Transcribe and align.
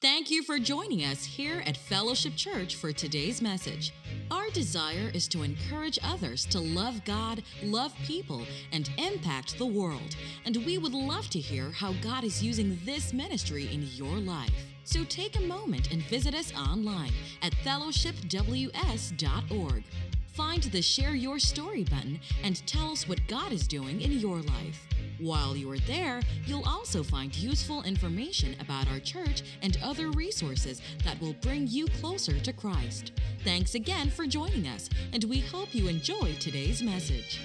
Thank 0.00 0.30
you 0.30 0.42
for 0.42 0.58
joining 0.58 1.04
us 1.04 1.26
here 1.26 1.62
at 1.66 1.76
Fellowship 1.76 2.34
Church 2.34 2.76
for 2.76 2.90
today's 2.90 3.42
message. 3.42 3.92
Our 4.30 4.48
desire 4.48 5.10
is 5.12 5.28
to 5.28 5.42
encourage 5.42 5.98
others 6.02 6.46
to 6.46 6.58
love 6.58 7.04
God, 7.04 7.42
love 7.62 7.94
people, 8.06 8.46
and 8.72 8.88
impact 8.96 9.58
the 9.58 9.66
world. 9.66 10.16
And 10.46 10.56
we 10.64 10.78
would 10.78 10.94
love 10.94 11.28
to 11.28 11.38
hear 11.38 11.70
how 11.70 11.92
God 12.00 12.24
is 12.24 12.42
using 12.42 12.78
this 12.82 13.12
ministry 13.12 13.68
in 13.70 13.86
your 13.94 14.16
life. 14.16 14.54
So 14.84 15.04
take 15.04 15.36
a 15.36 15.42
moment 15.42 15.92
and 15.92 16.00
visit 16.04 16.34
us 16.34 16.50
online 16.56 17.12
at 17.42 17.52
fellowshipws.org. 17.56 19.84
Find 20.32 20.62
the 20.62 20.80
Share 20.80 21.14
Your 21.14 21.38
Story 21.38 21.84
button 21.84 22.20
and 22.44 22.64
tell 22.66 22.92
us 22.92 23.08
what 23.08 23.26
God 23.26 23.52
is 23.52 23.66
doing 23.66 24.00
in 24.00 24.12
your 24.12 24.36
life. 24.36 24.86
While 25.18 25.56
you 25.56 25.70
are 25.70 25.78
there, 25.80 26.22
you'll 26.46 26.66
also 26.66 27.02
find 27.02 27.36
useful 27.36 27.82
information 27.82 28.56
about 28.60 28.88
our 28.88 29.00
church 29.00 29.42
and 29.60 29.76
other 29.82 30.10
resources 30.10 30.80
that 31.04 31.20
will 31.20 31.34
bring 31.34 31.66
you 31.66 31.86
closer 32.00 32.38
to 32.38 32.52
Christ. 32.52 33.12
Thanks 33.44 33.74
again 33.74 34.08
for 34.08 34.26
joining 34.26 34.66
us, 34.68 34.88
and 35.12 35.24
we 35.24 35.40
hope 35.40 35.74
you 35.74 35.88
enjoy 35.88 36.34
today's 36.38 36.80
message. 36.82 37.40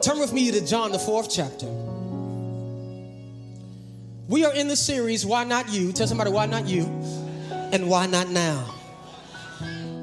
Turn 0.00 0.18
with 0.18 0.32
me 0.32 0.50
to 0.50 0.66
John, 0.66 0.90
the 0.90 0.98
fourth 0.98 1.30
chapter. 1.30 1.66
We 4.28 4.44
are 4.44 4.54
in 4.54 4.68
the 4.68 4.76
series, 4.76 5.24
Why 5.24 5.44
Not 5.44 5.68
You? 5.68 5.92
Tell 5.92 6.06
somebody, 6.06 6.30
Why 6.30 6.46
Not 6.46 6.66
You? 6.66 6.84
And 7.72 7.88
Why 7.88 8.06
Not 8.06 8.30
Now? 8.30 8.75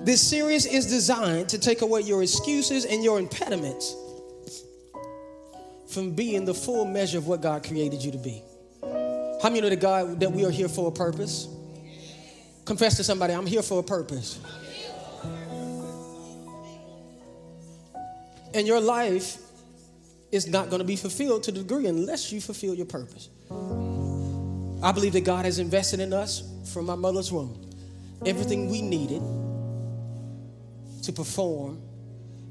This 0.03 0.21
series 0.21 0.65
is 0.65 0.85
designed 0.85 1.47
to 1.49 1.57
take 1.57 1.81
away 1.81 2.01
your 2.01 2.21
excuses 2.21 2.83
and 2.83 3.01
your 3.05 3.19
impediments 3.19 3.95
from 5.87 6.11
being 6.11 6.43
the 6.43 6.53
full 6.53 6.83
measure 6.83 7.19
of 7.19 7.27
what 7.27 7.39
God 7.39 7.65
created 7.65 8.03
you 8.03 8.11
to 8.11 8.17
be. 8.17 8.43
How 9.41 9.49
many 9.49 9.61
know 9.61 9.69
that 9.69 9.79
God 9.79 10.19
that 10.19 10.29
we 10.29 10.43
are 10.43 10.51
here 10.51 10.67
for 10.67 10.89
a 10.89 10.91
purpose? 10.91 11.47
Confess 12.65 12.97
to 12.97 13.03
somebody, 13.05 13.33
I'm 13.33 13.45
here 13.45 13.61
for 13.61 13.79
a 13.79 13.83
purpose. 13.83 14.41
And 18.53 18.67
your 18.67 18.81
life 18.81 19.37
is 20.33 20.47
not 20.47 20.69
going 20.69 20.79
to 20.79 20.85
be 20.85 20.97
fulfilled 20.97 21.43
to 21.43 21.53
the 21.53 21.59
degree 21.59 21.87
unless 21.87 22.29
you 22.29 22.41
fulfill 22.41 22.73
your 22.73 22.87
purpose. 22.87 23.29
I 24.83 24.91
believe 24.91 25.13
that 25.13 25.23
God 25.23 25.45
has 25.45 25.59
invested 25.59 26.01
in 26.01 26.11
us 26.11 26.43
from 26.73 26.87
my 26.87 26.95
mother's 26.95 27.31
womb 27.31 27.69
everything 28.25 28.69
we 28.69 28.81
needed 28.81 29.21
to 31.03 31.13
perform 31.13 31.81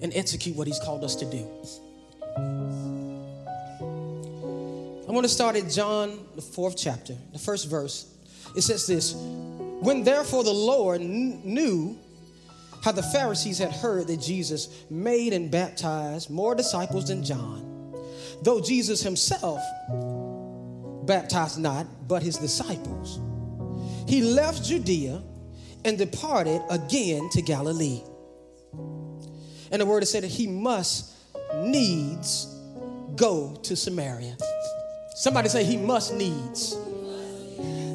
and 0.01 0.13
execute 0.15 0.57
what 0.57 0.67
He's 0.67 0.79
called 0.79 1.05
us 1.05 1.17
to 1.17 1.25
do. 1.25 1.49
I 5.09 5.15
want 5.15 5.25
to 5.25 5.33
start 5.33 5.57
at 5.57 5.69
John, 5.69 6.19
the 6.37 6.43
fourth 6.43 6.77
chapter, 6.77 7.15
the 7.33 7.39
first 7.39 7.69
verse. 7.69 8.15
It 8.57 8.63
says 8.63 8.87
this 8.87 9.15
When 9.15 10.05
therefore 10.05 10.45
the 10.45 10.53
Lord 10.53 11.01
kn- 11.01 11.43
knew 11.45 11.99
how 12.83 12.93
the 12.93 13.03
Pharisees 13.03 13.59
had 13.59 13.73
heard 13.73 14.07
that 14.07 14.21
Jesus 14.21 14.85
made 14.91 15.33
and 15.33 15.51
baptized 15.51 16.31
more 16.31 16.55
disciples 16.55 17.09
than 17.09 17.23
John, 17.23 17.95
though 18.43 18.61
Jesus 18.61 19.03
himself 19.03 19.61
baptized 21.07 21.59
not, 21.59 21.87
but 22.09 22.23
his 22.23 22.39
disciples, 22.39 23.21
he 24.09 24.23
left 24.23 24.65
Judea 24.65 25.23
and 25.85 25.99
departed 25.99 26.63
again 26.71 27.29
to 27.33 27.43
Galilee. 27.43 28.03
And 29.73 29.81
the 29.81 29.87
word 29.87 30.03
is 30.03 30.11
said 30.11 30.23
that 30.23 30.31
he 30.31 30.47
must 30.47 31.13
needs 31.57 32.47
go 33.17 33.55
to 33.63 33.75
Samaria. 33.75 34.37
Somebody 35.15 35.49
say 35.49 35.65
he 35.65 35.79
must 35.79 36.15
needs. 36.15 36.77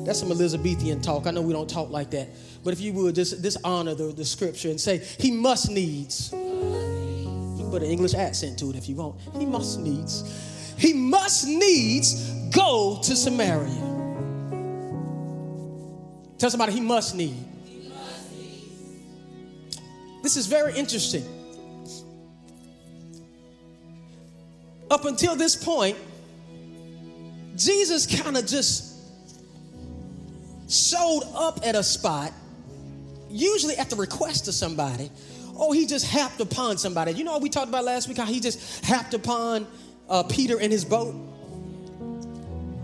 That's 0.06 0.20
some 0.20 0.32
Elizabethan 0.32 1.02
talk. 1.02 1.28
I 1.28 1.32
know 1.32 1.42
we 1.42 1.54
don't 1.54 1.70
talk 1.70 1.90
like 1.92 2.10
that. 2.12 2.30
But 2.64 2.74
if 2.74 2.82
you 2.82 2.94
would, 2.94 3.14
just, 3.14 3.44
just 3.44 3.58
honor 3.64 3.94
the, 3.94 4.06
the 4.06 4.26
scripture 4.26 4.70
and 4.70 4.80
say, 4.80 5.00
he 5.20 5.32
must 5.32 5.70
needs. 5.70 6.32
You 6.32 7.56
can 7.58 7.70
put 7.70 7.84
an 7.84 7.90
English 7.90 8.14
accent 8.14 8.58
to 8.60 8.70
it 8.70 8.76
if 8.76 8.90
you 8.90 8.96
want. 8.96 9.20
He 9.38 9.46
must 9.46 9.80
needs. 9.80 10.74
He 10.78 10.94
must 10.94 11.48
needs 11.48 12.32
go 12.50 13.00
to 13.04 13.16
Samaria. 13.16 13.84
Tell 16.38 16.50
somebody 16.50 16.74
he 16.74 16.82
must 16.82 17.16
need. 17.16 17.38
This 20.24 20.38
is 20.38 20.48
very 20.48 20.76
interesting. 20.76 21.26
Up 24.90 25.06
until 25.06 25.36
this 25.36 25.56
point, 25.56 25.98
Jesus 27.56 28.06
kind 28.22 28.38
of 28.38 28.46
just 28.46 28.96
showed 30.70 31.24
up 31.34 31.60
at 31.66 31.76
a 31.76 31.84
spot, 31.84 32.32
usually 33.30 33.76
at 33.76 33.90
the 33.90 33.96
request 33.96 34.48
of 34.48 34.54
somebody, 34.54 35.10
or 35.56 35.74
he 35.74 35.86
just 35.86 36.06
happed 36.06 36.40
upon 36.40 36.78
somebody. 36.78 37.14
You 37.14 37.24
know 37.24 37.34
what 37.34 37.42
we 37.42 37.50
talked 37.50 37.70
about 37.70 37.84
last 37.84 38.08
week? 38.08 38.18
How 38.18 38.26
he 38.26 38.40
just 38.40 38.86
happed 38.86 39.14
upon 39.14 39.68
uh, 40.10 40.24
Peter 40.24 40.60
in 40.60 40.72
his 40.72 40.86
boat. 40.86 41.16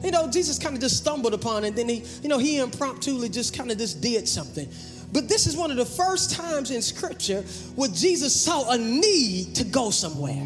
You 0.04 0.12
know, 0.12 0.30
Jesus 0.30 0.60
kind 0.60 0.76
of 0.76 0.82
just 0.82 0.98
stumbled 0.98 1.34
upon, 1.34 1.64
it, 1.64 1.68
and 1.70 1.78
then 1.78 1.88
he, 1.88 2.04
you 2.22 2.28
know, 2.28 2.38
he 2.38 2.58
impromptu 2.58 3.28
just 3.30 3.56
kind 3.56 3.72
of 3.72 3.78
just 3.78 4.02
did 4.02 4.28
something. 4.28 4.68
But 5.14 5.30
this 5.30 5.48
is 5.48 5.56
one 5.56 5.72
of 5.72 5.78
the 5.78 5.86
first 5.86 6.32
times 6.32 6.72
in 6.72 6.82
Scripture 6.82 7.44
where 7.76 7.90
Jesus 7.90 8.36
saw 8.40 8.72
a 8.72 8.78
need 8.78 9.56
to 9.56 9.64
go 9.64 9.92
somewhere. 9.92 10.46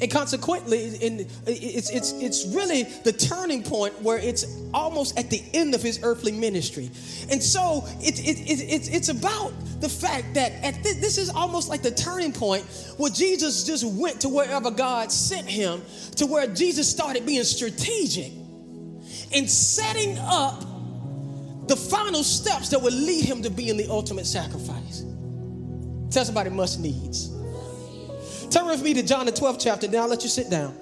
And 0.00 0.10
consequently, 0.10 0.96
in, 0.96 1.20
it's, 1.46 1.90
it's, 1.90 2.12
it's 2.12 2.46
really 2.46 2.82
the 2.82 3.12
turning 3.12 3.62
point 3.62 4.00
where 4.02 4.18
it's 4.18 4.44
almost 4.72 5.18
at 5.18 5.30
the 5.30 5.42
end 5.54 5.74
of 5.74 5.82
his 5.82 6.00
earthly 6.02 6.32
ministry. 6.32 6.90
And 7.30 7.42
so 7.42 7.84
it, 8.00 8.18
it, 8.18 8.40
it, 8.40 8.60
it's, 8.60 8.88
it's 8.88 9.08
about 9.08 9.52
the 9.80 9.88
fact 9.88 10.34
that 10.34 10.52
at 10.64 10.82
this, 10.82 10.96
this 10.96 11.18
is 11.18 11.30
almost 11.30 11.68
like 11.68 11.82
the 11.82 11.90
turning 11.92 12.32
point 12.32 12.64
where 12.96 13.10
Jesus 13.10 13.64
just 13.64 13.84
went 13.84 14.20
to 14.22 14.28
wherever 14.28 14.70
God 14.70 15.12
sent 15.12 15.48
him, 15.48 15.82
to 16.16 16.26
where 16.26 16.46
Jesus 16.46 16.90
started 16.90 17.24
being 17.24 17.44
strategic 17.44 18.32
in 19.32 19.46
setting 19.46 20.18
up 20.18 20.60
the 21.68 21.76
final 21.76 22.22
steps 22.22 22.68
that 22.70 22.82
would 22.82 22.92
lead 22.92 23.24
him 23.24 23.42
to 23.42 23.50
being 23.50 23.76
the 23.76 23.88
ultimate 23.88 24.26
sacrifice. 24.26 25.04
Tell 26.10 26.24
somebody 26.24 26.50
must 26.50 26.80
needs. 26.80 27.30
Turn 28.50 28.66
with 28.66 28.82
me 28.82 28.94
to 28.94 29.02
John 29.02 29.26
the 29.26 29.32
12th 29.32 29.60
chapter. 29.60 29.88
Now 29.88 30.02
I'll 30.02 30.08
let 30.08 30.22
you 30.22 30.28
sit 30.28 30.50
down. 30.50 30.76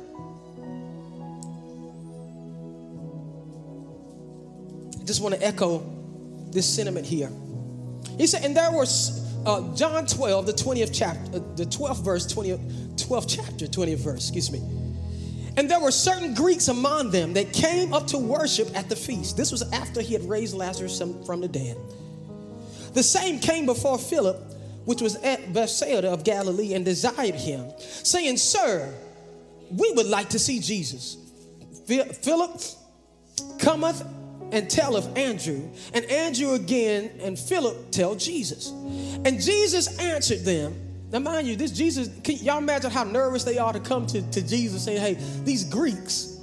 I 5.01 5.05
just 5.05 5.21
want 5.21 5.35
to 5.35 5.45
echo 5.45 5.83
this 6.51 6.67
sentiment 6.67 7.07
here. 7.07 7.31
He 8.19 8.27
said, 8.27 8.45
and 8.45 8.57
there 8.57 8.71
was 8.71 9.23
uh, 9.47 9.75
John 9.75 10.07
12, 10.07 10.47
the 10.47 10.53
20th 10.53 10.91
chapter, 10.93 11.37
uh, 11.37 11.41
the 11.57 11.65
12th 11.65 12.05
verse, 12.05 12.33
20th, 12.33 12.95
12th 12.97 13.27
chapter, 13.29 13.67
20th 13.67 13.97
verse, 13.97 14.29
excuse 14.29 14.53
me. 14.53 14.61
And 15.57 15.71
there 15.71 15.81
were 15.81 15.91
certain 15.91 16.35
Greeks 16.35 16.69
among 16.69 17.11
them 17.11 17.35
that 17.35 17.53
came 17.53 17.93
up 17.93 18.07
to 18.09 18.19
worship 18.19 18.69
at 18.77 18.89
the 18.89 18.97
feast. 18.97 19.37
This 19.37 19.51
was 19.51 19.63
after 19.73 20.01
he 20.01 20.15
had 20.15 20.23
raised 20.29 20.55
Lazarus 20.55 20.99
from 20.99 21.41
the 21.41 21.49
dead. 21.49 21.77
The 22.95 23.03
same 23.03 23.39
came 23.39 23.67
before 23.67 23.99
Philip 23.99 24.52
which 24.85 25.01
was 25.01 25.17
at 25.17 25.53
Bethsaida 25.53 26.11
of 26.11 26.25
Galilee, 26.25 26.75
and 26.75 26.85
desired 26.85 27.35
him, 27.35 27.71
saying, 27.79 28.37
Sir, 28.37 28.93
we 29.71 29.93
would 29.93 30.07
like 30.07 30.31
to 30.31 30.39
see 30.39 30.61
Jesus. 30.61 31.17
Philip 31.87 32.61
cometh 33.59 34.05
and 34.53 34.69
telleth 34.69 35.17
Andrew, 35.17 35.69
and 35.95 36.05
Andrew 36.07 36.53
again 36.53 37.11
and 37.23 37.39
Philip 37.39 37.91
tell 37.91 38.15
Jesus. 38.15 38.71
And 38.71 39.41
Jesus 39.41 39.99
answered 39.99 40.41
them. 40.41 40.75
Now, 41.11 41.19
mind 41.19 41.47
you, 41.47 41.57
this 41.57 41.73
Jesus, 41.73 42.09
can 42.23 42.37
y'all 42.37 42.59
imagine 42.59 42.91
how 42.91 43.05
nervous 43.05 43.45
they 43.45 43.59
are 43.59 43.73
to 43.73 43.81
come 43.81 44.07
to, 44.07 44.23
to 44.31 44.47
Jesus 44.47 44.85
saying, 44.85 45.01
Hey, 45.01 45.19
these 45.45 45.65
Greeks 45.65 46.39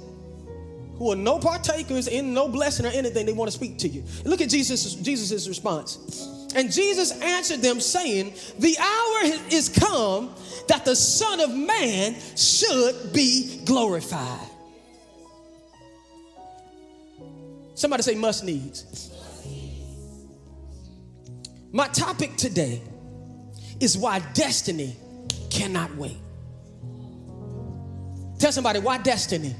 who 0.96 1.10
are 1.10 1.16
no 1.16 1.38
partakers 1.38 2.08
in 2.08 2.34
no 2.34 2.46
blessing 2.46 2.86
or 2.86 2.90
anything, 2.90 3.26
they 3.26 3.32
want 3.32 3.50
to 3.50 3.56
speak 3.56 3.78
to 3.78 3.88
you. 3.88 4.04
Look 4.24 4.40
at 4.40 4.48
Jesus' 4.48 4.94
Jesus's 4.94 5.48
response. 5.48 6.39
And 6.54 6.72
Jesus 6.72 7.12
answered 7.20 7.62
them, 7.62 7.80
saying, 7.80 8.34
The 8.58 8.76
hour 8.78 9.40
is 9.50 9.68
come 9.68 10.34
that 10.68 10.84
the 10.84 10.96
Son 10.96 11.40
of 11.40 11.54
Man 11.54 12.16
should 12.36 13.12
be 13.12 13.60
glorified. 13.64 14.48
Somebody 17.74 18.02
say, 18.02 18.14
must 18.14 18.44
needs. 18.44 19.10
My 21.72 21.88
topic 21.88 22.36
today 22.36 22.82
is 23.78 23.96
why 23.96 24.18
destiny 24.34 24.96
cannot 25.48 25.94
wait. 25.96 26.18
Tell 28.38 28.52
somebody, 28.52 28.80
why 28.80 28.98
destiny, 28.98 29.54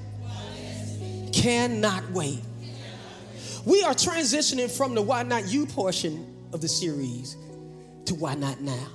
cannot 1.32 2.10
wait. 2.10 2.40
We 3.64 3.82
are 3.84 3.94
transitioning 3.94 4.70
from 4.70 4.94
the 4.94 5.02
why 5.02 5.22
not 5.22 5.48
you 5.48 5.66
portion 5.66 6.29
of 6.52 6.60
the 6.60 6.68
series 6.68 7.36
to 8.06 8.14
Why 8.14 8.34
Not 8.34 8.60
Now. 8.60 8.88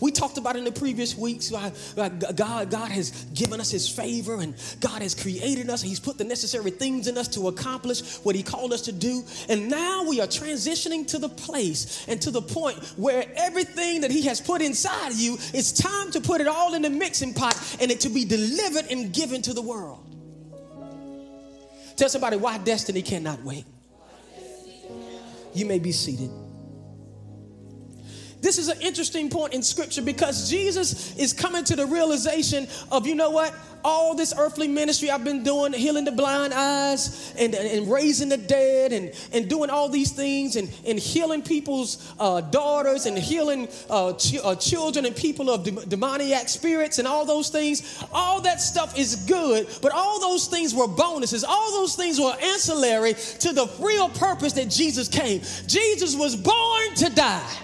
We 0.00 0.10
talked 0.10 0.38
about 0.38 0.56
in 0.56 0.64
the 0.64 0.72
previous 0.72 1.16
weeks, 1.16 1.50
God, 1.50 2.70
God 2.70 2.90
has 2.90 3.10
given 3.34 3.60
us 3.60 3.70
His 3.70 3.88
favor 3.88 4.40
and 4.40 4.54
God 4.80 5.02
has 5.02 5.14
created 5.14 5.70
us 5.70 5.82
He's 5.82 6.00
put 6.00 6.18
the 6.18 6.24
necessary 6.24 6.70
things 6.70 7.06
in 7.06 7.16
us 7.16 7.28
to 7.28 7.48
accomplish 7.48 8.16
what 8.18 8.34
He 8.34 8.42
called 8.42 8.72
us 8.72 8.82
to 8.82 8.92
do. 8.92 9.22
And 9.48 9.68
now 9.68 10.04
we 10.04 10.20
are 10.20 10.26
transitioning 10.26 11.06
to 11.08 11.18
the 11.18 11.28
place 11.28 12.06
and 12.08 12.20
to 12.22 12.30
the 12.30 12.42
point 12.42 12.78
where 12.96 13.24
everything 13.36 14.02
that 14.02 14.10
He 14.10 14.22
has 14.22 14.40
put 14.40 14.62
inside 14.62 15.12
of 15.12 15.18
you, 15.18 15.34
it's 15.54 15.72
time 15.72 16.10
to 16.12 16.20
put 16.20 16.40
it 16.40 16.48
all 16.48 16.74
in 16.74 16.82
the 16.82 16.90
mixing 16.90 17.34
pot 17.34 17.56
and 17.80 17.90
it 17.90 18.00
to 18.00 18.08
be 18.08 18.24
delivered 18.24 18.86
and 18.90 19.12
given 19.12 19.42
to 19.42 19.52
the 19.52 19.62
world. 19.62 20.06
Tell 21.96 22.08
somebody 22.08 22.36
why 22.36 22.58
destiny 22.58 23.02
cannot 23.02 23.42
wait. 23.42 23.64
You 25.52 25.66
may 25.66 25.78
be 25.78 25.90
seated. 25.92 26.30
This 28.40 28.56
is 28.56 28.68
an 28.68 28.80
interesting 28.80 29.28
point 29.28 29.52
in 29.52 29.62
scripture 29.62 30.02
because 30.02 30.48
Jesus 30.48 31.16
is 31.16 31.32
coming 31.32 31.64
to 31.64 31.76
the 31.76 31.86
realization 31.86 32.66
of, 32.90 33.06
you 33.06 33.14
know 33.14 33.30
what? 33.30 33.54
All 33.82 34.14
this 34.14 34.34
earthly 34.36 34.68
ministry 34.68 35.10
I've 35.10 35.24
been 35.24 35.42
doing, 35.42 35.72
healing 35.72 36.04
the 36.04 36.12
blind 36.12 36.52
eyes 36.52 37.34
and, 37.38 37.54
and 37.54 37.90
raising 37.90 38.28
the 38.28 38.36
dead 38.36 38.92
and, 38.92 39.12
and 39.32 39.48
doing 39.48 39.70
all 39.70 39.88
these 39.88 40.12
things 40.12 40.56
and, 40.56 40.70
and 40.86 40.98
healing 40.98 41.42
people's 41.42 42.12
uh, 42.18 42.42
daughters 42.42 43.06
and 43.06 43.16
healing 43.18 43.68
uh, 43.88 44.12
ch- 44.14 44.36
uh, 44.42 44.54
children 44.54 45.06
and 45.06 45.16
people 45.16 45.50
of 45.50 45.64
de- 45.64 45.86
demoniac 45.86 46.48
spirits 46.48 46.98
and 46.98 47.08
all 47.08 47.24
those 47.24 47.48
things. 47.48 48.04
All 48.12 48.40
that 48.42 48.60
stuff 48.60 48.98
is 48.98 49.16
good, 49.16 49.66
but 49.80 49.92
all 49.92 50.20
those 50.20 50.46
things 50.46 50.74
were 50.74 50.88
bonuses. 50.88 51.42
All 51.42 51.72
those 51.72 51.94
things 51.94 52.20
were 52.20 52.34
ancillary 52.42 53.14
to 53.14 53.52
the 53.52 53.70
real 53.78 54.10
purpose 54.10 54.52
that 54.54 54.68
Jesus 54.68 55.08
came. 55.08 55.40
Jesus 55.66 56.14
was 56.16 56.36
born 56.36 56.94
to 56.96 57.10
die. 57.14 57.58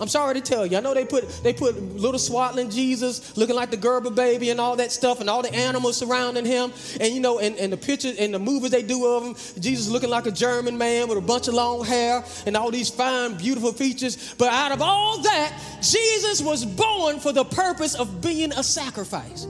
I'm 0.00 0.08
sorry 0.08 0.34
to 0.34 0.40
tell 0.40 0.66
you. 0.66 0.76
I 0.76 0.80
know 0.80 0.92
they 0.92 1.04
put 1.04 1.28
they 1.42 1.52
put 1.52 1.80
little 1.96 2.18
swaddling 2.18 2.70
Jesus 2.70 3.36
looking 3.36 3.56
like 3.56 3.70
the 3.70 3.76
Gerber 3.76 4.10
baby 4.10 4.50
and 4.50 4.60
all 4.60 4.76
that 4.76 4.92
stuff 4.92 5.20
and 5.20 5.30
all 5.30 5.42
the 5.42 5.54
animals 5.54 5.96
surrounding 5.96 6.44
him. 6.44 6.72
And 7.00 7.14
you 7.14 7.20
know, 7.20 7.38
and, 7.38 7.56
and 7.56 7.72
the 7.72 7.76
pictures 7.76 8.16
and 8.18 8.34
the 8.34 8.38
movies 8.38 8.70
they 8.70 8.82
do 8.82 9.06
of 9.06 9.24
him, 9.24 9.34
Jesus 9.60 9.88
looking 9.88 10.10
like 10.10 10.26
a 10.26 10.30
German 10.30 10.76
man 10.76 11.08
with 11.08 11.18
a 11.18 11.22
bunch 11.22 11.48
of 11.48 11.54
long 11.54 11.84
hair 11.84 12.24
and 12.44 12.56
all 12.56 12.70
these 12.70 12.90
fine, 12.90 13.36
beautiful 13.36 13.72
features. 13.72 14.34
But 14.34 14.52
out 14.52 14.72
of 14.72 14.82
all 14.82 15.22
that, 15.22 15.58
Jesus 15.80 16.42
was 16.42 16.64
born 16.64 17.18
for 17.18 17.32
the 17.32 17.44
purpose 17.44 17.94
of 17.94 18.20
being 18.20 18.52
a 18.52 18.62
sacrifice. 18.62 19.46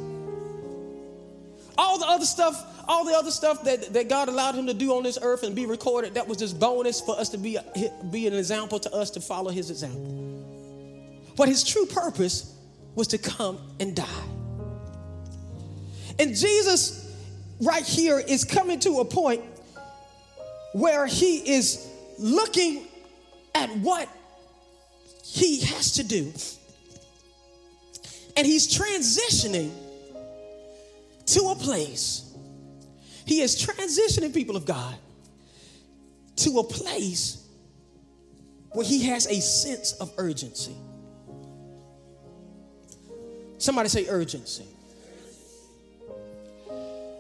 All 1.79 1.99
the 1.99 2.07
other 2.07 2.25
stuff 2.25 2.76
all 2.89 3.05
the 3.05 3.15
other 3.15 3.31
stuff 3.31 3.65
that, 3.65 3.93
that 3.93 4.09
God 4.09 4.29
allowed 4.29 4.55
him 4.55 4.67
to 4.67 4.75
do 4.75 4.95
on 4.95 5.03
this 5.03 5.19
earth 5.21 5.43
and 5.43 5.55
be 5.55 5.67
recorded, 5.67 6.15
that 6.15 6.29
was 6.29 6.39
just 6.39 6.59
bonus 6.59 7.01
for 7.01 7.19
us 7.19 7.29
to 7.31 7.39
be, 7.39 7.59
be 8.11 8.27
an 8.27 8.35
example 8.35 8.79
to 8.81 8.93
us 8.93 9.11
to 9.11 9.21
follow 9.21 9.51
his 9.51 9.71
example. 9.71 10.45
But 11.37 11.49
his 11.49 11.65
true 11.65 11.87
purpose 11.87 12.55
was 12.95 13.09
to 13.09 13.19
come 13.19 13.59
and 13.81 13.95
die. 13.95 14.25
And 16.19 16.35
Jesus, 16.35 17.15
right 17.61 17.85
here, 17.85 18.19
is 18.19 18.45
coming 18.45 18.81
to 18.81 19.01
a 19.01 19.05
point 19.05 19.43
where 20.73 21.07
he 21.07 21.39
is 21.39 21.87
looking 22.19 22.87
at 23.55 23.71
what 23.79 24.09
he 25.25 25.61
has 25.61 25.93
to 25.93 26.05
do. 26.05 26.33
And 28.37 28.47
he's 28.47 28.69
transitioning 28.69 29.73
to 31.27 31.41
a 31.49 31.55
place 31.55 32.26
he 33.27 33.43
is 33.43 33.61
transitioning 33.61 34.33
people 34.33 34.57
of 34.57 34.65
God 34.65 34.95
to 36.37 36.59
a 36.61 36.65
place 36.65 37.45
where 38.71 38.87
he 38.87 39.07
has 39.07 39.27
a 39.27 39.41
sense 39.41 39.93
of 39.95 40.13
urgency. 40.17 40.77
Somebody 43.59 43.89
say 43.89 44.07
urgency. 44.09 44.67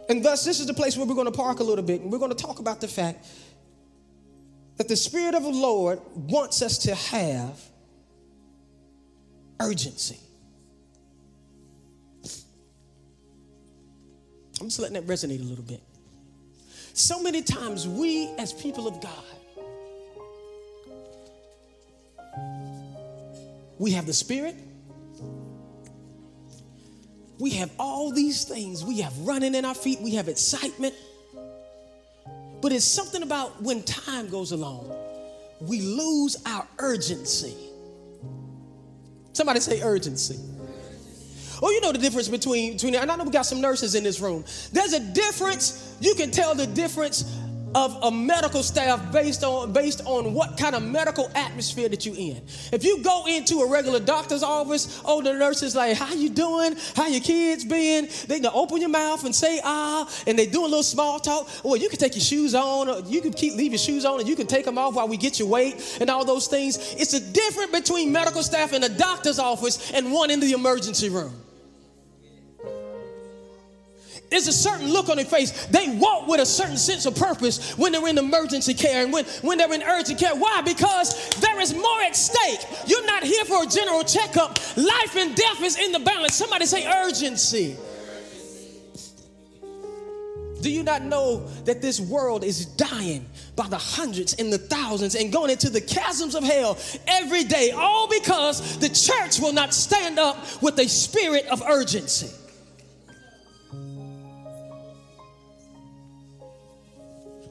And 0.08 0.24
thus, 0.24 0.44
this 0.44 0.60
is 0.60 0.66
the 0.66 0.74
place 0.74 0.96
where 0.96 1.06
we're 1.06 1.14
going 1.14 1.26
to 1.26 1.36
park 1.36 1.58
a 1.58 1.64
little 1.64 1.84
bit 1.84 2.02
and 2.02 2.12
we're 2.12 2.18
going 2.18 2.30
to 2.30 2.36
talk 2.36 2.60
about 2.60 2.80
the 2.80 2.88
fact 2.88 3.26
that 4.76 4.86
the 4.86 4.96
Spirit 4.96 5.34
of 5.34 5.42
the 5.42 5.50
Lord 5.50 6.00
wants 6.14 6.62
us 6.62 6.78
to 6.78 6.94
have 6.94 7.60
urgency. 9.58 10.20
I'm 14.60 14.68
just 14.68 14.78
letting 14.78 14.94
that 14.94 15.06
resonate 15.06 15.40
a 15.40 15.44
little 15.44 15.64
bit. 15.64 15.82
So 16.96 17.22
many 17.22 17.42
times, 17.42 17.86
we 17.86 18.30
as 18.38 18.54
people 18.54 18.88
of 18.88 19.02
God, 19.02 19.12
we 23.78 23.90
have 23.90 24.06
the 24.06 24.14
Spirit, 24.14 24.56
we 27.38 27.50
have 27.50 27.70
all 27.78 28.12
these 28.12 28.44
things, 28.44 28.82
we 28.82 29.02
have 29.02 29.12
running 29.18 29.54
in 29.54 29.66
our 29.66 29.74
feet, 29.74 30.00
we 30.00 30.14
have 30.14 30.28
excitement. 30.28 30.94
But 32.62 32.72
it's 32.72 32.86
something 32.86 33.22
about 33.22 33.60
when 33.60 33.82
time 33.82 34.30
goes 34.30 34.52
along, 34.52 34.90
we 35.60 35.82
lose 35.82 36.38
our 36.46 36.66
urgency. 36.78 37.54
Somebody 39.34 39.60
say 39.60 39.82
urgency. 39.82 40.38
Oh, 41.62 41.70
you 41.70 41.80
know 41.80 41.92
the 41.92 41.98
difference 41.98 42.28
between, 42.28 42.74
between, 42.74 42.94
and 42.94 43.10
I 43.10 43.16
know 43.16 43.24
we 43.24 43.30
got 43.30 43.46
some 43.46 43.60
nurses 43.60 43.94
in 43.94 44.04
this 44.04 44.20
room. 44.20 44.44
There's 44.72 44.92
a 44.92 45.00
difference, 45.00 45.96
you 46.00 46.14
can 46.14 46.30
tell 46.30 46.54
the 46.54 46.66
difference 46.66 47.24
of 47.76 47.98
a 48.04 48.10
medical 48.10 48.62
staff 48.62 49.12
based 49.12 49.44
on 49.44 49.70
based 49.70 50.00
on 50.06 50.32
what 50.32 50.56
kind 50.56 50.74
of 50.74 50.82
medical 50.82 51.30
atmosphere 51.34 51.90
that 51.90 52.06
you 52.06 52.14
in. 52.14 52.42
If 52.72 52.84
you 52.84 53.02
go 53.02 53.26
into 53.26 53.58
a 53.58 53.68
regular 53.68 54.00
doctor's 54.00 54.42
office, 54.42 55.02
oh 55.04 55.20
the 55.20 55.34
nurse 55.34 55.62
is 55.62 55.76
like, 55.76 55.94
"How 55.96 56.14
you 56.14 56.30
doing? 56.30 56.74
How 56.94 57.06
your 57.06 57.20
kids 57.20 57.66
been?" 57.66 58.08
They 58.28 58.40
can 58.40 58.50
open 58.54 58.80
your 58.80 58.88
mouth 58.88 59.24
and 59.24 59.34
say 59.34 59.60
ah, 59.62 60.08
and 60.26 60.38
they 60.38 60.46
do 60.46 60.62
a 60.62 60.68
little 60.68 60.82
small 60.82 61.20
talk. 61.20 61.48
Well, 61.62 61.76
you 61.76 61.90
can 61.90 61.98
take 61.98 62.14
your 62.14 62.24
shoes 62.24 62.54
on, 62.54 62.88
or 62.88 63.00
you 63.00 63.20
can 63.20 63.34
keep 63.34 63.54
leave 63.54 63.72
your 63.72 63.78
shoes 63.78 64.06
on, 64.06 64.20
and 64.20 64.28
you 64.28 64.36
can 64.36 64.46
take 64.46 64.64
them 64.64 64.78
off 64.78 64.94
while 64.94 65.08
we 65.08 65.18
get 65.18 65.38
your 65.38 65.48
weight 65.48 65.98
and 66.00 66.08
all 66.08 66.24
those 66.24 66.46
things. 66.46 66.94
It's 66.94 67.12
a 67.12 67.20
difference 67.20 67.72
between 67.72 68.10
medical 68.10 68.42
staff 68.42 68.72
in 68.72 68.84
a 68.84 68.88
doctor's 68.88 69.38
office 69.38 69.92
and 69.92 70.12
one 70.12 70.30
in 70.30 70.40
the 70.40 70.52
emergency 70.52 71.10
room. 71.10 71.45
There's 74.30 74.48
a 74.48 74.52
certain 74.52 74.88
look 74.88 75.08
on 75.08 75.16
their 75.16 75.24
face. 75.24 75.66
They 75.66 75.96
walk 75.98 76.26
with 76.26 76.40
a 76.40 76.46
certain 76.46 76.76
sense 76.76 77.06
of 77.06 77.14
purpose 77.14 77.76
when 77.78 77.92
they're 77.92 78.08
in 78.08 78.18
emergency 78.18 78.74
care 78.74 79.04
and 79.04 79.12
when, 79.12 79.24
when 79.42 79.58
they're 79.58 79.72
in 79.72 79.82
urgent 79.82 80.18
care. 80.18 80.34
Why? 80.34 80.62
Because 80.62 81.30
there 81.40 81.60
is 81.60 81.74
more 81.74 82.02
at 82.02 82.16
stake. 82.16 82.60
You're 82.86 83.06
not 83.06 83.22
here 83.22 83.44
for 83.44 83.62
a 83.62 83.66
general 83.66 84.02
checkup. 84.02 84.58
Life 84.76 85.16
and 85.16 85.34
death 85.34 85.62
is 85.62 85.78
in 85.78 85.92
the 85.92 86.00
balance. 86.00 86.34
Somebody 86.34 86.66
say 86.66 86.86
urgency. 86.86 87.76
Do 90.60 90.72
you 90.72 90.82
not 90.82 91.02
know 91.02 91.46
that 91.64 91.80
this 91.80 92.00
world 92.00 92.42
is 92.42 92.66
dying 92.66 93.26
by 93.54 93.68
the 93.68 93.78
hundreds 93.78 94.34
and 94.34 94.52
the 94.52 94.58
thousands 94.58 95.14
and 95.14 95.32
going 95.32 95.50
into 95.50 95.70
the 95.70 95.80
chasms 95.80 96.34
of 96.34 96.42
hell 96.42 96.76
every 97.06 97.44
day, 97.44 97.70
all 97.70 98.08
because 98.08 98.78
the 98.78 98.88
church 98.88 99.38
will 99.38 99.52
not 99.52 99.72
stand 99.72 100.18
up 100.18 100.36
with 100.62 100.76
a 100.80 100.88
spirit 100.88 101.46
of 101.46 101.62
urgency? 101.62 102.30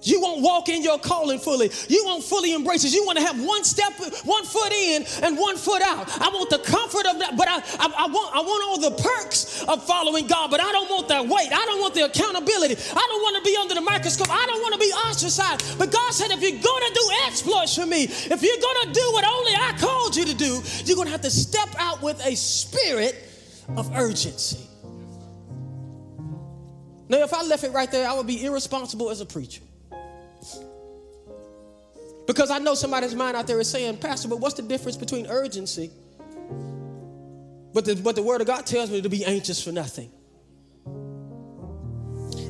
You 0.05 0.21
won't 0.21 0.41
walk 0.41 0.69
in 0.69 0.83
your 0.83 1.00
calling 1.00 1.39
fully. 1.39 1.71
You 1.89 2.05
won't 2.05 2.24
fully 2.24 2.53
embrace 2.53 2.83
it. 2.85 2.93
You 2.93 3.05
want 3.05 3.17
to 3.17 3.25
have 3.25 3.41
one 3.43 3.63
step, 3.63 3.93
one 4.24 4.45
foot 4.45 4.71
in 4.71 5.05
and 5.24 5.38
one 5.38 5.57
foot 5.57 5.81
out. 5.81 6.09
I 6.21 6.29
want 6.29 6.50
the 6.50 6.59
comfort 6.59 7.05
of 7.07 7.19
that, 7.19 7.35
but 7.35 7.47
I, 7.47 7.57
I, 7.57 8.05
I, 8.05 8.07
want, 8.07 8.35
I 8.35 8.41
want 8.41 8.63
all 8.63 8.89
the 8.89 8.95
perks 9.01 9.63
of 9.63 9.85
following 9.85 10.27
God, 10.27 10.51
but 10.51 10.62
I 10.62 10.71
don't 10.71 10.89
want 10.89 11.07
that 11.09 11.24
weight. 11.27 11.50
I 11.51 11.65
don't 11.65 11.81
want 11.81 11.95
the 11.95 12.05
accountability. 12.05 12.75
I 12.75 13.05
don't 13.09 13.21
want 13.21 13.43
to 13.43 13.50
be 13.50 13.57
under 13.57 13.75
the 13.75 13.81
microscope. 13.81 14.29
I 14.29 14.45
don't 14.45 14.62
want 14.62 14.74
to 14.74 14.79
be 14.79 14.93
ostracized. 15.09 15.79
But 15.79 15.91
God 15.91 16.13
said, 16.13 16.31
if 16.31 16.41
you're 16.41 16.62
going 16.62 16.62
to 16.62 16.93
do 16.93 17.09
exploits 17.25 17.75
for 17.75 17.85
me, 17.85 18.03
if 18.03 18.41
you're 18.41 18.62
going 18.62 18.88
to 18.88 18.93
do 18.93 19.09
what 19.13 19.25
only 19.25 19.53
I 19.53 19.75
called 19.79 20.15
you 20.15 20.25
to 20.25 20.35
do, 20.35 20.62
you're 20.85 20.95
going 20.95 21.07
to 21.07 21.12
have 21.12 21.21
to 21.21 21.31
step 21.31 21.69
out 21.79 22.01
with 22.01 22.24
a 22.25 22.35
spirit 22.35 23.15
of 23.75 23.91
urgency. 23.95 24.59
Now, 27.07 27.19
if 27.19 27.33
I 27.33 27.43
left 27.43 27.63
it 27.63 27.71
right 27.71 27.91
there, 27.91 28.07
I 28.07 28.13
would 28.13 28.27
be 28.27 28.43
irresponsible 28.45 29.09
as 29.09 29.21
a 29.21 29.25
preacher. 29.25 29.62
Because 32.27 32.49
I 32.49 32.57
know 32.59 32.73
somebody's 32.73 33.13
mind 33.13 33.37
out 33.37 33.47
there 33.47 33.59
is 33.59 33.69
saying, 33.69 33.97
Pastor, 33.97 34.27
but 34.27 34.39
what's 34.39 34.55
the 34.55 34.63
difference 34.63 34.97
between 34.97 35.27
urgency? 35.27 35.91
But 37.73 37.85
the, 37.85 37.95
but 37.95 38.15
the 38.15 38.23
word 38.23 38.41
of 38.41 38.47
God 38.47 38.65
tells 38.65 38.89
me 38.89 39.01
to 39.01 39.09
be 39.09 39.25
anxious 39.25 39.61
for 39.61 39.71
nothing. 39.71 40.11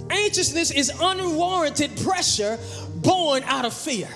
Anxiousness 0.09 0.71
is 0.71 0.91
unwarranted 1.01 1.97
pressure 1.97 2.57
born 2.95 3.43
out 3.43 3.65
of 3.65 3.73
fear. 3.73 4.07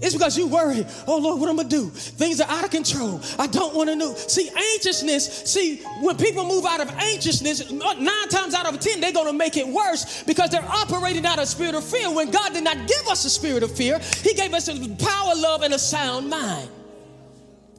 It's 0.00 0.14
because 0.14 0.38
you 0.38 0.46
worry, 0.46 0.86
oh 1.06 1.18
Lord, 1.18 1.40
what 1.40 1.50
am 1.50 1.60
I 1.60 1.62
gonna 1.62 1.68
do? 1.68 1.90
Things 1.90 2.40
are 2.40 2.48
out 2.48 2.64
of 2.64 2.70
control. 2.70 3.20
I 3.38 3.46
don't 3.46 3.74
want 3.74 3.90
to 3.90 3.96
know. 3.96 4.14
See, 4.14 4.48
anxiousness, 4.48 5.42
see, 5.44 5.82
when 6.00 6.16
people 6.16 6.46
move 6.46 6.64
out 6.64 6.80
of 6.80 6.88
anxiousness, 6.88 7.70
nine 7.70 8.28
times 8.30 8.54
out 8.54 8.72
of 8.72 8.80
ten, 8.80 9.00
they're 9.00 9.12
gonna 9.12 9.34
make 9.34 9.58
it 9.58 9.68
worse 9.68 10.22
because 10.22 10.48
they're 10.48 10.64
operating 10.64 11.26
out 11.26 11.38
of 11.38 11.46
spirit 11.48 11.74
of 11.74 11.84
fear. 11.84 12.10
When 12.10 12.30
God 12.30 12.54
did 12.54 12.64
not 12.64 12.76
give 12.88 13.08
us 13.08 13.26
a 13.26 13.30
spirit 13.30 13.62
of 13.62 13.76
fear, 13.76 13.98
He 14.22 14.32
gave 14.32 14.54
us 14.54 14.68
a 14.68 14.88
power, 14.96 15.34
love, 15.36 15.62
and 15.62 15.74
a 15.74 15.78
sound 15.78 16.30
mind. 16.30 16.70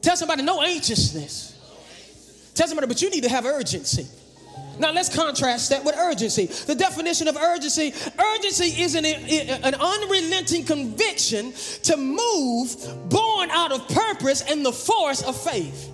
Tell 0.00 0.16
somebody, 0.16 0.42
no 0.42 0.62
anxiousness. 0.62 1.58
Tell 2.54 2.68
somebody, 2.68 2.86
but 2.86 3.02
you 3.02 3.10
need 3.10 3.24
to 3.24 3.30
have 3.30 3.46
urgency. 3.46 4.06
Now 4.78 4.92
let's 4.92 5.14
contrast 5.14 5.70
that 5.70 5.84
with 5.84 5.96
urgency. 5.96 6.46
The 6.46 6.74
definition 6.74 7.28
of 7.28 7.36
urgency 7.36 7.92
urgency 8.18 8.82
is 8.82 8.94
an, 8.94 9.04
an 9.04 9.74
unrelenting 9.74 10.64
conviction 10.64 11.52
to 11.84 11.96
move 11.96 13.08
born 13.08 13.50
out 13.50 13.72
of 13.72 13.88
purpose 13.88 14.42
and 14.42 14.64
the 14.64 14.72
force 14.72 15.22
of 15.22 15.36
faith. 15.36 15.90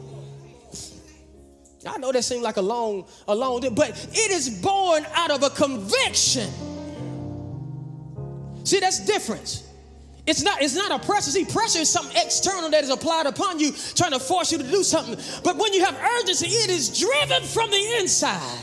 I 1.87 1.97
know 1.99 2.13
that 2.13 2.23
seems 2.23 2.43
like 2.43 2.57
a 2.57 2.63
long, 2.63 3.07
a 3.27 3.35
long, 3.35 3.61
but 3.75 3.91
it 4.13 4.31
is 4.31 4.61
born 4.61 5.07
out 5.15 5.31
of 5.31 5.43
a 5.43 5.51
conviction. 5.51 6.49
See, 8.65 8.81
that's 8.81 9.05
difference. 9.05 9.65
It's 10.27 10.43
not, 10.43 10.61
it's 10.61 10.75
not 10.75 10.91
a 10.91 11.05
pressure. 11.07 11.31
See, 11.31 11.47
pressure 11.47 11.79
is 11.79 11.89
something 11.89 12.15
external 12.17 12.69
that 12.71 12.85
is 12.85 12.91
applied 12.91 13.25
upon 13.25 13.59
you, 13.59 13.73
trying 13.95 14.11
to 14.11 14.19
force 14.19 14.53
you 14.53 14.59
to 14.59 14.65
do 14.65 14.83
something. 14.83 15.17
But 15.43 15.57
when 15.57 15.73
you 15.73 15.83
have 15.85 15.99
urgency, 16.21 16.49
it 16.49 16.69
is 16.69 16.99
driven 16.99 17.43
from 17.45 17.71
the 17.71 17.97
inside. 18.01 18.61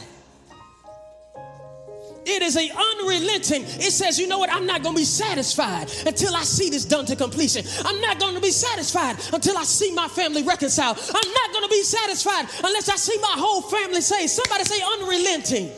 It 2.26 2.42
is 2.42 2.58
a 2.58 2.70
unrelenting. 2.70 3.64
It 3.64 3.92
says, 3.92 4.20
you 4.20 4.28
know 4.28 4.40
what? 4.40 4.52
I'm 4.52 4.66
not 4.66 4.82
going 4.82 4.96
to 4.96 5.02
be 5.02 5.06
satisfied 5.06 5.92
until 6.06 6.36
I 6.36 6.44
see 6.44 6.70
this 6.70 6.86
done 6.86 7.06
to 7.06 7.16
completion. 7.16 7.66
I'm 7.86 8.02
not 8.02 8.20
going 8.20 8.36
to 8.36 8.42
be 8.42 8.52
satisfied 8.52 9.18
until 9.34 9.58
I 9.58 9.64
see 9.64 9.94
my 9.94 10.08
family 10.08 10.44
reconciled. 10.44 10.98
I'm 10.98 11.32
not 11.34 11.52
going 11.52 11.64
to 11.64 11.70
be 11.70 11.84
satisfied 11.84 12.48
unless 12.64 12.90
I 12.90 12.96
see 12.96 13.18
my 13.22 13.36
whole 13.38 13.62
family 13.62 14.02
saved. 14.02 14.32
Somebody 14.32 14.64
say 14.64 14.82
unrelenting. 15.00 15.72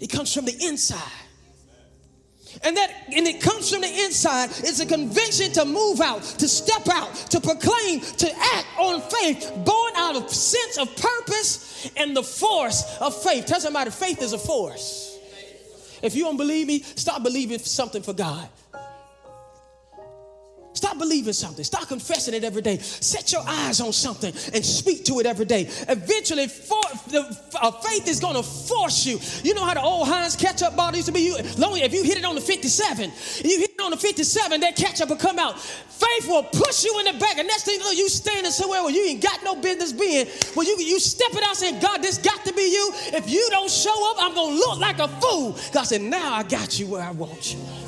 It 0.00 0.10
comes 0.10 0.34
from 0.34 0.44
the 0.44 0.56
inside. 0.66 1.23
And 2.62 2.76
that 2.76 2.90
and 3.12 3.26
it 3.26 3.40
comes 3.40 3.70
from 3.70 3.82
the 3.82 4.04
inside. 4.04 4.50
It's 4.58 4.80
a 4.80 4.86
conviction 4.86 5.52
to 5.52 5.64
move 5.64 6.00
out, 6.00 6.22
to 6.22 6.48
step 6.48 6.88
out, 6.88 7.14
to 7.30 7.40
proclaim, 7.40 8.00
to 8.00 8.30
act 8.30 8.66
on 8.78 9.00
faith, 9.00 9.52
born 9.64 9.92
out 9.96 10.16
of 10.16 10.30
sense 10.30 10.78
of 10.78 10.94
purpose 10.96 11.90
and 11.96 12.16
the 12.16 12.22
force 12.22 12.98
of 13.00 13.20
faith. 13.22 13.46
Tell 13.46 13.60
somebody 13.60 13.90
faith 13.90 14.22
is 14.22 14.32
a 14.32 14.38
force. 14.38 15.18
If 16.02 16.14
you 16.14 16.24
don't 16.24 16.36
believe 16.36 16.66
me, 16.66 16.82
stop 16.82 17.22
believing 17.22 17.58
something 17.58 18.02
for 18.02 18.12
God. 18.12 18.48
Stop 20.74 20.98
believing 20.98 21.32
something. 21.32 21.64
Stop 21.64 21.88
confessing 21.88 22.34
it 22.34 22.42
every 22.42 22.60
day. 22.60 22.78
Set 22.78 23.32
your 23.32 23.42
eyes 23.46 23.80
on 23.80 23.92
something 23.92 24.34
and 24.52 24.64
speak 24.64 25.04
to 25.04 25.20
it 25.20 25.26
every 25.26 25.44
day. 25.46 25.62
Eventually, 25.88 26.48
for, 26.48 26.82
the, 27.08 27.22
uh, 27.62 27.70
faith 27.70 28.08
is 28.08 28.18
going 28.18 28.34
to 28.34 28.42
force 28.42 29.06
you. 29.06 29.20
You 29.44 29.54
know 29.54 29.64
how 29.64 29.74
the 29.74 29.82
old 29.82 30.08
Heinz 30.08 30.34
ketchup 30.34 30.74
bottle 30.76 30.96
used 30.96 31.06
to 31.06 31.12
be? 31.12 31.20
You, 31.20 31.36
long, 31.58 31.78
if 31.78 31.94
you 31.94 32.02
hit 32.02 32.18
it 32.18 32.24
on 32.24 32.34
the 32.34 32.40
57, 32.40 33.04
you 33.44 33.58
hit 33.60 33.70
it 33.70 33.80
on 33.80 33.92
the 33.92 33.96
57, 33.96 34.60
that 34.60 34.74
ketchup 34.74 35.08
will 35.08 35.16
come 35.16 35.38
out. 35.38 35.60
Faith 35.60 36.28
will 36.28 36.42
push 36.42 36.84
you 36.84 36.98
in 36.98 37.06
the 37.06 37.20
back. 37.20 37.38
And 37.38 37.46
next 37.46 37.64
thing 37.64 37.78
you 37.78 37.84
know, 37.84 37.92
you 37.92 38.08
standing 38.08 38.50
somewhere 38.50 38.82
where 38.82 38.92
you 38.92 39.06
ain't 39.06 39.22
got 39.22 39.44
no 39.44 39.54
business 39.54 39.92
being. 39.92 40.26
Where 40.54 40.66
you, 40.66 40.76
you 40.80 40.98
stepping 40.98 41.44
out 41.44 41.56
saying, 41.56 41.80
God, 41.80 42.02
this 42.02 42.18
got 42.18 42.44
to 42.46 42.52
be 42.52 42.62
you. 42.62 42.90
If 43.14 43.30
you 43.30 43.46
don't 43.50 43.70
show 43.70 44.10
up, 44.10 44.16
I'm 44.18 44.34
going 44.34 44.54
to 44.54 44.58
look 44.58 44.80
like 44.80 44.98
a 44.98 45.06
fool. 45.06 45.56
God 45.72 45.84
said, 45.84 46.00
now 46.02 46.34
I 46.34 46.42
got 46.42 46.80
you 46.80 46.88
where 46.88 47.02
I 47.02 47.12
want 47.12 47.54
you. 47.54 47.83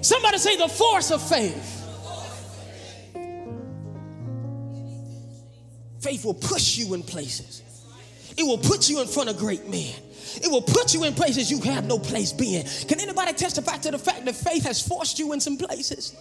Somebody 0.00 0.38
say 0.38 0.56
the 0.56 0.68
force 0.68 1.10
of 1.10 1.22
faith. 1.22 1.74
Faith 6.00 6.24
will 6.24 6.34
push 6.34 6.76
you 6.78 6.94
in 6.94 7.02
places. 7.02 7.62
It 8.36 8.44
will 8.44 8.58
put 8.58 8.88
you 8.88 9.00
in 9.00 9.08
front 9.08 9.28
of 9.28 9.36
great 9.36 9.68
men. 9.68 9.94
It 10.36 10.50
will 10.50 10.62
put 10.62 10.94
you 10.94 11.04
in 11.04 11.14
places 11.14 11.50
you 11.50 11.60
have 11.62 11.86
no 11.86 11.98
place 11.98 12.32
being. 12.32 12.64
Can 12.86 13.00
anybody 13.00 13.32
testify 13.32 13.78
to 13.78 13.90
the 13.90 13.98
fact 13.98 14.24
that 14.24 14.36
faith 14.36 14.64
has 14.64 14.86
forced 14.86 15.18
you 15.18 15.32
in 15.32 15.40
some 15.40 15.56
places? 15.56 16.14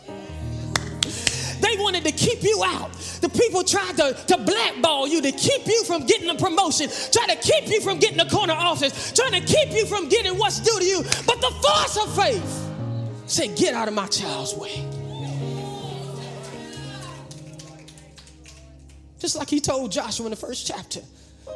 They 1.62 1.76
wanted 1.78 2.06
to 2.06 2.12
keep 2.12 2.44
you 2.44 2.64
out. 2.66 2.94
The 3.22 3.30
people 3.30 3.64
tried 3.64 3.98
to, 3.98 4.14
to 4.14 4.38
blackball 4.38 5.08
you, 5.08 5.22
to 5.22 5.32
keep 5.32 5.68
you 5.68 5.84
from 5.84 6.06
getting 6.06 6.30
a 6.30 6.36
promotion, 6.36 6.90
try 7.12 7.28
to 7.28 7.36
keep 7.36 7.68
you 7.68 7.82
from 7.82 8.00
getting 8.00 8.20
a 8.20 8.30
corner 8.30 8.54
office, 8.54 9.12
trying 9.14 9.34
to 9.34 9.42
keep 9.42 9.72
you 9.72 9.86
from 9.86 10.08
getting 10.10 10.38
what's 10.38 10.60
due 10.60 10.80
to 10.80 10.86
you. 10.86 11.04
But 11.26 11.42
the 11.42 11.52
force 11.62 11.98
of 11.98 12.16
faith 12.16 12.67
Say, 13.28 13.54
get 13.54 13.74
out 13.74 13.90
of 13.90 13.94
my 13.94 14.08
child's 14.08 14.56
way. 14.56 14.88
Just 19.20 19.36
like 19.36 19.50
he 19.50 19.60
told 19.60 19.92
Joshua 19.92 20.28
in 20.28 20.30
the 20.30 20.38
first 20.38 20.66
chapter. 20.66 21.02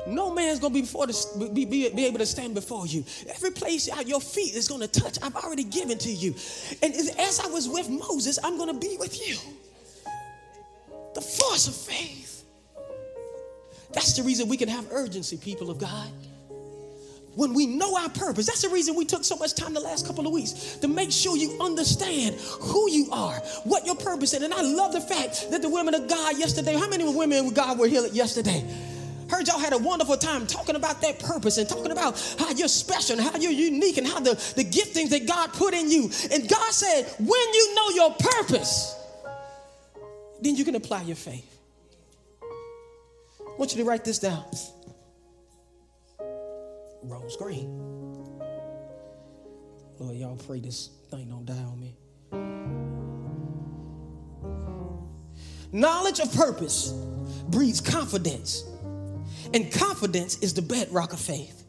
No 0.06 0.34
man's 0.34 0.60
gonna 0.60 0.74
be 0.74 0.82
before 0.82 1.08
be, 1.54 1.64
be, 1.64 1.90
be 1.90 2.06
able 2.06 2.18
to 2.18 2.26
stand 2.26 2.56
before 2.56 2.88
you. 2.88 3.06
Every 3.30 3.52
place 3.52 3.88
your 4.06 4.20
feet 4.20 4.56
is 4.56 4.68
gonna 4.68 4.88
touch, 4.88 5.18
I've 5.22 5.36
already 5.36 5.64
given 5.64 5.98
to 6.00 6.12
you. 6.12 6.36
And 6.82 6.94
as 6.94 7.40
I 7.40 7.48
was 7.48 7.70
with 7.70 7.90
Moses, 7.90 8.38
I'm 8.44 8.58
gonna 8.58 8.74
be 8.74 8.98
with 9.00 9.26
you. 9.26 9.38
The 11.14 11.22
force 11.22 11.68
of 11.68 11.76
faith. 11.76 12.44
That's 13.94 14.14
the 14.14 14.24
reason 14.24 14.50
we 14.50 14.58
can 14.58 14.70
have 14.70 14.88
urgency, 14.92 15.38
people 15.38 15.70
of 15.70 15.78
God 15.78 16.10
when 17.36 17.54
we 17.54 17.66
know 17.66 17.98
our 17.98 18.10
purpose. 18.10 18.46
That's 18.46 18.62
the 18.62 18.70
reason 18.70 18.96
we 18.96 19.06
took 19.06 19.24
so 19.24 19.36
much 19.36 19.54
time 19.54 19.74
the 19.74 19.80
last 19.80 20.06
couple 20.06 20.26
of 20.26 20.34
weeks 20.34 20.78
to 20.78 20.88
make 20.88 21.12
sure 21.12 21.38
you 21.38 21.58
understand 21.62 22.36
who 22.36 22.90
you 22.90 23.10
are, 23.12 23.36
what 23.64 23.86
your 23.86 23.96
purpose 23.96 24.34
is. 24.34 24.42
And 24.42 24.54
I 24.54 24.62
love 24.62 24.92
the 24.92 25.02
fact 25.02 25.50
that 25.52 25.62
the 25.62 25.70
women 25.70 25.94
of 25.94 26.08
God 26.08 26.38
yesterday, 26.38 26.74
how 26.74 26.90
many 26.90 27.04
women 27.04 27.48
of 27.48 27.54
God 27.54 27.80
were 27.80 27.88
here 27.88 28.06
yesterday? 28.08 28.66
Heard 29.30 29.48
y'all 29.48 29.60
had 29.60 29.72
a 29.72 29.78
wonderful 29.78 30.18
time 30.18 30.46
talking 30.46 30.76
about 30.76 31.02
that 31.02 31.20
purpose 31.20 31.58
and 31.58 31.68
talking 31.68 31.92
about 31.92 32.20
how 32.38 32.52
you're 32.52 32.68
special 32.68 33.18
and 33.18 33.26
how 33.26 33.40
you're 33.40 33.52
unique 33.52 33.98
and 33.98 34.06
how 34.06 34.20
the, 34.20 34.34
the 34.58 34.66
giftings 34.66 35.10
that 35.12 35.26
God 35.26 35.54
put 35.54 35.74
in 35.74 35.90
you. 35.90 36.10
And 36.32 36.50
God 36.50 36.72
said, 36.74 37.04
when 37.18 37.54
you 37.54 37.76
know 37.76 37.90
your 37.92 38.16
purpose, 38.20 38.94
then 40.42 40.58
you 40.58 40.66
can 40.66 40.76
apply 40.76 41.04
your 41.04 41.16
faith. 41.16 41.48
I 42.44 43.56
want 43.58 43.72
you 43.72 43.82
to 43.82 43.88
write 43.88 44.04
this 44.04 44.20
down 44.20 44.44
rose 47.04 47.36
green. 47.38 47.78
Lord, 50.00 50.16
y'all 50.16 50.36
pray 50.36 50.60
this 50.60 50.90
thing 51.10 51.30
don't 51.30 51.46
die 51.46 51.54
on 51.54 51.80
me. 51.80 51.96
Knowledge 55.72 56.20
of 56.20 56.34
purpose 56.34 56.92
breeds 57.48 57.80
confidence, 57.80 58.64
and 59.54 59.72
confidence 59.72 60.40
is 60.40 60.54
the 60.54 60.62
bedrock 60.62 61.14
of 61.14 61.20
faith. 61.20 61.64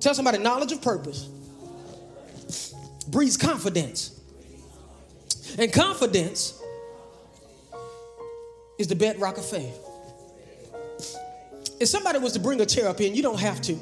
Tell 0.00 0.14
somebody 0.14 0.38
knowledge 0.38 0.72
of 0.72 0.80
purpose 0.82 1.28
breeds 3.08 3.36
confidence, 3.36 4.18
and 5.58 5.72
confidence 5.72 6.60
is 8.78 8.86
the 8.86 8.96
bedrock 8.96 9.36
of 9.36 9.44
faith. 9.44 9.89
If 11.80 11.88
somebody 11.88 12.18
was 12.18 12.34
to 12.34 12.40
bring 12.40 12.60
a 12.60 12.66
chair 12.66 12.88
up 12.88 13.00
in, 13.00 13.14
you 13.14 13.22
don't 13.22 13.40
have 13.40 13.62
to. 13.62 13.72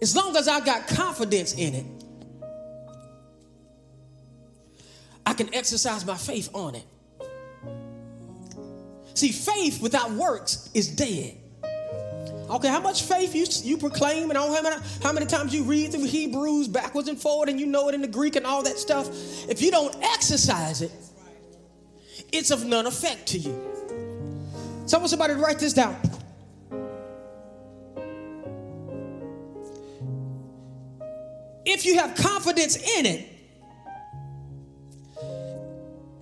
As 0.00 0.14
long 0.14 0.36
as 0.36 0.46
I 0.46 0.60
got 0.60 0.86
confidence 0.86 1.54
in 1.54 1.74
it, 1.74 1.86
I 5.26 5.34
can 5.34 5.52
exercise 5.52 6.06
my 6.06 6.16
faith 6.16 6.48
on 6.54 6.76
it. 6.76 6.84
See, 9.14 9.32
faith 9.32 9.82
without 9.82 10.12
works 10.12 10.70
is 10.72 10.86
dead. 10.86 11.36
Okay, 12.48 12.68
how 12.68 12.80
much 12.80 13.02
faith 13.02 13.34
you, 13.34 13.44
you 13.68 13.76
proclaim 13.76 14.30
and 14.30 14.38
how 14.38 14.62
many, 14.62 14.76
how 15.02 15.12
many 15.12 15.26
times 15.26 15.52
you 15.52 15.64
read 15.64 15.90
through 15.90 16.04
Hebrews 16.04 16.68
backwards 16.68 17.08
and 17.08 17.20
forward 17.20 17.48
and 17.48 17.58
you 17.58 17.66
know 17.66 17.88
it 17.88 17.96
in 17.96 18.02
the 18.02 18.06
Greek 18.06 18.36
and 18.36 18.46
all 18.46 18.62
that 18.62 18.78
stuff. 18.78 19.08
If 19.48 19.60
you 19.60 19.72
don't 19.72 19.96
exercise 20.00 20.80
it, 20.80 20.92
it's 22.36 22.50
of 22.50 22.64
none 22.64 22.86
effect 22.86 23.26
to 23.28 23.38
you. 23.38 23.54
So 24.86 24.96
I 24.96 25.00
want 25.00 25.10
somebody 25.10 25.34
to 25.34 25.40
write 25.40 25.58
this 25.58 25.72
down. 25.72 25.96
If 31.64 31.84
you 31.84 31.98
have 31.98 32.14
confidence 32.14 32.76
in 32.76 33.06
it, 33.06 33.28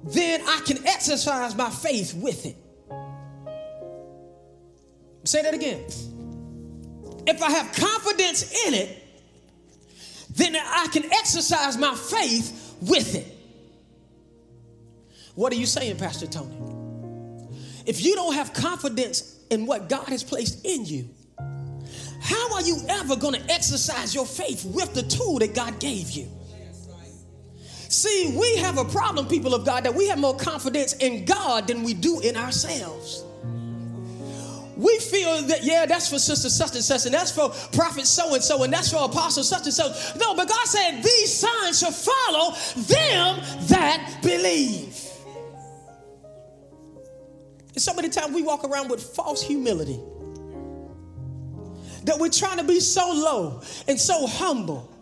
then 0.04 0.40
I 0.47 0.61
can 0.64 0.87
exercise 0.87 1.54
my 1.54 1.71
faith 1.71 2.14
with 2.14 2.47
it. 2.47 2.56
Say 5.25 5.42
that 5.42 5.54
again. 5.54 5.85
If 7.26 7.42
I 7.42 7.50
have 7.50 7.73
confidence 7.75 8.66
in 8.66 8.75
it, 8.75 9.02
then 10.30 10.56
I 10.56 10.88
can 10.92 11.04
exercise 11.12 11.76
my 11.76 11.94
faith 11.94 12.76
with 12.80 13.14
it. 13.14 13.34
What 15.35 15.53
are 15.53 15.57
you 15.57 15.67
saying, 15.67 15.97
Pastor 15.97 16.26
Tony? 16.26 16.75
if 17.87 18.05
you 18.05 18.14
don't 18.14 18.35
have 18.35 18.53
confidence 18.53 19.38
in 19.50 19.67
what 19.67 19.88
God 19.88 20.09
has 20.09 20.25
placed 20.25 20.64
in 20.64 20.85
you, 20.85 21.09
how 22.21 22.55
are 22.55 22.62
you 22.62 22.79
ever 22.88 23.17
going 23.17 23.35
to 23.35 23.53
exercise 23.53 24.14
your 24.14 24.25
faith 24.25 24.64
with 24.64 24.95
the 24.95 25.03
tool 25.03 25.38
that 25.41 25.55
God 25.55 25.79
gave 25.79 26.11
you? 26.11 26.29
See, 27.88 28.35
we 28.37 28.57
have 28.57 28.79
a 28.79 28.85
problem, 28.85 29.29
people 29.29 29.55
of 29.55 29.64
God, 29.64 29.85
that 29.85 29.95
we 29.95 30.09
have 30.09 30.19
more 30.19 30.37
confidence 30.37 30.95
in 30.95 31.26
God 31.26 31.69
than 31.69 31.83
we 31.83 31.95
do 31.95 32.21
in 32.21 32.37
ourselves. 32.37 33.23
We 34.76 34.99
feel 34.99 35.43
that, 35.43 35.62
yeah, 35.62 35.87
that's 35.87 36.09
for 36.09 36.19
sister 36.19 36.49
such 36.49 36.75
and 36.75 36.83
such, 36.83 37.05
and 37.05 37.14
that's 37.14 37.31
for 37.31 37.50
prophet 37.76 38.07
so 38.07 38.35
and 38.35 38.43
so, 38.43 38.64
and 38.64 38.73
that's 38.73 38.91
for 38.91 39.05
apostle 39.05 39.45
such 39.45 39.64
and 39.64 39.73
so. 39.73 39.95
No, 40.19 40.35
but 40.35 40.49
God 40.49 40.67
said, 40.67 41.03
These 41.03 41.33
signs 41.33 41.79
shall 41.79 41.93
follow 41.93 42.57
them 42.75 43.41
that 43.69 44.19
believe. 44.23 45.03
And 47.75 47.83
so 47.83 47.93
many 47.93 48.09
times 48.09 48.35
we 48.35 48.43
walk 48.43 48.64
around 48.64 48.88
with 48.88 49.02
false 49.02 49.43
humility 49.43 49.99
that 52.04 52.19
we're 52.19 52.28
trying 52.28 52.59
to 52.59 52.64
be 52.64 52.81
so 52.81 53.11
low 53.12 53.62
and 53.88 53.99
so 53.99 54.26
humble 54.26 54.94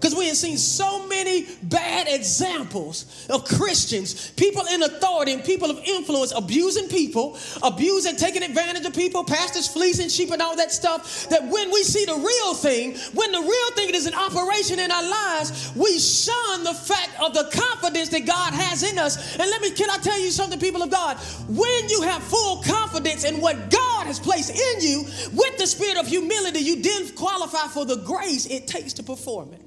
because 0.00 0.14
we 0.14 0.28
have 0.28 0.36
seen 0.36 0.56
so 0.56 1.06
many 1.08 1.46
bad 1.64 2.06
examples 2.08 3.26
of 3.28 3.44
Christians, 3.44 4.30
people 4.30 4.62
in 4.72 4.82
authority 4.82 5.34
and 5.34 5.44
people 5.44 5.70
of 5.70 5.78
influence 5.84 6.32
abusing 6.34 6.88
people, 6.88 7.36
abusing, 7.62 8.16
taking 8.16 8.42
advantage 8.42 8.86
of 8.86 8.94
people, 8.94 9.24
pastors 9.24 9.68
fleecing 9.68 10.08
sheep 10.08 10.30
and 10.30 10.40
all 10.40 10.56
that 10.56 10.72
stuff. 10.72 11.28
That 11.28 11.42
when 11.42 11.70
we 11.70 11.82
see 11.82 12.06
the 12.06 12.14
real 12.14 12.54
thing, 12.54 12.96
when 13.12 13.30
the 13.30 13.40
real 13.40 13.70
thing 13.72 13.94
is 13.94 14.06
in 14.06 14.14
operation 14.14 14.78
in 14.78 14.90
our 14.90 15.02
lives, 15.02 15.70
we 15.76 15.98
shun 15.98 16.64
the 16.64 16.72
fact 16.72 17.20
of 17.20 17.34
the 17.34 17.50
confidence 17.52 18.08
that 18.08 18.26
God 18.26 18.54
has 18.54 18.82
in 18.82 18.98
us. 18.98 19.36
And 19.36 19.50
let 19.50 19.60
me, 19.60 19.70
can 19.70 19.90
I 19.90 19.98
tell 19.98 20.18
you 20.18 20.30
something, 20.30 20.58
people 20.58 20.82
of 20.82 20.90
God? 20.90 21.18
When 21.46 21.88
you 21.90 22.00
have 22.02 22.22
full 22.22 22.62
confidence 22.62 23.24
in 23.24 23.42
what 23.42 23.70
God 23.70 24.06
has 24.06 24.18
placed 24.18 24.50
in 24.50 24.80
you, 24.80 25.02
with 25.34 25.58
the 25.58 25.66
spirit 25.66 25.98
of 25.98 26.06
humility, 26.06 26.60
you 26.60 26.80
then 26.80 27.14
qualify 27.14 27.66
for 27.68 27.84
the 27.84 27.96
grace 27.96 28.46
it 28.46 28.66
takes 28.66 28.94
to 28.94 29.02
perform 29.02 29.52
it. 29.52 29.59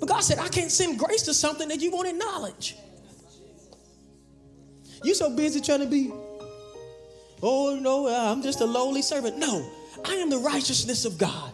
But 0.00 0.08
God 0.08 0.20
said, 0.20 0.38
I 0.38 0.48
can't 0.48 0.70
send 0.70 0.98
grace 0.98 1.22
to 1.22 1.34
something 1.34 1.68
that 1.68 1.80
you 1.80 1.90
won't 1.90 2.08
acknowledge. 2.08 2.76
You're 5.02 5.14
so 5.14 5.34
busy 5.34 5.60
trying 5.60 5.80
to 5.80 5.86
be, 5.86 6.12
oh 7.42 7.78
no, 7.80 8.08
I'm 8.08 8.42
just 8.42 8.60
a 8.60 8.64
lowly 8.64 9.02
servant. 9.02 9.38
No, 9.38 9.68
I 10.04 10.14
am 10.14 10.30
the 10.30 10.38
righteousness 10.38 11.04
of 11.04 11.18
God. 11.18 11.52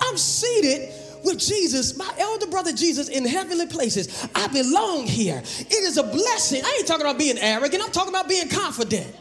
I'm 0.00 0.16
seated 0.16 0.92
with 1.24 1.38
Jesus, 1.38 1.96
my 1.96 2.10
elder 2.18 2.46
brother 2.46 2.72
Jesus, 2.72 3.08
in 3.08 3.24
heavenly 3.24 3.66
places. 3.66 4.28
I 4.34 4.46
belong 4.48 5.06
here. 5.06 5.38
It 5.38 5.72
is 5.72 5.96
a 5.96 6.02
blessing. 6.02 6.62
I 6.64 6.76
ain't 6.78 6.86
talking 6.86 7.04
about 7.04 7.18
being 7.18 7.38
arrogant, 7.38 7.82
I'm 7.82 7.90
talking 7.90 8.12
about 8.12 8.28
being 8.28 8.48
confident. 8.48 9.14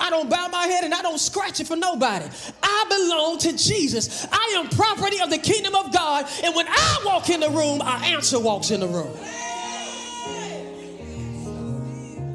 I 0.00 0.10
don't 0.10 0.28
bow 0.28 0.48
my 0.48 0.66
head 0.66 0.84
and 0.84 0.94
I 0.94 1.02
don't 1.02 1.18
scratch 1.18 1.60
it 1.60 1.66
for 1.66 1.76
nobody. 1.76 2.26
I 2.62 2.84
belong 2.88 3.38
to 3.38 3.56
Jesus. 3.56 4.26
I 4.30 4.54
am 4.56 4.68
property 4.70 5.20
of 5.20 5.30
the 5.30 5.38
kingdom 5.38 5.74
of 5.74 5.92
God. 5.92 6.26
And 6.42 6.54
when 6.54 6.66
I 6.68 7.02
walk 7.04 7.28
in 7.28 7.40
the 7.40 7.50
room, 7.50 7.82
our 7.82 8.02
answer 8.02 8.40
walks 8.40 8.70
in 8.70 8.80
the 8.80 8.88
room. 8.88 9.16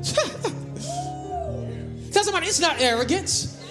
Tell 2.11 2.23
somebody 2.23 2.47
it's 2.47 2.59
not 2.59 2.81
arrogance, 2.81 3.61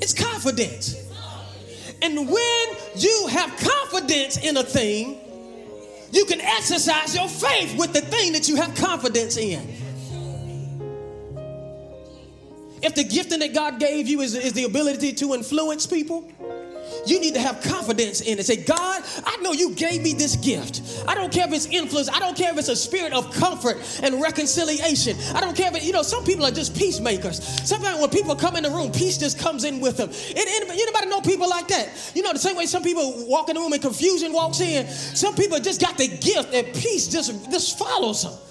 it's 0.00 0.12
confidence. 0.12 0.96
And 2.02 2.28
when 2.28 2.66
you 2.96 3.28
have 3.30 3.56
confidence 3.58 4.38
in 4.38 4.56
a 4.56 4.62
thing, 4.62 5.18
you 6.12 6.24
can 6.24 6.40
exercise 6.40 7.14
your 7.14 7.28
faith 7.28 7.78
with 7.78 7.92
the 7.92 8.00
thing 8.00 8.32
that 8.32 8.48
you 8.48 8.56
have 8.56 8.74
confidence 8.74 9.36
in. 9.36 9.60
If 12.82 12.94
the 12.94 13.04
gifting 13.04 13.40
that 13.40 13.54
God 13.54 13.78
gave 13.78 14.08
you 14.08 14.20
is, 14.20 14.34
is 14.34 14.52
the 14.52 14.64
ability 14.64 15.12
to 15.14 15.34
influence 15.34 15.86
people, 15.86 16.30
you 17.06 17.20
need 17.20 17.34
to 17.34 17.40
have 17.40 17.62
confidence 17.62 18.20
in 18.20 18.38
it. 18.38 18.46
Say, 18.46 18.56
God, 18.56 19.02
I 19.24 19.36
know 19.38 19.52
you 19.52 19.74
gave 19.74 20.02
me 20.02 20.12
this 20.12 20.36
gift. 20.36 21.04
I 21.08 21.14
don't 21.14 21.32
care 21.32 21.46
if 21.46 21.52
it's 21.52 21.66
influence. 21.66 22.08
I 22.08 22.18
don't 22.18 22.36
care 22.36 22.52
if 22.52 22.58
it's 22.58 22.68
a 22.68 22.76
spirit 22.76 23.12
of 23.12 23.32
comfort 23.34 23.78
and 24.02 24.20
reconciliation. 24.20 25.16
I 25.34 25.40
don't 25.40 25.56
care 25.56 25.68
if 25.68 25.76
it, 25.76 25.84
you 25.84 25.92
know, 25.92 26.02
some 26.02 26.24
people 26.24 26.44
are 26.44 26.50
just 26.50 26.76
peacemakers. 26.76 27.42
Sometimes 27.68 28.00
when 28.00 28.10
people 28.10 28.34
come 28.36 28.56
in 28.56 28.64
the 28.64 28.70
room, 28.70 28.92
peace 28.92 29.18
just 29.18 29.38
comes 29.38 29.64
in 29.64 29.80
with 29.80 29.96
them. 29.96 30.08
And, 30.08 30.70
anybody 30.70 31.06
know 31.06 31.20
people 31.20 31.48
like 31.48 31.68
that? 31.68 32.12
You 32.14 32.22
know, 32.22 32.32
the 32.32 32.38
same 32.38 32.56
way 32.56 32.66
some 32.66 32.82
people 32.82 33.26
walk 33.26 33.48
in 33.48 33.56
the 33.56 33.60
room 33.60 33.72
and 33.72 33.82
confusion 33.82 34.32
walks 34.32 34.60
in. 34.60 34.86
Some 34.88 35.34
people 35.34 35.58
just 35.58 35.80
got 35.80 35.96
the 35.96 36.08
gift 36.08 36.52
and 36.54 36.66
peace 36.74 37.08
just, 37.08 37.50
just 37.50 37.78
follows 37.78 38.22
them. 38.24 38.49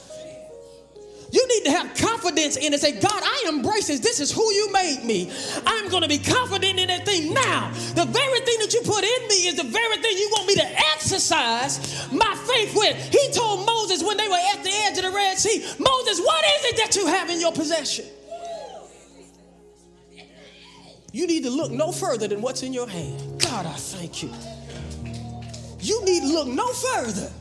You 1.31 1.47
need 1.47 1.65
to 1.65 1.71
have 1.71 1.95
confidence 1.95 2.57
in 2.57 2.73
it. 2.73 2.81
Say, 2.81 2.99
God, 2.99 3.21
I 3.23 3.45
embrace 3.49 3.87
this. 3.87 3.99
This 3.99 4.19
is 4.19 4.31
who 4.31 4.51
you 4.51 4.71
made 4.71 5.03
me. 5.03 5.31
I'm 5.65 5.89
going 5.89 6.01
to 6.01 6.09
be 6.09 6.17
confident 6.17 6.79
in 6.79 6.87
that 6.87 7.05
thing 7.05 7.33
now. 7.33 7.69
The 7.93 8.05
very 8.05 8.39
thing 8.41 8.59
that 8.59 8.73
you 8.73 8.81
put 8.81 9.03
in 9.03 9.27
me 9.27 9.47
is 9.47 9.55
the 9.55 9.63
very 9.63 9.97
thing 9.97 10.17
you 10.17 10.29
want 10.31 10.47
me 10.47 10.55
to 10.55 10.67
exercise 10.93 12.11
my 12.11 12.35
faith 12.47 12.75
with. 12.75 12.97
He 13.11 13.31
told 13.31 13.65
Moses 13.65 14.03
when 14.03 14.17
they 14.17 14.27
were 14.27 14.41
at 14.53 14.63
the 14.63 14.71
edge 14.71 14.97
of 14.97 15.03
the 15.03 15.11
Red 15.11 15.37
Sea, 15.37 15.59
Moses, 15.79 16.19
what 16.19 16.43
is 16.45 16.65
it 16.65 16.77
that 16.77 16.95
you 16.95 17.05
have 17.05 17.29
in 17.29 17.39
your 17.39 17.51
possession? 17.51 18.05
You 21.11 21.27
need 21.27 21.43
to 21.43 21.49
look 21.49 21.71
no 21.71 21.91
further 21.91 22.27
than 22.27 22.41
what's 22.41 22.63
in 22.63 22.73
your 22.73 22.87
hand. 22.87 23.41
God, 23.41 23.65
I 23.65 23.73
thank 23.73 24.23
you. 24.23 24.31
You 25.79 26.03
need 26.05 26.21
to 26.21 26.27
look 26.27 26.47
no 26.47 26.67
further 26.67 27.31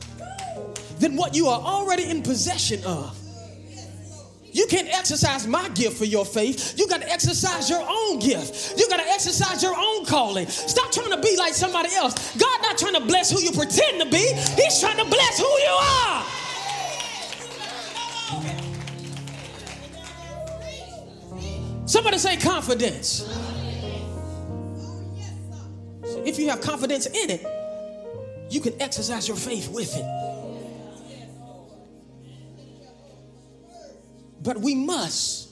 than 0.99 1.15
what 1.15 1.35
you 1.35 1.47
are 1.47 1.59
already 1.59 2.09
in 2.09 2.21
possession 2.21 2.83
of. 2.83 3.18
You 4.59 4.67
can't 4.67 4.89
exercise 4.89 5.47
my 5.47 5.69
gift 5.69 5.97
for 5.97 6.03
your 6.03 6.25
faith. 6.25 6.77
You 6.77 6.85
got 6.85 6.99
to 6.99 7.09
exercise 7.09 7.69
your 7.69 7.81
own 7.81 8.19
gift. 8.19 8.77
You 8.77 8.89
got 8.89 8.97
to 8.97 9.07
exercise 9.07 9.63
your 9.63 9.73
own 9.73 10.05
calling. 10.05 10.47
Stop 10.47 10.91
trying 10.91 11.11
to 11.11 11.21
be 11.21 11.37
like 11.37 11.53
somebody 11.53 11.95
else. 11.95 12.35
God 12.35 12.61
not 12.61 12.77
trying 12.77 12.95
to 12.95 12.99
bless 12.99 13.31
who 13.31 13.39
you 13.39 13.53
pretend 13.53 14.01
to 14.01 14.09
be. 14.09 14.17
He's 14.61 14.81
trying 14.81 14.97
to 14.97 15.05
bless 15.05 15.39
who 15.39 15.45
you 15.45 15.77
are. 15.79 16.25
Somebody 21.85 22.17
say 22.17 22.35
confidence. 22.35 23.21
If 26.25 26.37
you 26.37 26.49
have 26.49 26.59
confidence 26.59 27.05
in 27.05 27.29
it, 27.29 27.45
you 28.49 28.59
can 28.59 28.73
exercise 28.81 29.25
your 29.25 29.37
faith 29.37 29.69
with 29.69 29.95
it. 29.95 30.18
But 34.41 34.57
we 34.59 34.75
must 34.75 35.49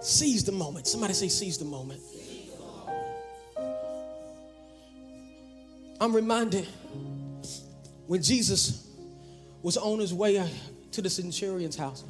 seize 0.00 0.44
the 0.44 0.52
moment. 0.52 0.86
Somebody 0.86 1.14
say, 1.14 1.28
seize 1.28 1.58
the 1.58 1.64
moment. 1.64 2.00
I'm 6.00 6.14
reminded 6.14 6.66
when 8.06 8.22
Jesus 8.22 8.86
was 9.62 9.76
on 9.76 9.98
his 9.98 10.12
way 10.14 10.48
to 10.92 11.02
the 11.02 11.10
centurion's 11.10 11.76
house. 11.76 12.04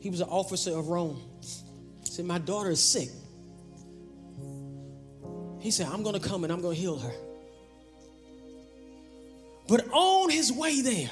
He 0.00 0.10
was 0.10 0.20
an 0.20 0.28
officer 0.28 0.76
of 0.76 0.88
Rome. 0.88 1.20
He 2.00 2.10
said, 2.10 2.26
My 2.26 2.38
daughter 2.38 2.70
is 2.70 2.82
sick. 2.82 3.08
He 5.60 5.70
said, 5.70 5.86
I'm 5.86 6.02
going 6.02 6.20
to 6.20 6.28
come 6.28 6.44
and 6.44 6.52
I'm 6.52 6.60
going 6.60 6.74
to 6.74 6.80
heal 6.80 6.98
her. 6.98 7.12
But 9.66 9.88
on 9.92 10.30
his 10.30 10.52
way 10.52 10.82
there, 10.82 11.10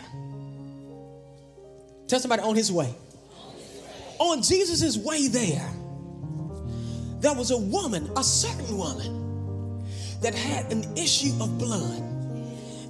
tell 2.07 2.21
somebody 2.21 2.43
on 2.43 2.55
his 2.55 2.71
way. 2.71 2.95
On 4.19 4.43
Jesus' 4.43 4.97
way 4.99 5.29
there, 5.29 5.69
there 7.21 7.35
was 7.35 7.51
a 7.51 7.59
woman, 7.59 8.11
a 8.17 8.23
certain 8.23 8.77
woman, 8.77 9.85
that 10.21 10.35
had 10.35 10.71
an 10.71 10.97
issue 10.97 11.33
of 11.41 11.59
blood. 11.59 12.03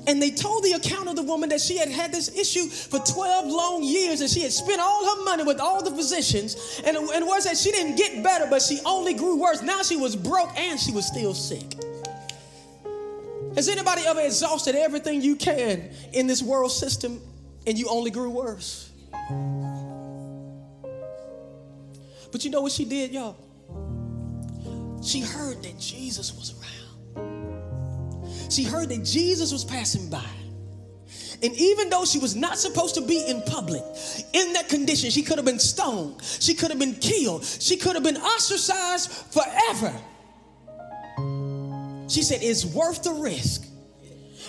And 0.09 0.21
they 0.21 0.31
told 0.31 0.65
the 0.65 0.73
account 0.73 1.09
of 1.09 1.15
the 1.15 1.23
woman 1.23 1.49
that 1.51 1.61
she 1.61 1.77
had 1.77 1.89
had 1.89 2.11
this 2.11 2.37
issue 2.37 2.67
for 2.67 2.99
12 2.99 3.47
long 3.47 3.85
years 3.85 4.21
and 4.21 4.29
she 4.29 4.41
had 4.41 4.53
spent 4.53 4.81
all 4.81 5.17
her 5.17 5.25
money 5.25 5.45
with 5.45 5.61
all 5.61 5.83
the 5.83 5.93
physicians. 5.93 6.81
And, 6.85 6.97
and 6.97 7.27
words 7.27 7.45
that 7.45 7.57
she 7.57 7.71
didn't 7.71 7.97
get 7.97 8.23
better, 8.23 8.47
but 8.51 8.63
she 8.63 8.81
only 8.85 9.15
grew 9.15 9.41
worse. 9.41 9.63
Now 9.63 9.83
she 9.83 9.97
was 9.97 10.17
broke 10.17 10.51
and 10.59 10.79
she 10.79 10.91
was 10.91 11.07
still 11.07 11.35
sick. 11.35 11.77
Has 13.55 13.69
anybody 13.69 14.03
ever 14.07 14.21
exhausted 14.21 14.75
everything 14.75 15.21
you 15.21 15.37
can 15.37 15.91
in 16.13 16.27
this 16.27 16.43
world 16.43 16.73
system 16.73 17.21
and 17.67 17.79
you 17.79 17.89
only 17.89 18.11
grew 18.11 18.31
worse? 18.31 18.91
But 22.31 22.45
you 22.45 22.51
know 22.51 22.63
what 22.63 22.73
she 22.73 22.87
did, 22.87 23.13
y'all? 23.13 23.37
She 25.03 25.21
heard 25.21 25.63
that 25.63 25.79
Jesus 25.79 26.33
was 26.33 26.55
around. 26.55 26.63
She 28.51 28.65
heard 28.65 28.89
that 28.89 29.05
Jesus 29.05 29.53
was 29.53 29.65
passing 29.65 30.09
by. 30.09 30.25
And 31.43 31.55
even 31.57 31.91
though 31.91 32.05
she 32.05 32.19
was 32.19 32.37
not 32.37 32.57
supposed 32.57 32.95
to 32.95 33.01
be 33.01 33.27
in 33.27 33.43
public, 33.43 33.83
in 34.33 34.53
that 34.53 34.69
condition, 34.69 35.11
she 35.11 35.23
could 35.23 35.37
have 35.37 35.45
been 35.45 35.59
stoned, 35.59 36.23
she 36.23 36.55
could 36.55 36.71
have 36.71 36.79
been 36.79 36.95
killed, 36.95 37.45
she 37.45 37.77
could 37.77 37.95
have 37.95 38.05
been 38.05 38.17
ostracized 38.17 39.11
forever. 39.11 39.93
She 42.13 42.23
said, 42.23 42.41
It's 42.43 42.65
worth 42.65 43.03
the 43.03 43.13
risk. 43.13 43.67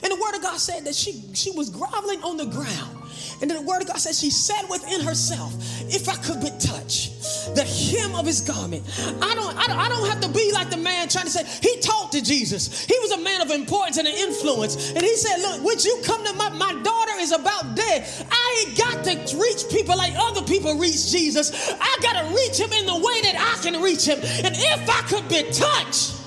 And 0.01 0.11
the 0.11 0.19
word 0.19 0.35
of 0.35 0.41
God 0.41 0.57
said 0.59 0.83
that 0.83 0.95
she, 0.95 1.23
she 1.33 1.51
was 1.51 1.69
groveling 1.69 2.21
on 2.23 2.35
the 2.35 2.45
ground. 2.45 2.99
And 3.41 3.49
then 3.49 3.57
the 3.57 3.63
word 3.63 3.81
of 3.81 3.87
God 3.87 3.97
says 3.97 4.19
she 4.19 4.29
said 4.29 4.63
within 4.69 5.01
herself, 5.01 5.53
if 5.87 6.09
I 6.09 6.15
could 6.15 6.41
but 6.41 6.59
touch 6.59 7.11
the 7.55 7.63
hem 7.63 8.15
of 8.15 8.25
his 8.25 8.41
garment. 8.41 8.83
I 9.21 9.35
don't, 9.35 9.55
I 9.55 9.67
don't, 9.67 9.79
I 9.79 9.89
don't 9.89 10.07
have 10.09 10.19
to 10.21 10.29
be 10.29 10.51
like 10.51 10.69
the 10.69 10.77
man 10.77 11.07
trying 11.07 11.25
to 11.25 11.31
say, 11.31 11.45
he 11.61 11.79
talked 11.79 12.13
to 12.13 12.21
Jesus. 12.21 12.85
He 12.85 12.97
was 12.99 13.11
a 13.11 13.21
man 13.21 13.41
of 13.41 13.51
importance 13.51 13.97
and 13.97 14.07
an 14.07 14.15
influence. 14.15 14.91
And 14.91 15.01
he 15.01 15.15
said, 15.15 15.41
look, 15.41 15.63
would 15.63 15.83
you 15.83 16.01
come 16.03 16.23
to 16.25 16.33
my, 16.33 16.49
my 16.49 16.73
daughter 16.83 17.13
is 17.19 17.31
about 17.31 17.75
dead. 17.75 18.07
I 18.29 18.65
ain't 18.65 18.77
got 18.77 19.03
to 19.05 19.37
reach 19.37 19.69
people 19.69 19.95
like 19.97 20.13
other 20.17 20.41
people 20.43 20.77
reach 20.77 21.11
Jesus. 21.11 21.71
I 21.79 21.97
got 22.01 22.21
to 22.21 22.35
reach 22.35 22.59
him 22.59 22.73
in 22.73 22.85
the 22.85 22.95
way 22.95 23.21
that 23.21 23.35
I 23.39 23.61
can 23.63 23.81
reach 23.81 24.05
him. 24.05 24.19
And 24.19 24.55
if 24.55 24.89
I 24.89 25.01
could 25.07 25.27
be 25.29 25.43
touched, 25.51 26.22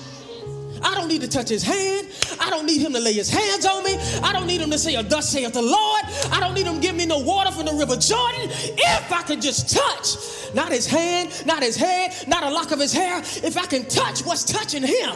I 0.81 0.95
don't 0.95 1.07
need 1.07 1.21
to 1.21 1.27
touch 1.27 1.49
his 1.49 1.63
hand. 1.63 2.07
I 2.39 2.49
don't 2.49 2.65
need 2.65 2.81
him 2.81 2.93
to 2.93 2.99
lay 2.99 3.13
his 3.13 3.29
hands 3.29 3.65
on 3.65 3.83
me. 3.83 3.95
I 4.23 4.31
don't 4.33 4.47
need 4.47 4.61
him 4.61 4.71
to 4.71 4.77
say, 4.77 4.95
a 4.95 5.03
thus 5.03 5.29
saith 5.29 5.53
the 5.53 5.61
Lord. 5.61 6.03
I 6.31 6.39
don't 6.39 6.53
need 6.53 6.65
him 6.65 6.75
to 6.75 6.81
give 6.81 6.95
me 6.95 7.05
no 7.05 7.19
water 7.19 7.51
from 7.51 7.65
the 7.65 7.73
river 7.73 7.95
Jordan. 7.95 8.49
If 8.49 9.11
I 9.11 9.21
could 9.23 9.41
just 9.41 9.75
touch, 9.75 10.53
not 10.53 10.71
his 10.71 10.85
hand, 10.87 11.31
not 11.45 11.63
his 11.63 11.75
head, 11.75 12.13
not 12.27 12.43
a 12.43 12.49
lock 12.49 12.71
of 12.71 12.79
his 12.79 12.93
hair, 12.93 13.19
if 13.19 13.57
I 13.57 13.65
can 13.65 13.85
touch 13.85 14.21
what's 14.25 14.43
touching 14.43 14.83
him. 14.83 15.15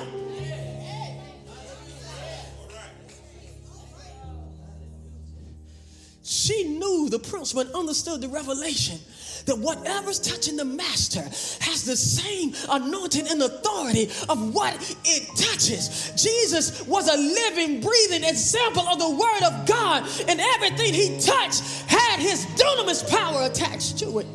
She 6.23 6.63
knew 6.63 7.09
the 7.09 7.19
principle 7.19 7.61
and 7.61 7.71
understood 7.73 8.21
the 8.21 8.29
revelation 8.29 8.99
that 9.45 9.57
whatever's 9.57 10.19
touching 10.19 10.55
the 10.55 10.65
master 10.65 11.21
has 11.21 11.83
the 11.83 11.95
same 11.95 12.53
anointing 12.69 13.27
and 13.27 13.41
authority 13.41 14.05
of 14.29 14.53
what 14.53 14.73
it 15.05 15.27
touches. 15.35 16.11
Jesus 16.15 16.85
was 16.87 17.07
a 17.07 17.17
living, 17.17 17.81
breathing 17.81 18.23
example 18.23 18.83
of 18.83 18.99
the 18.99 19.09
word 19.09 19.43
of 19.43 19.65
God, 19.65 20.07
and 20.27 20.39
everything 20.39 20.93
he 20.93 21.19
touched 21.19 21.63
had 21.87 22.19
his 22.19 22.45
dunamis 22.57 23.09
power 23.09 23.43
attached 23.43 23.99
to 23.99 24.19
it. 24.19 24.27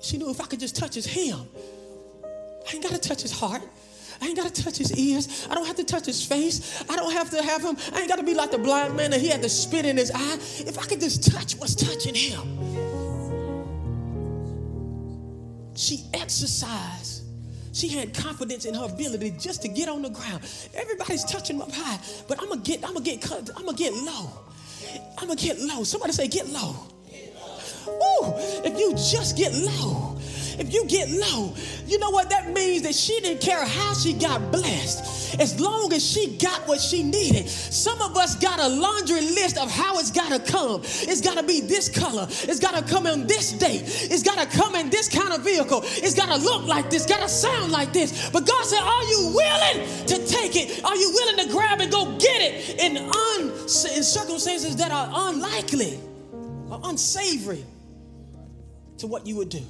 She 0.00 0.16
knew 0.16 0.30
if 0.30 0.40
I 0.40 0.44
could 0.44 0.60
just 0.60 0.76
touch 0.76 0.94
his 0.94 1.06
hem, 1.06 1.46
I 2.24 2.74
ain't 2.74 2.82
got 2.82 2.92
to 2.92 2.98
touch 2.98 3.22
his 3.22 3.32
heart. 3.32 3.62
I 4.22 4.26
ain't 4.26 4.36
got 4.36 4.54
to 4.54 4.62
touch 4.62 4.76
his 4.76 4.94
ears. 4.96 5.46
I 5.50 5.54
don't 5.54 5.66
have 5.66 5.76
to 5.76 5.84
touch 5.84 6.04
his 6.04 6.24
face. 6.24 6.84
I 6.90 6.96
don't 6.96 7.12
have 7.12 7.30
to 7.30 7.42
have 7.42 7.62
him. 7.62 7.76
I 7.94 8.00
ain't 8.00 8.08
got 8.08 8.16
to 8.16 8.22
be 8.22 8.34
like 8.34 8.50
the 8.50 8.58
blind 8.58 8.94
man 8.94 9.12
that 9.12 9.20
he 9.20 9.28
had 9.28 9.42
to 9.42 9.48
spit 9.48 9.86
in 9.86 9.96
his 9.96 10.10
eye. 10.14 10.34
If 10.66 10.78
I 10.78 10.82
could 10.82 11.00
just 11.00 11.30
touch 11.32 11.54
what's 11.54 11.74
touching 11.74 12.14
him. 12.14 12.69
She 15.80 16.04
exercised. 16.12 17.22
She 17.72 17.88
had 17.88 18.12
confidence 18.12 18.66
in 18.66 18.74
her 18.74 18.84
ability 18.84 19.34
just 19.40 19.62
to 19.62 19.68
get 19.68 19.88
on 19.88 20.02
the 20.02 20.10
ground. 20.10 20.42
Everybody's 20.74 21.24
touching 21.24 21.58
up 21.62 21.72
high, 21.72 21.98
but 22.28 22.38
I'm 22.38 22.50
gonna 22.50 22.60
get, 22.60 22.84
I'm 22.84 22.92
gonna 22.92 23.04
get, 23.04 23.32
I'm 23.32 23.64
gonna 23.64 23.72
get 23.78 23.94
low. 23.94 24.30
I'm 25.16 25.28
gonna 25.28 25.40
get 25.40 25.58
low. 25.58 25.82
Somebody 25.84 26.12
say, 26.12 26.28
get 26.28 26.50
low. 26.50 26.74
Ooh, 27.88 28.34
if 28.62 28.78
you 28.78 28.92
just 28.92 29.38
get 29.38 29.54
low, 29.54 30.19
if 30.60 30.74
you 30.74 30.84
get 30.84 31.08
low, 31.08 31.54
you 31.86 31.98
know 31.98 32.10
what 32.10 32.28
that 32.30 32.52
means? 32.52 32.82
That 32.82 32.94
she 32.94 33.18
didn't 33.20 33.40
care 33.40 33.64
how 33.64 33.94
she 33.94 34.12
got 34.12 34.52
blessed, 34.52 35.40
as 35.40 35.58
long 35.58 35.92
as 35.94 36.04
she 36.04 36.36
got 36.36 36.68
what 36.68 36.80
she 36.80 37.02
needed. 37.02 37.48
Some 37.48 38.00
of 38.02 38.14
us 38.16 38.36
got 38.36 38.60
a 38.60 38.68
laundry 38.68 39.22
list 39.22 39.56
of 39.56 39.70
how 39.70 39.98
it's 39.98 40.10
got 40.10 40.28
to 40.28 40.52
come. 40.52 40.82
It's 40.84 41.22
got 41.22 41.38
to 41.38 41.42
be 41.42 41.62
this 41.62 41.88
color. 41.88 42.26
It's 42.28 42.60
got 42.60 42.74
to 42.76 42.82
come 42.82 43.06
on 43.06 43.26
this 43.26 43.52
date. 43.52 43.82
It's 43.84 44.22
got 44.22 44.38
to 44.38 44.58
come 44.58 44.74
in 44.74 44.90
this 44.90 45.08
kind 45.08 45.32
of 45.32 45.42
vehicle. 45.42 45.80
It's 45.82 46.14
got 46.14 46.28
to 46.28 46.36
look 46.36 46.66
like 46.66 46.90
this. 46.90 47.06
Got 47.06 47.20
to 47.22 47.28
sound 47.28 47.72
like 47.72 47.94
this. 47.94 48.28
But 48.30 48.46
God 48.46 48.64
said, 48.64 48.82
"Are 48.82 49.04
you 49.04 49.32
willing 49.34 50.06
to 50.06 50.26
take 50.26 50.56
it? 50.56 50.84
Are 50.84 50.96
you 50.96 51.10
willing 51.10 51.46
to 51.46 51.52
grab 51.52 51.80
and 51.80 51.90
go 51.90 52.04
get 52.18 52.40
it 52.42 52.78
in, 52.78 52.98
un, 52.98 53.50
in 53.50 54.02
circumstances 54.04 54.76
that 54.76 54.92
are 54.92 55.08
unlikely 55.30 55.98
or 56.68 56.80
unsavory 56.84 57.64
to 58.98 59.06
what 59.06 59.26
you 59.26 59.36
would 59.36 59.48
do?" 59.48 59.64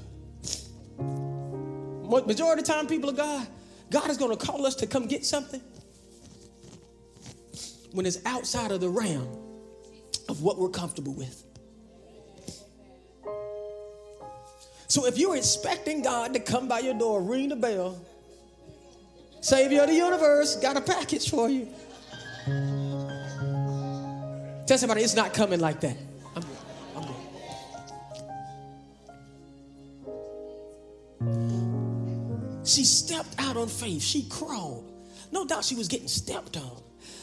Majority 2.10 2.60
of 2.60 2.66
the 2.66 2.72
time, 2.72 2.86
people 2.86 3.08
of 3.08 3.16
God, 3.16 3.46
God 3.90 4.10
is 4.10 4.16
going 4.16 4.36
to 4.36 4.46
call 4.46 4.66
us 4.66 4.74
to 4.76 4.86
come 4.86 5.06
get 5.06 5.24
something 5.24 5.60
when 7.92 8.04
it's 8.04 8.18
outside 8.26 8.72
of 8.72 8.80
the 8.80 8.88
realm 8.88 9.28
of 10.28 10.42
what 10.42 10.58
we're 10.58 10.68
comfortable 10.68 11.14
with. 11.14 11.44
So 14.88 15.06
if 15.06 15.18
you're 15.18 15.36
expecting 15.36 16.02
God 16.02 16.34
to 16.34 16.40
come 16.40 16.66
by 16.66 16.80
your 16.80 16.94
door, 16.94 17.22
ring 17.22 17.48
the 17.48 17.56
bell, 17.56 18.04
Savior 19.40 19.82
of 19.82 19.88
the 19.88 19.94
universe, 19.94 20.56
got 20.56 20.76
a 20.76 20.80
package 20.80 21.30
for 21.30 21.48
you. 21.48 21.68
Tell 24.66 24.78
somebody 24.78 25.02
it's 25.02 25.14
not 25.14 25.32
coming 25.32 25.60
like 25.60 25.80
that. 25.80 25.96
She 32.70 32.84
stepped 32.84 33.34
out 33.38 33.56
on 33.56 33.66
faith. 33.66 34.00
She 34.00 34.28
crawled. 34.28 34.92
No 35.32 35.44
doubt 35.44 35.64
she 35.64 35.74
was 35.74 35.88
getting 35.88 36.08
stepped 36.08 36.56
on. 36.56 36.82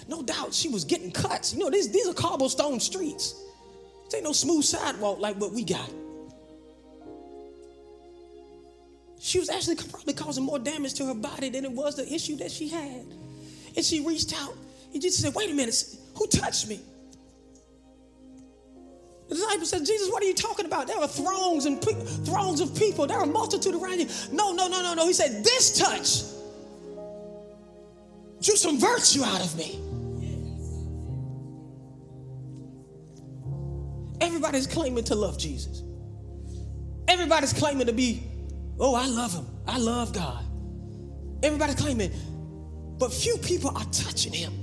No 0.10 0.22
doubt 0.22 0.54
she 0.54 0.68
was 0.68 0.84
getting 0.84 1.10
cuts. 1.10 1.54
You 1.54 1.60
know, 1.60 1.70
these, 1.70 1.90
these 1.90 2.08
are 2.08 2.14
cobblestone 2.14 2.80
streets. 2.80 3.34
This 4.06 4.16
ain't 4.16 4.24
no 4.26 4.34
smooth 4.34 4.64
sidewalk 4.64 5.20
like 5.20 5.38
what 5.38 5.54
we 5.54 5.64
got. 5.64 5.90
She 9.20 9.40
was 9.40 9.50
actually 9.50 9.76
probably 9.78 10.14
causing 10.14 10.44
more 10.44 10.60
damage 10.60 10.94
to 10.96 11.06
her 11.06 11.14
body 11.14 11.50
than 11.50 11.64
it 11.66 11.72
was 11.72 11.96
the 11.96 12.14
issue 12.14 12.36
that 12.38 12.52
she 12.52 12.68
had. 12.68 13.06
And 13.76 13.86
she 13.86 14.06
reached 14.06 14.34
out 14.42 14.54
and 14.94 15.02
Jesus 15.02 15.22
said, 15.22 15.34
Wait 15.34 15.50
a 15.50 15.54
minute, 15.54 15.96
who 16.16 16.28
touched 16.28 16.68
me? 16.68 16.82
The 19.30 19.36
disciples 19.36 19.70
said, 19.70 19.86
Jesus, 19.86 20.10
what 20.10 20.24
are 20.24 20.26
you 20.26 20.34
talking 20.34 20.66
about? 20.66 20.88
There 20.88 20.98
are 20.98 21.08
throngs 21.08 21.66
and 21.66 21.82
pe- 21.82 22.06
throngs 22.26 22.62
of 22.62 22.74
people. 22.76 23.08
There 23.08 23.18
are 23.18 23.24
a 23.24 23.28
multitude 23.28 23.76
around 23.76 24.00
you. 24.00 24.08
No, 24.32 24.54
no, 24.54 24.68
no, 24.68 24.82
no, 24.82 24.94
no. 24.94 25.06
He 25.06 25.14
said, 25.14 25.44
this 25.44 25.78
touch 25.78 26.24
drew 28.42 28.56
some 28.56 28.80
virtue 28.80 29.24
out 29.24 29.42
of 29.42 29.58
me. 29.58 29.80
Everybody's 34.22 34.68
claiming 34.68 35.04
to 35.06 35.16
love 35.16 35.38
Jesus. 35.38 35.84
Everybody's 37.08 37.54
claiming 37.54 37.88
to 37.88 37.94
be, 37.94 38.24
oh, 38.80 38.96
I 38.96 39.08
love 39.08 39.34
him. 39.34 39.46
I 39.68 39.78
love 39.78 40.14
God. 40.14 40.44
Everybody's 41.44 41.76
claiming, 41.76 42.12
but 42.98 43.14
few 43.14 43.38
people 43.38 43.70
are 43.78 43.86
touching 43.86 44.34
him 44.34 44.54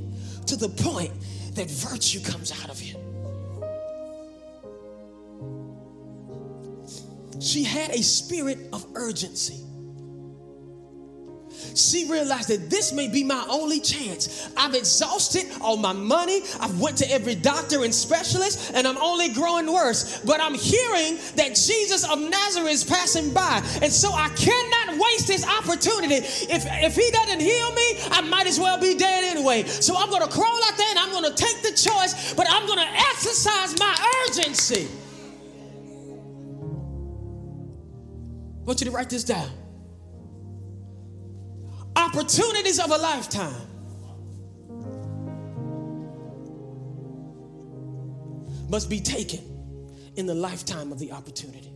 to 0.47 0.57
the 0.57 0.69
point 0.69 1.13
that 1.55 1.71
virtue 1.71 2.21
comes 2.21 2.51
out 2.63 2.69
of 2.69 2.79
him. 2.79 3.04
She 7.41 7.65
had 7.65 7.91
a 7.91 8.03
spirit 8.03 8.59
of 8.73 8.87
urgency. 8.95 9.65
She 11.75 12.09
realized 12.11 12.49
that 12.49 12.71
this 12.71 12.93
may 12.93 13.09
be 13.09 13.25
my 13.25 13.45
only 13.49 13.81
chance. 13.81 14.49
I've 14.57 14.75
exhausted 14.75 15.47
all 15.61 15.77
my 15.77 15.93
money. 15.93 16.43
I've 16.61 16.81
went 16.81 16.99
to 16.99 17.11
every 17.11 17.35
doctor 17.35 17.85
and 17.85 17.95
specialist 17.95 18.73
and 18.75 18.87
I'm 18.87 18.99
only 18.99 19.33
growing 19.33 19.73
worse. 19.73 20.21
But 20.25 20.41
I'm 20.41 20.55
hearing 20.55 21.19
that 21.37 21.55
Jesus 21.55 22.09
of 22.09 22.19
Nazareth 22.19 22.71
is 22.71 22.85
passing 22.85 23.33
by. 23.33 23.63
And 23.83 23.93
so 23.93 24.13
I 24.13 24.29
cannot 24.31 25.01
waste 25.01 25.27
this 25.27 25.47
opportunity. 25.47 26.17
If, 26.17 26.67
if 26.67 26.95
he 26.95 27.11
doesn't 27.11 27.41
heal 27.41 27.73
me, 27.73 27.99
I 28.11 28.21
might 28.29 28.47
as 28.47 28.61
well 28.61 28.81
be 28.81 28.97
dead 28.97 29.25
anyway. 29.25 29.65
So 29.65 29.97
I'm 29.97 30.11
going 30.11 30.23
to 30.23 30.29
crawl 30.29 30.61
out 30.67 30.77
there 30.77 30.91
and 30.91 30.99
I'm 30.99 31.11
going 31.11 31.33
to 31.33 31.37
take 31.37 31.63
the 31.63 31.71
choice, 31.71 32.35
but 32.35 32.47
I'm 32.49 32.67
going 32.67 32.79
to 32.81 32.93
exercise 33.11 33.79
my 33.79 33.95
urgency. 34.29 34.89
I 38.65 38.67
want 38.67 38.81
you 38.81 38.87
to 38.87 38.93
write 38.93 39.11
this 39.11 39.25
down. 39.25 39.51
Opportunities 41.97 42.79
of 42.79 42.91
a 42.91 42.97
lifetime. 42.97 43.61
Must 48.71 48.89
be 48.89 49.01
taken 49.01 49.41
in 50.17 50.25
the 50.25 50.35
lifetime 50.35 50.93
of 50.93 50.99
the 50.99 51.13
opportunity. 51.13 51.75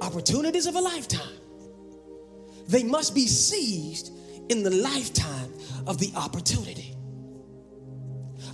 Opportunities 0.00 0.66
of 0.66 0.74
a 0.74 0.80
lifetime. 0.80 1.38
They 2.66 2.82
must 2.82 3.14
be 3.14 3.28
seized 3.28 4.10
in 4.48 4.64
the 4.64 4.70
lifetime 4.70 5.52
of 5.86 5.98
the 5.98 6.12
opportunity. 6.16 6.95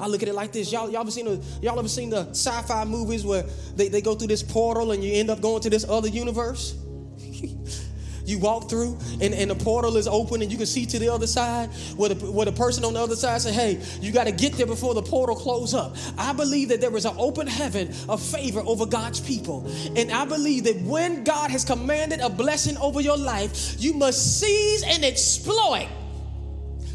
I 0.02 0.08
look 0.08 0.20
at 0.20 0.28
it 0.28 0.34
like 0.34 0.50
this. 0.50 0.72
Y'all, 0.72 0.90
y'all 0.90 1.02
ever 1.02 1.12
seen 1.12 1.26
the, 1.26 1.40
y'all 1.62 1.78
ever 1.78 1.88
seen 1.88 2.10
the 2.10 2.28
sci-fi 2.30 2.84
movies 2.84 3.24
where 3.24 3.44
they, 3.76 3.86
they 3.86 4.00
go 4.00 4.16
through 4.16 4.26
this 4.26 4.42
portal 4.42 4.90
and 4.90 5.02
you 5.02 5.12
end 5.14 5.30
up 5.30 5.40
going 5.40 5.62
to 5.62 5.70
this 5.70 5.88
other 5.88 6.08
universe? 6.08 6.74
you 8.24 8.40
walk 8.40 8.68
through 8.68 8.98
and, 9.20 9.32
and 9.32 9.50
the 9.50 9.54
portal 9.54 9.96
is 9.96 10.08
open 10.08 10.42
and 10.42 10.50
you 10.50 10.56
can 10.56 10.66
see 10.66 10.86
to 10.86 10.98
the 10.98 11.08
other 11.08 11.26
side 11.26 11.68
where 11.96 12.08
the, 12.08 12.30
where 12.32 12.46
the 12.46 12.52
person 12.52 12.84
on 12.84 12.94
the 12.94 13.00
other 13.00 13.16
side 13.16 13.40
say 13.40 13.52
hey 13.52 13.80
you 14.00 14.12
got 14.12 14.24
to 14.24 14.32
get 14.32 14.52
there 14.54 14.66
before 14.66 14.94
the 14.94 15.02
portal 15.02 15.34
close 15.34 15.74
up 15.74 15.96
i 16.16 16.32
believe 16.32 16.68
that 16.68 16.80
there 16.80 16.96
is 16.96 17.04
an 17.04 17.14
open 17.18 17.48
heaven 17.48 17.92
of 18.08 18.22
favor 18.22 18.62
over 18.64 18.86
god's 18.86 19.18
people 19.18 19.66
and 19.96 20.12
i 20.12 20.24
believe 20.24 20.62
that 20.62 20.80
when 20.82 21.24
god 21.24 21.50
has 21.50 21.64
commanded 21.64 22.20
a 22.20 22.30
blessing 22.30 22.76
over 22.76 23.00
your 23.00 23.16
life 23.16 23.74
you 23.80 23.92
must 23.92 24.38
seize 24.40 24.84
and 24.84 25.04
exploit 25.04 25.88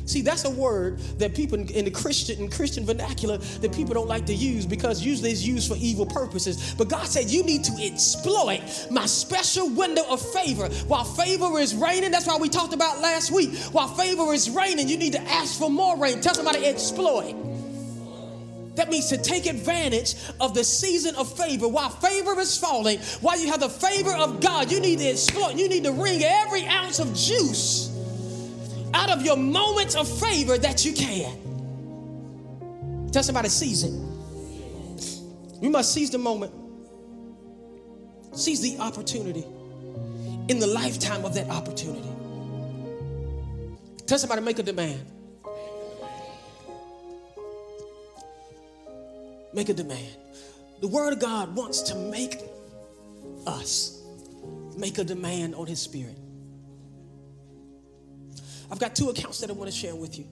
See, 0.07 0.21
that's 0.21 0.45
a 0.45 0.49
word 0.49 0.99
that 1.19 1.35
people 1.35 1.59
in 1.59 1.83
the 1.83 1.91
Christian 1.91 2.39
in 2.39 2.49
Christian 2.49 2.85
vernacular 2.85 3.37
that 3.37 3.73
people 3.73 3.93
don't 3.93 4.07
like 4.07 4.25
to 4.27 4.33
use 4.33 4.65
because 4.65 5.03
usually 5.03 5.31
it's 5.31 5.45
used 5.45 5.67
for 5.67 5.75
evil 5.77 6.05
purposes. 6.05 6.73
But 6.77 6.87
God 6.87 7.05
said 7.07 7.29
you 7.29 7.43
need 7.43 7.65
to 7.65 7.73
exploit 7.83 8.61
my 8.89 9.05
special 9.05 9.69
window 9.69 10.03
of 10.09 10.21
favor. 10.31 10.69
While 10.87 11.03
favor 11.03 11.59
is 11.59 11.75
raining, 11.75 12.11
that's 12.11 12.25
why 12.25 12.37
we 12.37 12.47
talked 12.47 12.73
about 12.73 13.01
last 13.01 13.31
week. 13.31 13.53
While 13.73 13.89
favor 13.89 14.33
is 14.33 14.49
raining, 14.49 14.87
you 14.87 14.97
need 14.97 15.11
to 15.11 15.21
ask 15.23 15.59
for 15.59 15.69
more 15.69 15.97
rain. 15.97 16.21
Tell 16.21 16.33
somebody 16.33 16.65
exploit. 16.65 17.35
That 18.75 18.89
means 18.89 19.07
to 19.07 19.17
take 19.17 19.45
advantage 19.45 20.15
of 20.39 20.53
the 20.53 20.63
season 20.63 21.15
of 21.15 21.35
favor. 21.37 21.67
While 21.67 21.89
favor 21.89 22.39
is 22.39 22.57
falling, 22.57 22.99
while 23.19 23.37
you 23.37 23.47
have 23.47 23.59
the 23.59 23.69
favor 23.69 24.13
of 24.15 24.39
God, 24.39 24.71
you 24.71 24.79
need 24.79 24.99
to 24.99 25.09
exploit. 25.09 25.55
You 25.55 25.67
need 25.67 25.83
to 25.83 25.91
wring 25.91 26.23
every 26.23 26.65
ounce 26.65 26.99
of 26.99 27.13
juice 27.13 27.96
out 28.97 29.11
of 29.11 29.23
your 29.23 29.37
moments 29.37 29.95
of 29.95 30.07
favor 30.19 30.57
that 30.57 30.83
you 30.83 30.91
can. 30.93 31.37
Tell 33.11 33.21
somebody, 33.23 33.49
seize 33.49 33.83
it. 33.83 33.93
You 35.61 35.69
must 35.69 35.93
seize 35.93 36.09
the 36.09 36.17
moment, 36.17 36.51
seize 38.33 38.61
the 38.61 38.79
opportunity 38.79 39.45
in 40.49 40.59
the 40.59 40.67
lifetime 40.67 41.23
of 41.25 41.35
that 41.35 41.49
opportunity. 41.49 42.09
Tell 44.07 44.17
somebody, 44.17 44.41
make 44.41 44.57
a 44.59 44.63
demand. 44.63 45.05
Make 49.53 49.69
a 49.69 49.73
demand. 49.73 50.15
The 50.81 50.87
Word 50.87 51.13
of 51.13 51.19
God 51.19 51.55
wants 51.55 51.81
to 51.83 51.95
make 51.95 52.39
us 53.45 54.01
make 54.75 54.97
a 54.97 55.03
demand 55.03 55.55
on 55.55 55.65
His 55.67 55.79
Spirit. 55.79 56.15
I've 58.71 58.79
got 58.79 58.95
two 58.95 59.09
accounts 59.09 59.39
that 59.39 59.49
I 59.49 59.53
want 59.53 59.71
to 59.71 59.75
share 59.75 59.95
with 59.95 60.17
you. 60.17 60.25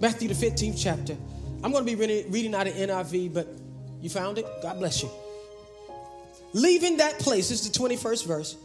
Matthew, 0.00 0.28
the 0.28 0.34
15th 0.34 0.80
chapter. 0.80 1.16
I'm 1.62 1.72
going 1.72 1.84
to 1.84 1.96
be 1.96 2.24
reading 2.28 2.54
out 2.54 2.66
of 2.66 2.74
NIV, 2.74 3.34
but 3.34 3.48
you 4.00 4.08
found 4.08 4.38
it? 4.38 4.46
God 4.62 4.78
bless 4.78 5.02
you. 5.02 5.10
Leaving 6.52 6.98
that 6.98 7.18
place, 7.18 7.48
this 7.48 7.64
is 7.64 7.70
the 7.70 7.78
21st 7.78 8.26
verse. 8.26 8.56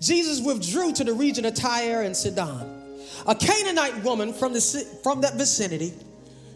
Jesus 0.00 0.40
withdrew 0.44 0.92
to 0.92 1.04
the 1.04 1.12
region 1.12 1.44
of 1.44 1.54
Tyre 1.54 2.02
and 2.02 2.16
Sidon. 2.16 2.82
A 3.26 3.34
Canaanite 3.34 4.02
woman 4.04 4.32
from, 4.32 4.52
the, 4.52 4.60
from 5.02 5.20
that 5.22 5.34
vicinity 5.34 5.92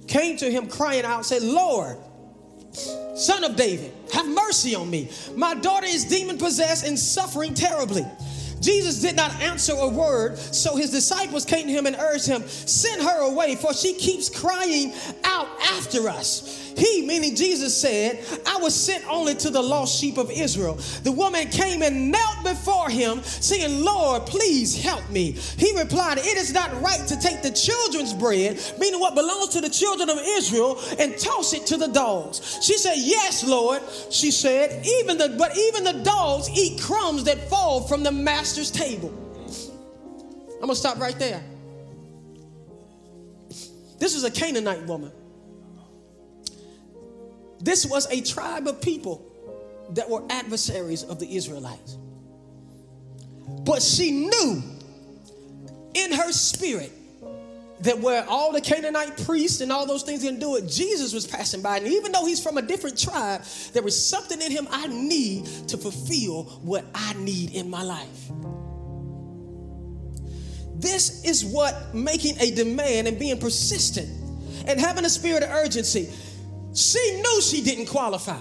came 0.06 0.36
to 0.38 0.50
him 0.50 0.68
crying 0.68 1.04
out, 1.04 1.24
said, 1.24 1.42
Lord, 1.42 1.96
son 3.14 3.44
of 3.44 3.56
David, 3.56 3.92
have 4.12 4.26
mercy 4.26 4.74
on 4.74 4.90
me. 4.90 5.10
My 5.34 5.54
daughter 5.54 5.86
is 5.86 6.04
demon 6.04 6.38
possessed 6.38 6.86
and 6.86 6.98
suffering 6.98 7.54
terribly. 7.54 8.04
Jesus 8.66 9.00
did 9.00 9.14
not 9.14 9.30
answer 9.40 9.74
a 9.74 9.88
word, 9.88 10.36
so 10.38 10.74
his 10.74 10.90
disciples 10.90 11.44
came 11.44 11.68
to 11.68 11.72
him 11.72 11.86
and 11.86 11.94
urged 11.94 12.26
him, 12.26 12.42
Send 12.48 13.00
her 13.00 13.20
away, 13.20 13.54
for 13.54 13.72
she 13.72 13.94
keeps 13.94 14.28
crying 14.28 14.92
out 15.22 15.46
after 15.62 16.08
us. 16.08 16.65
He, 16.76 17.06
meaning 17.06 17.34
Jesus, 17.34 17.76
said, 17.76 18.22
I 18.46 18.58
was 18.58 18.74
sent 18.74 19.06
only 19.08 19.34
to 19.36 19.50
the 19.50 19.62
lost 19.62 19.98
sheep 19.98 20.18
of 20.18 20.30
Israel. 20.30 20.74
The 21.04 21.12
woman 21.12 21.48
came 21.48 21.82
and 21.82 22.10
knelt 22.10 22.42
before 22.42 22.90
him, 22.90 23.22
saying, 23.22 23.82
Lord, 23.82 24.26
please 24.26 24.80
help 24.80 25.08
me. 25.08 25.32
He 25.32 25.76
replied, 25.78 26.18
It 26.18 26.36
is 26.36 26.52
not 26.52 26.70
right 26.82 27.06
to 27.08 27.18
take 27.18 27.42
the 27.42 27.50
children's 27.50 28.12
bread, 28.12 28.60
meaning 28.78 29.00
what 29.00 29.14
belongs 29.14 29.48
to 29.50 29.60
the 29.60 29.70
children 29.70 30.10
of 30.10 30.18
Israel, 30.20 30.78
and 30.98 31.16
toss 31.18 31.54
it 31.54 31.66
to 31.68 31.76
the 31.76 31.88
dogs. 31.88 32.58
She 32.62 32.76
said, 32.76 32.96
Yes, 32.96 33.42
Lord. 33.46 33.82
She 34.10 34.30
said, 34.30 34.84
Even 34.86 35.18
the 35.18 35.34
but 35.38 35.56
even 35.56 35.84
the 35.84 36.04
dogs 36.04 36.50
eat 36.50 36.80
crumbs 36.80 37.24
that 37.24 37.48
fall 37.48 37.82
from 37.82 38.02
the 38.02 38.12
master's 38.12 38.70
table. 38.70 39.12
I'm 40.56 40.60
gonna 40.60 40.74
stop 40.74 40.98
right 40.98 41.18
there. 41.18 41.42
This 43.98 44.14
is 44.14 44.24
a 44.24 44.30
Canaanite 44.30 44.86
woman. 44.86 45.12
This 47.60 47.86
was 47.86 48.06
a 48.10 48.20
tribe 48.20 48.66
of 48.66 48.80
people 48.80 49.24
that 49.90 50.08
were 50.08 50.22
adversaries 50.30 51.02
of 51.02 51.18
the 51.18 51.36
Israelites. 51.36 51.96
But 53.64 53.82
she 53.82 54.10
knew 54.10 54.62
in 55.94 56.12
her 56.12 56.32
spirit 56.32 56.92
that 57.80 57.98
where 57.98 58.24
all 58.28 58.52
the 58.52 58.60
Canaanite 58.60 59.24
priests 59.24 59.60
and 59.60 59.70
all 59.70 59.86
those 59.86 60.02
things 60.02 60.22
didn't 60.22 60.40
do 60.40 60.56
it, 60.56 60.66
Jesus 60.66 61.12
was 61.12 61.26
passing 61.26 61.62
by. 61.62 61.78
And 61.78 61.86
even 61.86 62.12
though 62.12 62.26
he's 62.26 62.42
from 62.42 62.58
a 62.58 62.62
different 62.62 62.98
tribe, 62.98 63.42
there 63.72 63.82
was 63.82 64.08
something 64.08 64.40
in 64.40 64.50
him 64.50 64.66
I 64.70 64.86
need 64.88 65.46
to 65.68 65.76
fulfill 65.76 66.44
what 66.62 66.84
I 66.94 67.12
need 67.14 67.52
in 67.52 67.70
my 67.70 67.82
life. 67.82 68.30
This 70.78 71.24
is 71.24 71.44
what 71.44 71.94
making 71.94 72.38
a 72.40 72.50
demand 72.50 73.08
and 73.08 73.18
being 73.18 73.38
persistent 73.38 74.08
and 74.66 74.80
having 74.80 75.04
a 75.04 75.10
spirit 75.10 75.42
of 75.42 75.50
urgency. 75.50 76.12
She 76.76 77.20
knew 77.22 77.40
she 77.40 77.62
didn't 77.62 77.86
qualify. 77.86 78.38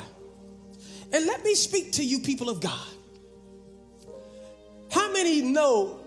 And 1.14 1.26
let 1.26 1.44
me 1.44 1.56
speak 1.56 1.94
to 1.94 2.04
you, 2.04 2.20
people 2.20 2.50
of 2.50 2.60
God. 2.60 2.88
How 4.92 5.12
many 5.12 5.42
know 5.42 6.02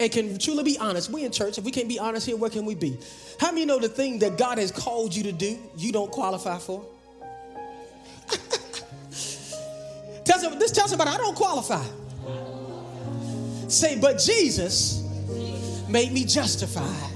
and 0.00 0.10
can 0.10 0.36
truly 0.38 0.64
be 0.64 0.76
honest? 0.78 1.10
We 1.10 1.24
in 1.24 1.30
church, 1.30 1.58
if 1.58 1.64
we 1.64 1.70
can't 1.70 1.88
be 1.88 2.00
honest 2.00 2.26
here, 2.26 2.36
where 2.36 2.50
can 2.50 2.64
we 2.64 2.74
be? 2.74 2.98
How 3.38 3.52
many 3.52 3.64
know 3.64 3.78
the 3.78 3.88
thing 3.88 4.18
that 4.18 4.36
God 4.36 4.58
has 4.58 4.72
called 4.72 5.14
you 5.14 5.22
to 5.24 5.32
do, 5.32 5.56
you 5.76 5.92
don't 5.92 6.10
qualify 6.10 6.58
for? 6.58 6.84
tell 10.24 10.38
some, 10.40 10.58
this 10.58 10.72
tells 10.72 10.90
somebody 10.90 11.10
I 11.10 11.18
don't 11.18 11.36
qualify. 11.36 11.84
Say, 13.68 14.00
but 14.00 14.18
Jesus 14.18 15.08
made 15.88 16.10
me 16.10 16.24
justified. 16.24 17.10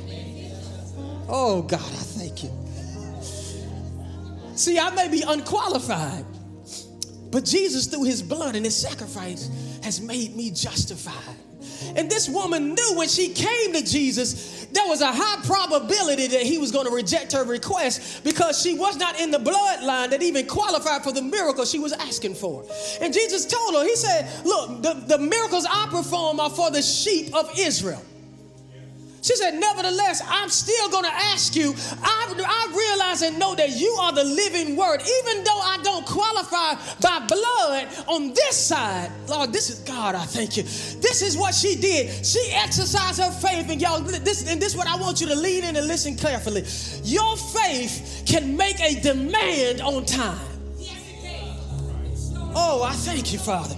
Oh 1.28 1.62
God, 1.62 1.80
I 1.80 2.04
thank. 2.04 2.25
See, 4.56 4.78
I 4.78 4.90
may 4.90 5.08
be 5.08 5.22
unqualified, 5.22 6.24
but 7.30 7.44
Jesus, 7.44 7.86
through 7.86 8.04
his 8.04 8.22
blood 8.22 8.56
and 8.56 8.64
his 8.64 8.74
sacrifice, 8.74 9.50
has 9.82 10.00
made 10.00 10.34
me 10.34 10.50
justified. 10.50 11.36
And 11.94 12.10
this 12.10 12.28
woman 12.28 12.74
knew 12.74 12.94
when 12.96 13.08
she 13.08 13.28
came 13.28 13.74
to 13.74 13.84
Jesus, 13.84 14.66
there 14.72 14.86
was 14.86 15.02
a 15.02 15.12
high 15.12 15.44
probability 15.44 16.26
that 16.28 16.42
he 16.42 16.58
was 16.58 16.72
going 16.72 16.86
to 16.86 16.92
reject 16.92 17.32
her 17.32 17.44
request 17.44 18.24
because 18.24 18.60
she 18.60 18.74
was 18.74 18.96
not 18.96 19.20
in 19.20 19.30
the 19.30 19.38
bloodline 19.38 20.10
that 20.10 20.22
even 20.22 20.46
qualified 20.46 21.02
for 21.02 21.12
the 21.12 21.22
miracle 21.22 21.64
she 21.64 21.78
was 21.78 21.92
asking 21.92 22.34
for. 22.34 22.64
And 23.00 23.12
Jesus 23.12 23.44
told 23.44 23.74
her, 23.74 23.84
He 23.84 23.96
said, 23.96 24.26
Look, 24.44 24.82
the, 24.82 24.94
the 25.06 25.18
miracles 25.18 25.66
I 25.68 25.86
perform 25.90 26.40
are 26.40 26.50
for 26.50 26.70
the 26.70 26.82
sheep 26.82 27.34
of 27.34 27.50
Israel. 27.58 28.02
She 29.26 29.34
said, 29.34 29.54
Nevertheless, 29.58 30.22
I'm 30.24 30.48
still 30.48 30.88
going 30.88 31.02
to 31.02 31.12
ask 31.12 31.56
you. 31.56 31.74
I, 32.00 32.32
I 32.46 32.92
realize 32.92 33.22
and 33.22 33.40
know 33.40 33.56
that 33.56 33.70
you 33.70 33.90
are 34.00 34.12
the 34.12 34.22
living 34.22 34.76
word. 34.76 35.00
Even 35.00 35.42
though 35.42 35.58
I 35.58 35.80
don't 35.82 36.06
qualify 36.06 36.74
by 37.00 37.26
blood 37.26 37.88
on 38.06 38.34
this 38.34 38.56
side, 38.56 39.10
Lord, 39.26 39.52
this 39.52 39.68
is 39.68 39.80
God, 39.80 40.14
I 40.14 40.24
thank 40.26 40.56
you. 40.56 40.62
This 40.62 41.22
is 41.22 41.36
what 41.36 41.56
she 41.56 41.74
did. 41.74 42.24
She 42.24 42.52
exercised 42.52 43.20
her 43.20 43.32
faith. 43.32 43.68
And 43.68 43.82
y'all, 43.82 44.00
this, 44.00 44.48
and 44.48 44.62
this 44.62 44.74
is 44.74 44.76
what 44.76 44.86
I 44.86 44.94
want 44.94 45.20
you 45.20 45.26
to 45.26 45.34
lean 45.34 45.64
in 45.64 45.74
and 45.74 45.88
listen 45.88 46.14
carefully. 46.14 46.64
Your 47.02 47.36
faith 47.36 48.22
can 48.26 48.56
make 48.56 48.78
a 48.78 49.00
demand 49.00 49.80
on 49.80 50.04
time. 50.04 50.38
Oh, 52.54 52.84
I 52.84 52.92
thank 52.92 53.32
you, 53.32 53.40
Father. 53.40 53.74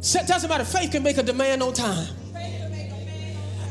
Tell 0.00 0.38
somebody 0.38 0.62
faith 0.64 0.92
can 0.92 1.02
make 1.02 1.18
a 1.18 1.24
demand 1.24 1.64
on 1.64 1.72
time. 1.72 2.06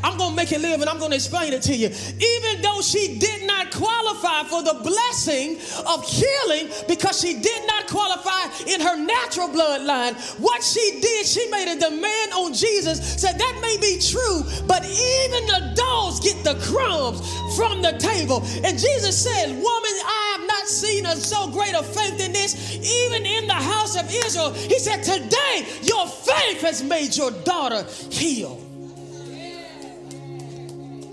I'm 0.05 0.17
going 0.19 0.29
to 0.29 0.35
make 0.35 0.51
it 0.51 0.61
live 0.61 0.81
and 0.81 0.89
I'm 0.89 0.99
going 0.99 1.09
to 1.09 1.15
explain 1.15 1.51
it 1.51 1.63
to 1.63 1.75
you. 1.75 1.87
Even 1.89 2.61
though 2.61 2.79
she 2.81 3.17
did 3.17 3.47
not 3.47 3.71
qualify 3.71 4.43
for 4.43 4.61
the 4.61 4.77
blessing 4.85 5.57
of 5.87 6.05
healing 6.05 6.69
because 6.87 7.19
she 7.19 7.41
did 7.41 7.65
not 7.65 7.87
qualify 7.87 8.45
in 8.69 8.81
her 8.81 8.97
natural 9.03 9.49
bloodline, 9.49 10.13
what 10.39 10.61
she 10.61 10.99
did, 11.01 11.25
she 11.25 11.49
made 11.49 11.73
a 11.73 11.79
demand 11.79 12.33
on 12.33 12.53
Jesus, 12.53 13.01
said 13.19 13.39
that 13.39 13.59
may 13.63 13.77
be 13.81 13.99
true, 13.99 14.43
but 14.67 14.85
even 14.85 15.47
the 15.47 15.73
dogs 15.75 16.19
get 16.19 16.37
the 16.43 16.53
crumbs 16.61 17.25
from 17.57 17.81
the 17.81 17.97
table. 17.97 18.43
And 18.63 18.77
Jesus 18.77 19.17
said, 19.17 19.49
Woman, 19.49 19.65
I 19.65 20.37
have 20.37 20.47
not 20.47 20.67
seen 20.67 21.07
a 21.07 21.15
so 21.15 21.49
great 21.49 21.73
a 21.73 21.81
faith 21.81 22.19
in 22.21 22.31
this, 22.31 22.75
even 22.75 23.25
in 23.25 23.47
the 23.47 23.53
house 23.53 23.99
of 23.99 24.05
Israel. 24.13 24.53
He 24.53 24.77
said, 24.77 25.01
Today 25.01 25.65
your 25.81 26.07
faith 26.07 26.61
has 26.61 26.83
made 26.83 27.17
your 27.17 27.31
daughter 27.31 27.83
heal. 28.11 28.64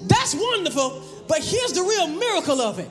That's 0.06 0.34
wonderful, 0.34 1.02
but 1.28 1.38
here's 1.38 1.72
the 1.72 1.82
real 1.82 2.08
miracle 2.08 2.60
of 2.60 2.78
it. 2.78 2.90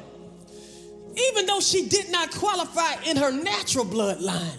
Even 1.29 1.45
though 1.45 1.59
she 1.59 1.87
did 1.87 2.09
not 2.09 2.31
qualify 2.31 2.93
in 3.05 3.17
her 3.17 3.31
natural 3.31 3.85
bloodline, 3.85 4.57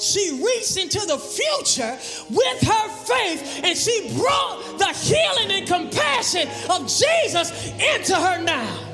she 0.00 0.42
reached 0.44 0.76
into 0.76 0.98
the 1.06 1.16
future 1.16 1.96
with 2.28 2.60
her 2.62 2.88
faith 3.04 3.60
and 3.62 3.76
she 3.76 4.12
brought 4.18 4.78
the 4.78 4.88
healing 4.98 5.52
and 5.52 5.66
compassion 5.66 6.48
of 6.70 6.88
Jesus 6.88 7.70
into 7.70 8.16
her 8.16 8.42
now. 8.42 8.91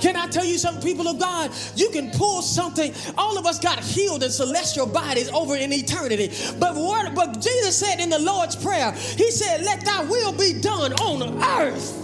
Can 0.00 0.16
I 0.16 0.26
tell 0.26 0.44
you 0.44 0.58
something, 0.58 0.82
people 0.82 1.08
of 1.08 1.18
God? 1.18 1.50
You 1.76 1.90
can 1.90 2.10
pull 2.10 2.42
something. 2.42 2.92
All 3.18 3.38
of 3.38 3.46
us 3.46 3.58
got 3.58 3.80
healed 3.80 4.22
in 4.22 4.30
celestial 4.30 4.86
bodies 4.86 5.28
over 5.30 5.56
in 5.56 5.72
eternity. 5.72 6.32
But 6.58 6.74
what 6.74 7.14
but 7.14 7.34
Jesus 7.34 7.76
said 7.78 8.00
in 8.00 8.10
the 8.10 8.18
Lord's 8.18 8.56
Prayer, 8.56 8.92
He 8.92 9.30
said, 9.30 9.62
Let 9.62 9.84
thy 9.84 10.04
will 10.04 10.32
be 10.32 10.60
done 10.60 10.92
on 10.94 11.42
earth. 11.60 11.96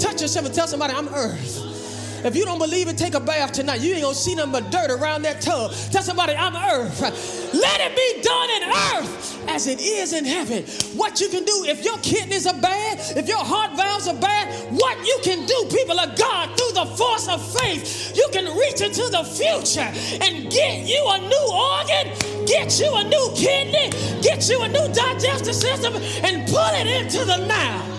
Touch 0.00 0.20
yourself 0.20 0.46
and 0.46 0.54
tell 0.54 0.66
somebody, 0.66 0.92
I'm 0.92 1.08
earth. 1.08 2.24
If 2.24 2.34
you 2.34 2.44
don't 2.44 2.58
believe 2.58 2.88
it, 2.88 2.98
take 2.98 3.14
a 3.14 3.20
bath 3.20 3.52
tonight. 3.52 3.80
You 3.80 3.92
ain't 3.94 4.02
gonna 4.02 4.14
see 4.14 4.34
nothing 4.34 4.52
but 4.52 4.70
dirt 4.70 4.90
around 4.90 5.22
that 5.22 5.40
tub. 5.40 5.72
Tell 5.92 6.02
somebody, 6.02 6.34
I'm 6.34 6.56
earth. 6.56 7.45
Let 7.56 7.80
it 7.80 7.96
be 7.96 8.22
done 8.22 8.50
in 8.56 8.62
earth 8.68 9.48
as 9.48 9.66
it 9.66 9.80
is 9.80 10.12
in 10.12 10.24
heaven. 10.24 10.64
What 10.96 11.20
you 11.20 11.28
can 11.28 11.44
do 11.44 11.64
if 11.64 11.84
your 11.84 11.96
kidneys 11.98 12.46
are 12.46 12.60
bad, 12.60 12.98
if 13.16 13.28
your 13.28 13.42
heart 13.42 13.76
valves 13.76 14.08
are 14.08 14.20
bad, 14.20 14.52
what 14.72 14.98
you 15.06 15.18
can 15.22 15.46
do, 15.46 15.56
people 15.70 15.98
of 15.98 16.18
God, 16.18 16.56
through 16.56 16.72
the 16.72 16.86
force 16.96 17.28
of 17.28 17.40
faith, 17.58 18.14
you 18.16 18.28
can 18.32 18.44
reach 18.56 18.80
into 18.82 19.08
the 19.08 19.24
future 19.24 19.88
and 20.24 20.50
get 20.50 20.86
you 20.86 21.02
a 21.08 21.18
new 21.18 21.46
organ, 21.72 22.44
get 22.46 22.78
you 22.78 22.92
a 22.94 23.04
new 23.04 23.30
kidney, 23.34 23.90
get 24.20 24.48
you 24.48 24.60
a 24.60 24.68
new 24.68 24.92
digestive 24.92 25.54
system, 25.54 25.94
and 26.24 26.46
pull 26.48 26.74
it 26.74 26.86
into 26.86 27.24
the 27.24 27.38
now. 27.46 27.95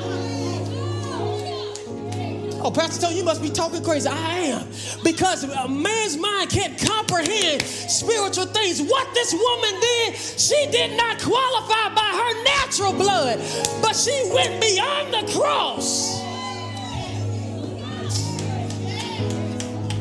Oh, 2.68 2.70
Pastor 2.70 3.04
Tony, 3.04 3.20
you 3.20 3.24
must 3.24 3.42
be 3.42 3.50
talking 3.50 3.82
crazy. 3.82 4.10
I 4.10 4.40
am. 4.52 4.68
Because 5.02 5.46
a 5.46 5.70
man's 5.70 6.18
mind 6.18 6.50
can't 6.50 6.78
comprehend 6.78 7.62
spiritual 7.62 8.46
things. 8.48 8.82
What 8.82 9.08
this 9.14 9.32
woman 9.32 9.80
did, 9.80 10.18
she 10.18 10.68
did 10.70 10.98
not 10.98 11.18
qualify 11.18 11.96
by 11.96 12.12
her 12.12 12.44
natural 12.44 12.92
blood, 12.92 13.40
but 13.82 13.96
she 13.96 14.12
went 14.34 14.60
beyond 14.60 15.14
the 15.14 15.32
cross. 15.32 16.20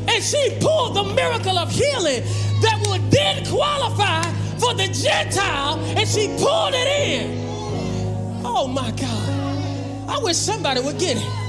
And 0.09 0.21
she 0.21 0.59
pulled 0.61 0.97
the 0.97 1.05
miracle 1.15 1.59
of 1.59 1.71
healing 1.71 2.25
that 2.63 2.85
would 2.89 3.09
then 3.13 3.47
qualify 3.47 4.23
for 4.59 4.75
the 4.75 4.89
Gentile, 4.89 5.79
and 5.97 6.09
she 6.09 6.27
pulled 6.37 6.75
it 6.75 6.89
in. 6.89 8.43
Oh 8.45 8.67
my 8.67 8.91
God. 8.91 10.11
I 10.11 10.19
wish 10.21 10.37
somebody 10.37 10.81
would 10.81 10.99
get 10.99 11.17
it. 11.17 11.46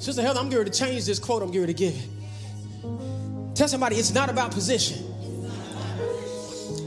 Sister 0.00 0.22
Heather, 0.22 0.38
I'm 0.38 0.48
going 0.48 0.64
to 0.64 0.70
change 0.70 1.04
this 1.04 1.18
quote 1.18 1.42
I'm 1.42 1.50
going 1.50 1.66
to 1.66 1.74
give. 1.74 1.94
It. 1.94 3.56
Tell 3.56 3.66
somebody 3.66 3.96
it's 3.96 4.12
not 4.14 4.28
about 4.28 4.50
position, 4.52 5.04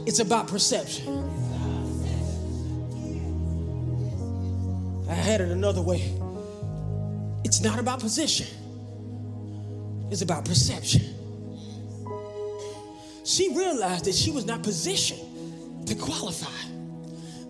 it's 0.06 0.20
about 0.20 0.48
perception. 0.48 1.06
I 5.08 5.14
had 5.14 5.40
it 5.40 5.50
another 5.50 5.82
way. 5.82 6.16
It's 7.44 7.60
not 7.60 7.78
about 7.78 8.00
position, 8.00 8.46
it's 10.10 10.22
about 10.22 10.44
perception. 10.44 11.02
She 13.24 13.54
realized 13.54 14.06
that 14.06 14.14
she 14.14 14.30
was 14.30 14.46
not 14.46 14.62
positioned 14.62 15.88
to 15.88 15.94
qualify, 15.94 16.48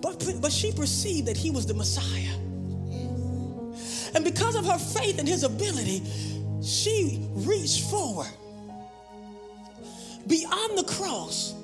but, 0.02 0.24
but 0.40 0.52
she 0.52 0.72
perceived 0.72 1.28
that 1.28 1.36
he 1.36 1.50
was 1.50 1.66
the 1.66 1.74
Messiah. 1.74 2.36
And 4.14 4.24
because 4.24 4.56
of 4.56 4.66
her 4.66 4.78
faith 4.78 5.18
and 5.18 5.28
his 5.28 5.44
ability, 5.44 6.02
she 6.62 7.26
reached 7.32 7.88
forward 7.90 8.28
beyond 10.26 10.78
the 10.78 10.84
cross. 10.84 11.54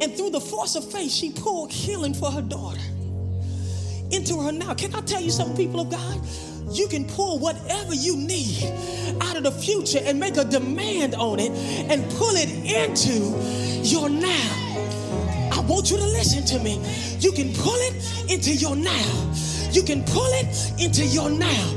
And 0.00 0.12
through 0.16 0.30
the 0.30 0.40
force 0.40 0.74
of 0.74 0.90
faith, 0.90 1.12
she 1.12 1.30
pulled 1.32 1.70
healing 1.72 2.14
for 2.14 2.30
her 2.30 2.42
daughter 2.42 2.80
into 4.10 4.40
her 4.40 4.52
now. 4.52 4.74
Can 4.74 4.94
I 4.94 5.00
tell 5.02 5.20
you 5.20 5.30
something, 5.30 5.56
people 5.56 5.80
of 5.80 5.90
God? 5.90 6.20
You 6.70 6.88
can 6.88 7.04
pull 7.04 7.38
whatever 7.38 7.94
you 7.94 8.16
need 8.16 8.64
out 9.20 9.36
of 9.36 9.44
the 9.44 9.52
future 9.52 10.00
and 10.02 10.18
make 10.18 10.36
a 10.36 10.44
demand 10.44 11.14
on 11.14 11.38
it 11.38 11.50
and 11.52 12.02
pull 12.12 12.34
it 12.34 12.48
into 12.50 13.88
your 13.88 14.08
now. 14.08 14.73
Want 15.68 15.90
you 15.90 15.96
to 15.96 16.04
listen 16.04 16.44
to 16.46 16.58
me. 16.62 16.80
You 17.20 17.32
can 17.32 17.52
pull 17.54 17.76
it 17.76 18.30
into 18.30 18.54
your 18.54 18.76
now 18.76 19.24
you 19.74 19.82
can 19.82 20.04
pull 20.04 20.30
it 20.32 20.80
into 20.80 21.04
your 21.04 21.28
now. 21.30 21.72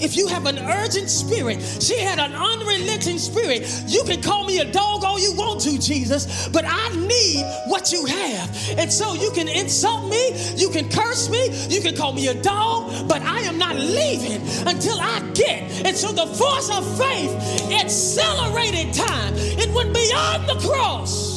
If 0.00 0.16
you 0.16 0.26
have 0.28 0.46
an 0.46 0.58
urgent 0.58 1.08
spirit, 1.08 1.60
she 1.80 1.98
had 1.98 2.18
an 2.18 2.32
unrelenting 2.32 3.18
spirit. 3.18 3.62
You 3.86 4.02
can 4.04 4.22
call 4.22 4.44
me 4.44 4.58
a 4.58 4.70
dog 4.70 5.04
all 5.04 5.18
you 5.18 5.32
want 5.34 5.60
to, 5.62 5.78
Jesus, 5.78 6.48
but 6.48 6.64
I 6.66 6.88
need 6.96 7.44
what 7.68 7.92
you 7.92 8.04
have. 8.06 8.78
And 8.78 8.92
so 8.92 9.14
you 9.14 9.30
can 9.30 9.48
insult 9.48 10.10
me, 10.10 10.54
you 10.56 10.70
can 10.70 10.90
curse 10.90 11.30
me, 11.30 11.50
you 11.68 11.80
can 11.80 11.94
call 11.94 12.12
me 12.12 12.28
a 12.28 12.34
dog, 12.42 13.08
but 13.08 13.22
I 13.22 13.40
am 13.40 13.58
not 13.58 13.76
leaving 13.76 14.42
until 14.66 14.98
I 15.00 15.20
get. 15.34 15.86
And 15.86 15.96
so 15.96 16.12
the 16.12 16.26
force 16.26 16.70
of 16.70 16.98
faith 16.98 17.72
accelerated 17.72 18.94
time, 18.94 19.34
it 19.34 19.72
went 19.74 19.94
beyond 19.94 20.48
the 20.48 20.66
cross 20.66 21.33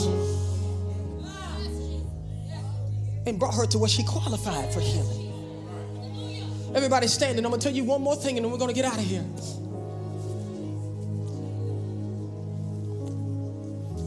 and 3.28 3.38
brought 3.38 3.54
her 3.56 3.66
to 3.68 3.78
where 3.78 3.90
she 3.90 4.04
qualified 4.04 4.74
for 4.74 4.80
healing. 4.80 5.34
Everybody 6.74 7.08
standing. 7.08 7.44
I'm 7.44 7.52
going 7.52 7.60
to 7.60 7.68
tell 7.68 7.76
you 7.76 7.84
one 7.84 8.02
more 8.02 8.16
thing 8.16 8.38
and 8.38 8.46
then 8.46 8.52
we're 8.52 8.58
going 8.58 8.74
to 8.74 8.76
get 8.76 8.86
out 8.86 8.98
of 8.98 9.04
here. 9.04 9.26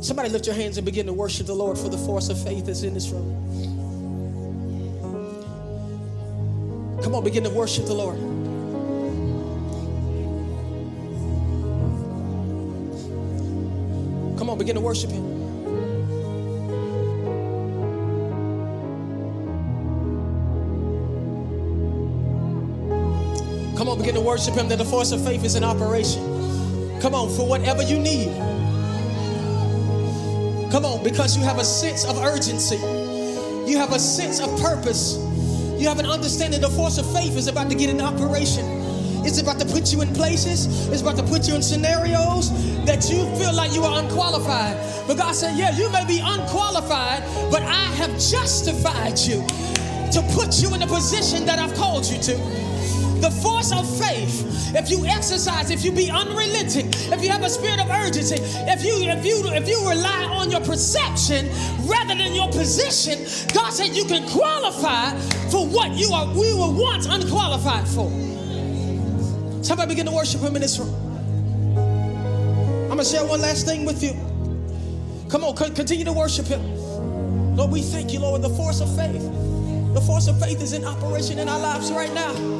Somebody 0.02 0.30
lift 0.30 0.46
your 0.46 0.54
hands 0.54 0.78
and 0.78 0.84
begin 0.84 1.06
to 1.06 1.12
worship 1.12 1.46
the 1.46 1.54
Lord 1.54 1.76
for 1.78 1.88
the 1.88 1.98
force 1.98 2.30
of 2.30 2.42
faith 2.42 2.66
that's 2.66 2.82
in 2.82 2.94
this 2.94 3.10
room. 3.10 3.36
Come 7.02 7.14
on, 7.14 7.24
begin 7.24 7.44
to 7.44 7.50
worship 7.50 7.86
the 7.86 7.94
Lord. 7.94 8.18
Come 14.38 14.48
on, 14.48 14.58
begin 14.58 14.76
to 14.76 14.80
worship 14.80 15.10
Him. 15.10 15.39
Come 23.80 23.88
on, 23.88 23.96
begin 23.96 24.14
to 24.16 24.20
worship 24.20 24.56
Him 24.56 24.68
that 24.68 24.76
the 24.76 24.84
force 24.84 25.10
of 25.10 25.24
faith 25.24 25.42
is 25.42 25.54
in 25.54 25.64
operation. 25.64 26.20
Come 27.00 27.14
on, 27.14 27.30
for 27.30 27.48
whatever 27.48 27.82
you 27.82 27.98
need. 27.98 28.28
Come 30.70 30.84
on, 30.84 31.02
because 31.02 31.34
you 31.34 31.42
have 31.44 31.58
a 31.58 31.64
sense 31.64 32.04
of 32.04 32.18
urgency, 32.18 32.76
you 32.76 33.78
have 33.78 33.94
a 33.94 33.98
sense 33.98 34.38
of 34.38 34.50
purpose, 34.60 35.16
you 35.80 35.88
have 35.88 35.98
an 35.98 36.04
understanding 36.04 36.60
the 36.60 36.68
force 36.68 36.98
of 36.98 37.10
faith 37.14 37.38
is 37.38 37.46
about 37.46 37.70
to 37.70 37.74
get 37.74 37.88
in 37.88 38.02
operation. 38.02 38.66
It's 39.24 39.40
about 39.40 39.58
to 39.60 39.64
put 39.64 39.90
you 39.94 40.02
in 40.02 40.12
places. 40.12 40.90
It's 40.90 41.00
about 41.00 41.16
to 41.16 41.22
put 41.22 41.48
you 41.48 41.54
in 41.54 41.62
scenarios 41.62 42.50
that 42.84 43.08
you 43.08 43.24
feel 43.36 43.54
like 43.54 43.72
you 43.72 43.84
are 43.84 44.02
unqualified. 44.02 44.76
But 45.06 45.16
God 45.16 45.34
said, 45.34 45.56
Yeah, 45.56 45.74
you 45.74 45.90
may 45.90 46.04
be 46.04 46.20
unqualified, 46.22 47.22
but 47.50 47.62
I 47.62 47.86
have 47.96 48.10
justified 48.20 49.18
you 49.20 49.40
to 50.12 50.20
put 50.34 50.60
you 50.60 50.74
in 50.74 50.80
the 50.80 50.86
position 50.86 51.46
that 51.46 51.58
I've 51.58 51.74
called 51.74 52.04
you 52.04 52.20
to 52.24 52.69
the 53.20 53.30
force 53.30 53.72
of 53.72 53.86
faith, 53.98 54.74
if 54.74 54.90
you 54.90 55.04
exercise, 55.06 55.70
if 55.70 55.84
you 55.84 55.92
be 55.92 56.10
unrelenting, 56.10 56.88
if 57.12 57.22
you 57.22 57.28
have 57.28 57.42
a 57.42 57.50
spirit 57.50 57.80
of 57.80 57.90
urgency, 57.90 58.36
if 58.40 58.84
you 58.84 59.02
if 59.08 59.24
you 59.24 59.46
if 59.46 59.68
you 59.68 59.78
rely 59.88 60.24
on 60.30 60.50
your 60.50 60.60
perception 60.60 61.48
rather 61.86 62.14
than 62.14 62.34
your 62.34 62.48
position, 62.48 63.18
God 63.54 63.70
said 63.70 63.94
you 63.94 64.04
can 64.04 64.28
qualify 64.28 65.16
for 65.50 65.66
what 65.66 65.92
you 65.92 66.12
are 66.12 66.26
we 66.34 66.52
were 66.54 66.70
once 66.72 67.06
unqualified 67.06 67.86
for. 67.88 68.10
Somebody 69.62 69.90
begin 69.90 70.06
to 70.06 70.12
worship 70.12 70.40
him 70.40 70.56
in 70.56 70.62
this 70.62 70.78
room. 70.78 70.94
I'm 72.84 72.88
gonna 72.88 73.04
share 73.04 73.24
one 73.26 73.40
last 73.40 73.66
thing 73.66 73.84
with 73.84 74.02
you. 74.02 74.12
Come 75.28 75.44
on, 75.44 75.54
continue 75.54 76.04
to 76.04 76.12
worship 76.12 76.46
him. 76.46 77.56
Lord, 77.56 77.70
we 77.70 77.82
thank 77.82 78.12
you, 78.12 78.20
Lord, 78.20 78.42
the 78.42 78.50
force 78.50 78.80
of 78.80 78.94
faith. 78.96 79.22
The 79.94 80.00
force 80.00 80.28
of 80.28 80.40
faith 80.40 80.62
is 80.62 80.72
in 80.72 80.84
operation 80.84 81.38
in 81.38 81.48
our 81.48 81.58
lives 81.58 81.92
right 81.92 82.12
now. 82.14 82.59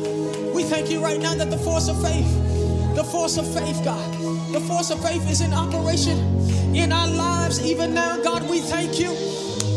We 0.55 0.65
thank 0.65 0.91
you 0.91 1.03
right 1.03 1.21
now 1.21 1.35
that 1.35 1.51
the 1.51 1.59
force 1.59 1.89
of 1.89 2.01
faith, 2.03 2.27
the 2.95 3.05
force 3.05 3.39
of 3.39 3.47
faith, 3.55 3.83
God, 3.85 4.13
the 4.53 4.61
force 4.61 4.91
of 4.91 5.03
faith 5.03 5.29
is 5.31 5.41
in 5.41 5.53
operation 5.53 6.19
in 6.75 6.93
our 6.93 7.09
lives 7.09 7.65
even 7.65 7.95
now. 7.95 8.23
God, 8.23 8.49
we 8.49 8.61
thank 8.61 8.99
you. 8.99 9.11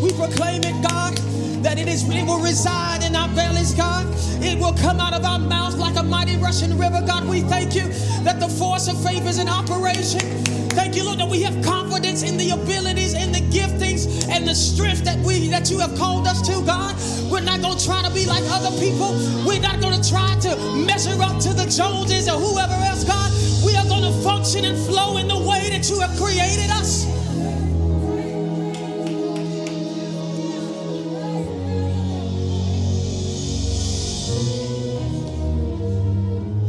We 0.02 0.12
proclaim 0.14 0.64
it, 0.64 0.88
God 0.88 1.20
that 1.64 1.80
it 1.80 1.88
is 1.88 2.04
it 2.10 2.26
will 2.26 2.42
reside 2.42 3.04
in 3.04 3.16
our 3.16 3.30
bellies, 3.30 3.74
God. 3.74 4.06
It 4.44 4.60
will 4.60 4.74
come 4.74 5.00
out 5.00 5.14
of 5.14 5.24
our 5.24 5.40
mouths 5.40 5.78
like 5.78 5.96
a 5.96 6.04
mighty 6.04 6.36
rushing 6.36 6.78
river, 6.78 7.02
God. 7.08 7.26
We 7.26 7.40
thank 7.40 7.74
you 7.74 7.88
that 8.24 8.42
the 8.42 8.50
force 8.50 8.90
of 8.90 9.02
faith 9.02 9.26
is 9.26 9.40
in 9.40 9.48
operation 9.48 10.44
Thank 10.74 10.96
you, 10.96 11.06
Lord, 11.06 11.20
that 11.20 11.30
we 11.30 11.44
have 11.44 11.64
confidence 11.64 12.24
in 12.24 12.36
the 12.36 12.50
abilities 12.50 13.14
and 13.14 13.34
the 13.34 13.42
giftings 13.56 14.23
and 14.34 14.48
the 14.48 14.56
strength 14.56 15.04
that 15.06 15.18
we 15.20 15.48
that 15.50 15.70
you 15.70 15.78
have 15.78 15.96
called 15.96 16.26
us 16.26 16.42
to, 16.48 16.66
God. 16.66 16.96
We're 17.32 17.46
not 17.46 17.62
gonna 17.62 17.80
try 17.80 18.02
to 18.02 18.10
be 18.14 18.26
like 18.26 18.44
other 18.50 18.76
people. 18.80 19.14
We're 19.46 19.62
not 19.62 19.80
gonna 19.80 20.04
try 20.04 20.34
to 20.42 20.58
measure 20.74 21.22
up 21.22 21.40
to 21.42 21.54
the 21.54 21.68
Joneses 21.70 22.28
or 22.28 22.40
whoever 22.40 22.74
else, 22.90 23.04
God. 23.04 23.30
We 23.64 23.76
are 23.76 23.86
gonna 23.86 24.12
function 24.24 24.66
and 24.66 24.78
flow 24.88 25.18
in 25.18 25.28
the 25.28 25.38
way 25.38 25.70
that 25.70 25.88
you 25.88 26.00
have 26.00 26.18
created 26.18 26.70
us. 26.72 27.06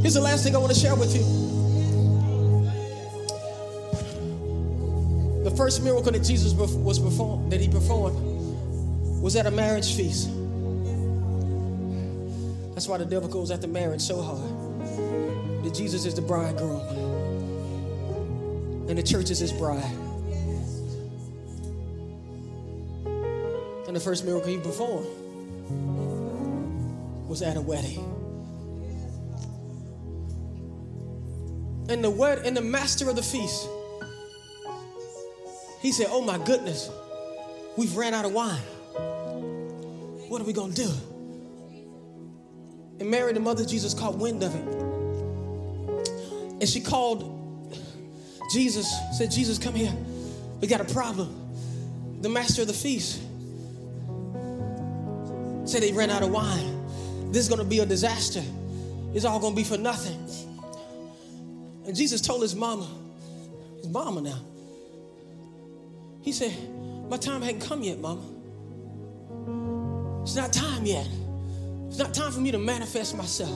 Here's 0.02 0.14
the 0.14 0.20
last 0.20 0.44
thing 0.44 0.54
I 0.54 0.58
want 0.58 0.74
to 0.74 0.78
share 0.78 0.94
with 0.94 1.16
you. 1.16 1.53
First 5.64 5.82
miracle 5.82 6.12
that 6.12 6.22
Jesus 6.22 6.52
was 6.52 6.98
performed, 6.98 7.50
that 7.50 7.58
he 7.58 7.68
performed, 7.70 8.18
was 9.22 9.34
at 9.34 9.46
a 9.46 9.50
marriage 9.50 9.94
feast. 9.94 10.28
That's 12.74 12.86
why 12.86 12.98
the 12.98 13.06
devil 13.06 13.30
goes 13.30 13.50
after 13.50 13.66
marriage 13.66 14.02
so 14.02 14.20
hard. 14.20 15.64
That 15.64 15.72
Jesus 15.72 16.04
is 16.04 16.14
the 16.14 16.20
bridegroom, 16.20 16.82
and 18.90 18.98
the 18.98 19.02
church 19.02 19.30
is 19.30 19.38
his 19.38 19.52
bride. 19.52 19.90
And 23.86 23.96
the 23.96 24.00
first 24.00 24.26
miracle 24.26 24.50
he 24.50 24.58
performed 24.58 25.06
was 27.26 27.40
at 27.40 27.56
a 27.56 27.62
wedding. 27.62 28.10
and 31.88 32.02
the 32.02 32.10
word 32.10 32.44
and 32.46 32.56
the 32.56 32.62
master 32.62 33.10
of 33.10 33.16
the 33.16 33.22
feast 33.22 33.68
he 35.84 35.92
said 35.92 36.06
oh 36.08 36.22
my 36.22 36.38
goodness 36.38 36.90
we've 37.76 37.94
ran 37.94 38.14
out 38.14 38.24
of 38.24 38.32
wine. 38.32 38.62
What 40.30 40.40
are 40.40 40.44
we 40.44 40.54
gonna 40.54 40.72
do? 40.72 40.90
And 43.00 43.10
mary 43.10 43.34
the 43.34 43.40
mother 43.40 43.64
of 43.64 43.68
jesus 43.68 43.92
caught 43.92 44.16
wind 44.16 44.42
of 44.42 44.54
it. 44.54 44.66
And 46.62 46.66
she 46.66 46.80
called 46.80 47.78
jesus 48.50 48.90
said 49.12 49.30
jesus 49.30 49.58
come 49.58 49.74
here. 49.74 49.92
We 50.62 50.68
got 50.68 50.80
a 50.80 50.90
problem. 50.90 51.42
The 52.22 52.30
master 52.30 52.62
of 52.62 52.68
the 52.68 52.74
feast 52.74 53.20
said 55.66 55.82
they 55.82 55.92
ran 55.92 56.08
out 56.08 56.22
of 56.22 56.30
wine. 56.30 57.30
This 57.30 57.42
is 57.42 57.48
gonna 57.50 57.62
be 57.62 57.80
a 57.80 57.86
disaster. 57.86 58.42
It's 59.12 59.26
all 59.26 59.38
gonna 59.38 59.54
be 59.54 59.64
for 59.64 59.76
nothing. 59.76 60.18
And 61.86 61.94
Jesus 61.94 62.22
told 62.22 62.40
his 62.40 62.54
mama, 62.54 62.88
his 63.76 63.88
mama 63.88 64.22
now, 64.22 64.40
he 66.24 66.32
said, 66.32 66.56
My 67.10 67.18
time 67.18 67.42
hadn't 67.42 67.60
come 67.60 67.82
yet, 67.82 67.98
mama. 67.98 68.22
It's 70.22 70.34
not 70.34 70.54
time 70.54 70.86
yet. 70.86 71.06
It's 71.86 71.98
not 71.98 72.14
time 72.14 72.32
for 72.32 72.40
me 72.40 72.50
to 72.50 72.58
manifest 72.58 73.14
myself. 73.14 73.52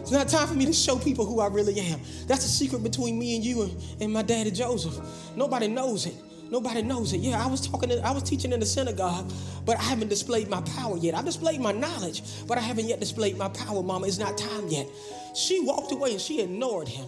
It's 0.00 0.10
not 0.10 0.28
time 0.28 0.48
for 0.48 0.54
me 0.54 0.66
to 0.66 0.72
show 0.72 0.98
people 0.98 1.24
who 1.24 1.38
I 1.38 1.46
really 1.46 1.78
am. 1.78 2.00
That's 2.26 2.44
a 2.44 2.48
secret 2.48 2.82
between 2.82 3.16
me 3.16 3.36
and 3.36 3.44
you 3.44 3.62
and, 3.62 3.84
and 4.00 4.12
my 4.12 4.22
daddy 4.22 4.50
Joseph. 4.50 4.98
Nobody 5.36 5.68
knows 5.68 6.06
it. 6.06 6.16
Nobody 6.50 6.82
knows 6.82 7.12
it. 7.12 7.18
Yeah, 7.18 7.42
I 7.42 7.46
was 7.46 7.64
talking, 7.64 7.90
to, 7.90 8.00
I 8.04 8.10
was 8.10 8.24
teaching 8.24 8.52
in 8.52 8.58
the 8.58 8.66
synagogue, 8.66 9.32
but 9.64 9.78
I 9.78 9.82
haven't 9.82 10.08
displayed 10.08 10.48
my 10.48 10.62
power 10.62 10.96
yet. 10.96 11.14
I've 11.14 11.24
displayed 11.24 11.60
my 11.60 11.72
knowledge, 11.72 12.22
but 12.48 12.58
I 12.58 12.60
haven't 12.60 12.88
yet 12.88 12.98
displayed 12.98 13.38
my 13.38 13.48
power, 13.50 13.84
mama. 13.84 14.08
It's 14.08 14.18
not 14.18 14.36
time 14.36 14.66
yet. 14.66 14.88
She 15.36 15.60
walked 15.60 15.92
away 15.92 16.10
and 16.10 16.20
she 16.20 16.40
ignored 16.42 16.88
him. 16.88 17.06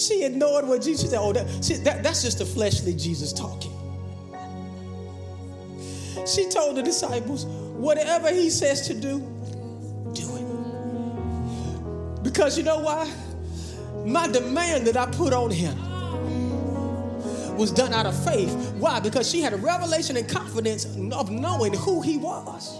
She 0.00 0.24
ignored 0.24 0.66
what 0.66 0.80
Jesus 0.80 1.10
said. 1.10 1.18
Oh, 1.20 1.32
that, 1.34 1.62
see, 1.62 1.74
that, 1.76 2.02
that's 2.02 2.22
just 2.22 2.38
the 2.38 2.46
fleshly 2.46 2.94
Jesus 2.94 3.34
talking. 3.34 3.72
She 6.26 6.48
told 6.48 6.76
the 6.76 6.82
disciples, 6.82 7.44
whatever 7.44 8.32
he 8.32 8.48
says 8.48 8.86
to 8.88 8.94
do, 8.94 9.18
do 10.14 10.36
it. 10.36 12.22
Because 12.22 12.56
you 12.56 12.64
know 12.64 12.78
why? 12.78 13.12
My 14.06 14.26
demand 14.26 14.86
that 14.86 14.96
I 14.96 15.04
put 15.06 15.34
on 15.34 15.50
him 15.50 15.76
was 17.56 17.70
done 17.70 17.92
out 17.92 18.06
of 18.06 18.24
faith. 18.24 18.50
Why? 18.78 19.00
Because 19.00 19.30
she 19.30 19.42
had 19.42 19.52
a 19.52 19.58
revelation 19.58 20.16
and 20.16 20.26
confidence 20.26 20.86
of 21.12 21.30
knowing 21.30 21.74
who 21.74 22.00
he 22.00 22.16
was. 22.16 22.78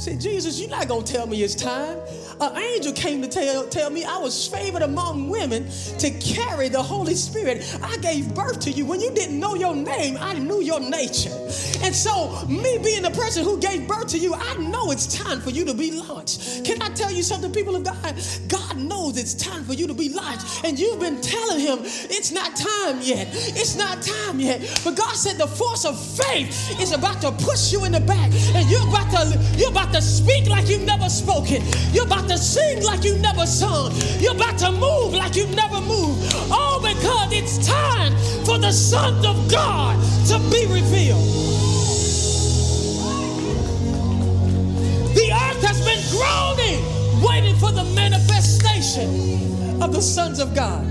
Said, 0.00 0.18
Jesus, 0.18 0.58
you're 0.58 0.70
not 0.70 0.88
going 0.88 1.04
to 1.04 1.12
tell 1.12 1.26
me 1.26 1.42
it's 1.42 1.54
time. 1.54 1.98
An 2.40 2.56
angel 2.56 2.94
came 2.94 3.20
to 3.20 3.28
tell, 3.28 3.66
tell 3.66 3.90
me 3.90 4.02
I 4.02 4.16
was 4.16 4.48
favored 4.48 4.80
among 4.80 5.28
women 5.28 5.68
to 5.98 6.10
carry 6.12 6.70
the 6.70 6.82
Holy 6.82 7.14
Spirit. 7.14 7.78
I 7.82 7.98
gave 7.98 8.34
birth 8.34 8.60
to 8.60 8.70
you. 8.70 8.86
When 8.86 9.02
you 9.02 9.10
didn't 9.10 9.38
know 9.38 9.56
your 9.56 9.76
name, 9.76 10.16
I 10.18 10.38
knew 10.38 10.62
your 10.62 10.80
nature. 10.80 11.34
And 11.82 11.94
so, 11.94 12.46
me 12.46 12.78
being 12.82 13.02
the 13.02 13.10
person 13.10 13.44
who 13.44 13.60
gave 13.60 13.86
birth 13.86 14.06
to 14.08 14.18
you, 14.18 14.32
I 14.32 14.56
know 14.56 14.90
it's 14.90 15.06
time 15.06 15.42
for 15.42 15.50
you 15.50 15.66
to 15.66 15.74
be 15.74 15.90
launched. 15.90 16.64
Can 16.64 16.80
I 16.80 16.88
tell 16.88 17.12
you 17.12 17.22
something, 17.22 17.52
people 17.52 17.76
of 17.76 17.84
God? 17.84 18.18
God 18.48 18.78
knows 18.78 19.18
it's 19.18 19.34
time 19.34 19.64
for 19.64 19.74
you 19.74 19.86
to 19.86 19.92
be 19.92 20.08
launched. 20.08 20.64
And 20.64 20.78
you've 20.78 20.98
been 20.98 21.20
telling 21.20 21.60
him 21.60 21.80
it's 21.82 22.32
not 22.32 22.56
time 22.56 23.00
yet. 23.02 23.28
It's 23.32 23.76
not 23.76 24.00
time 24.00 24.40
yet. 24.40 24.80
But 24.82 24.96
God 24.96 25.14
said 25.14 25.36
the 25.36 25.46
force 25.46 25.84
of 25.84 26.00
faith 26.00 26.80
is 26.80 26.92
about 26.92 27.20
to 27.20 27.32
push 27.32 27.70
you 27.70 27.84
in 27.84 27.92
the 27.92 28.00
back. 28.00 28.32
And 28.54 28.70
you're 28.70 28.88
about 28.88 29.10
to, 29.10 29.38
you're 29.58 29.70
about 29.70 29.89
about 29.90 30.00
to 30.00 30.06
speak 30.06 30.48
like 30.48 30.68
you've 30.68 30.84
never 30.84 31.08
spoken. 31.08 31.62
You're 31.92 32.06
about 32.06 32.28
to 32.28 32.38
sing 32.38 32.82
like 32.84 33.02
you've 33.02 33.20
never 33.20 33.44
sung. 33.44 33.92
You're 34.20 34.36
about 34.36 34.56
to 34.58 34.70
move 34.70 35.14
like 35.14 35.34
you've 35.34 35.54
never 35.54 35.80
moved. 35.80 36.32
Oh, 36.32 36.52
All 36.52 36.80
because 36.80 37.32
it's 37.32 37.66
time 37.66 38.12
for 38.44 38.58
the 38.58 38.70
sons 38.70 39.26
of 39.26 39.50
God 39.50 39.96
to 40.28 40.38
be 40.50 40.66
revealed. 40.66 41.26
The 45.14 45.32
earth 45.32 45.62
has 45.66 45.80
been 45.84 46.02
groaning, 46.14 46.80
waiting 47.20 47.56
for 47.56 47.72
the 47.72 47.84
manifestation 47.94 49.82
of 49.82 49.92
the 49.92 50.02
sons 50.02 50.38
of 50.38 50.54
God. 50.54 50.86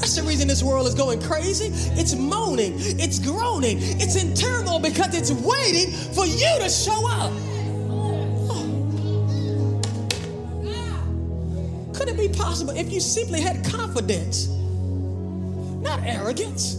That's 0.00 0.16
the 0.16 0.22
reason 0.22 0.48
this 0.48 0.62
world 0.62 0.86
is 0.86 0.94
going 0.94 1.20
crazy. 1.20 1.68
It's 2.00 2.14
moaning, 2.14 2.72
it's 2.78 3.18
groaning, 3.18 3.76
it's 3.78 4.16
in 4.16 4.34
turmoil 4.34 4.80
because 4.80 5.14
it's 5.14 5.32
waiting 5.32 5.92
for 6.14 6.24
you 6.24 6.58
to 6.60 6.70
show 6.70 7.06
up. 7.06 7.49
Possible 12.36 12.72
if 12.76 12.92
you 12.92 13.00
simply 13.00 13.40
had 13.40 13.64
confidence, 13.64 14.48
not 14.48 16.00
arrogance, 16.04 16.74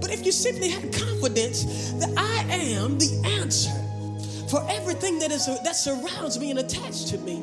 but 0.00 0.10
if 0.10 0.24
you 0.24 0.32
simply 0.32 0.68
had 0.68 0.92
confidence 0.92 1.92
that 1.92 2.12
I 2.16 2.44
am 2.52 2.98
the 2.98 3.22
answer 3.40 3.70
for 4.50 4.66
everything 4.68 5.18
that 5.20 5.30
is 5.30 5.46
that 5.46 5.76
surrounds 5.76 6.38
me 6.38 6.50
and 6.50 6.58
attached 6.58 7.08
to 7.08 7.18
me. 7.18 7.42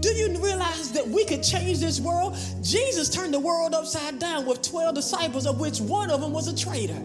Do 0.00 0.10
you 0.10 0.28
realize 0.38 0.92
that 0.92 1.06
we 1.06 1.24
could 1.24 1.42
change 1.42 1.80
this 1.80 2.00
world? 2.00 2.36
Jesus 2.62 3.08
turned 3.08 3.34
the 3.34 3.40
world 3.40 3.74
upside 3.74 4.18
down 4.18 4.46
with 4.46 4.62
12 4.62 4.94
disciples, 4.94 5.46
of 5.46 5.58
which 5.58 5.80
one 5.80 6.10
of 6.10 6.20
them 6.20 6.32
was 6.32 6.46
a 6.46 6.56
traitor. 6.56 7.00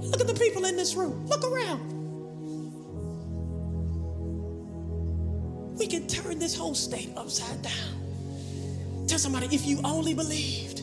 Look 0.00 0.20
at 0.20 0.26
the 0.26 0.34
people 0.34 0.64
in 0.64 0.76
this 0.76 0.94
room. 0.94 1.26
Look 1.26 1.44
around. 1.44 1.95
We 5.76 5.86
can 5.86 6.06
turn 6.06 6.38
this 6.38 6.56
whole 6.56 6.74
state 6.74 7.10
upside 7.16 7.62
down. 7.62 9.06
Tell 9.06 9.18
somebody, 9.18 9.54
if 9.54 9.66
you 9.66 9.80
only 9.84 10.14
believed, 10.14 10.82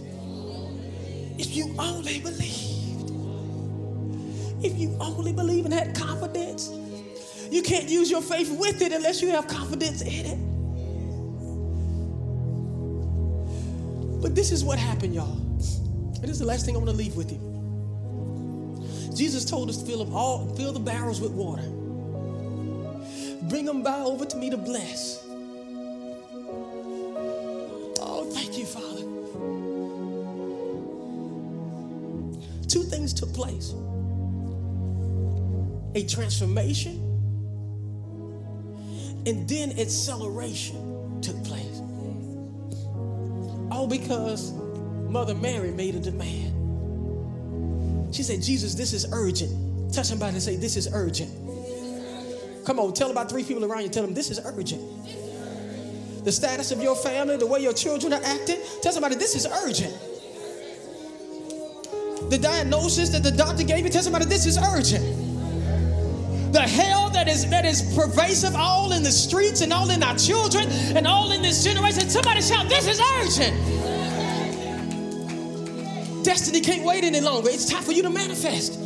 if 1.37 1.55
you 1.55 1.75
only 1.79 2.19
believed, 2.19 3.11
if 4.63 4.77
you 4.77 4.95
only 4.99 5.33
believe 5.33 5.65
and 5.65 5.73
had 5.73 5.95
confidence, 5.95 6.71
you 7.51 7.61
can't 7.61 7.89
use 7.89 8.09
your 8.09 8.21
faith 8.21 8.57
with 8.57 8.81
it 8.81 8.91
unless 8.91 9.21
you 9.21 9.29
have 9.29 9.47
confidence 9.47 10.01
in 10.01 10.25
it. 10.25 10.37
But 14.21 14.35
this 14.35 14.51
is 14.51 14.63
what 14.63 14.79
happened, 14.79 15.13
y'all. 15.13 15.37
And 15.37 16.23
this 16.23 16.31
is 16.31 16.39
the 16.39 16.45
last 16.45 16.65
thing 16.65 16.75
I 16.75 16.77
want 16.77 16.91
to 16.91 16.95
leave 16.95 17.15
with 17.15 17.31
you. 17.31 17.39
Jesus 19.13 19.43
told 19.43 19.69
us 19.69 19.77
to 19.77 19.85
fill, 19.85 20.01
up 20.01 20.13
all, 20.13 20.47
fill 20.55 20.71
the 20.71 20.79
barrels 20.79 21.19
with 21.19 21.31
water. 21.31 21.69
Bring 23.53 23.65
them 23.65 23.83
by 23.83 23.99
over 23.99 24.25
to 24.25 24.35
me 24.35 24.49
to 24.49 24.57
bless. 24.57 25.23
Oh, 28.01 28.27
thank 28.33 28.57
you, 28.57 28.65
Father. 28.65 29.03
Two 32.67 32.81
things 32.81 33.13
took 33.13 33.31
place 33.31 33.75
a 35.93 36.03
transformation 36.07 36.97
and 39.27 39.47
then 39.47 39.79
acceleration 39.79 41.21
took 41.21 41.43
place. 41.43 41.79
All 43.69 43.85
because 43.85 44.51
Mother 44.51 45.35
Mary 45.35 45.69
made 45.69 45.93
a 45.93 45.99
demand. 45.99 46.55
She 48.15 48.23
said, 48.23 48.41
Jesus, 48.41 48.73
this 48.73 48.93
is 48.93 49.05
urgent. 49.11 49.93
Touch 49.93 50.07
somebody 50.07 50.33
and 50.33 50.41
say, 50.41 50.55
This 50.55 50.75
is 50.75 50.89
urgent. 50.91 51.42
Come 52.65 52.79
on, 52.79 52.93
tell 52.93 53.11
about 53.11 53.29
three 53.29 53.43
people 53.43 53.65
around 53.65 53.83
you. 53.83 53.89
Tell 53.89 54.03
them 54.03 54.13
this 54.13 54.29
is 54.31 54.39
urgent. 54.45 54.81
the 56.23 56.31
status 56.31 56.71
of 56.71 56.81
your 56.81 56.95
family, 56.95 57.37
the 57.37 57.47
way 57.47 57.59
your 57.59 57.73
children 57.73 58.13
are 58.13 58.23
acting. 58.23 58.57
Tell 58.81 58.91
somebody 58.93 59.15
this 59.15 59.35
is 59.35 59.45
urgent. 59.45 59.93
The 62.29 62.37
diagnosis 62.37 63.09
that 63.09 63.23
the 63.23 63.31
doctor 63.31 63.63
gave 63.63 63.83
you, 63.83 63.89
tell 63.89 64.01
somebody 64.01 64.25
this 64.25 64.45
is 64.45 64.57
urgent. 64.57 65.03
The 66.53 66.61
hell 66.61 67.09
that 67.09 67.27
is 67.27 67.49
that 67.49 67.65
is 67.65 67.81
pervasive 67.95 68.55
all 68.55 68.91
in 68.93 69.03
the 69.03 69.11
streets 69.11 69.61
and 69.61 69.73
all 69.73 69.89
in 69.89 70.03
our 70.03 70.15
children 70.17 70.67
and 70.95 71.07
all 71.07 71.31
in 71.31 71.41
this 71.41 71.63
generation. 71.63 72.09
Somebody 72.09 72.41
shout, 72.41 72.69
this 72.69 72.87
is 72.87 73.01
urgent. 73.19 73.83
Destiny 76.23 76.61
can't 76.61 76.85
wait 76.85 77.03
any 77.03 77.21
longer. 77.21 77.49
It's 77.49 77.69
time 77.69 77.83
for 77.83 77.91
you 77.91 78.03
to 78.03 78.09
manifest. 78.09 78.79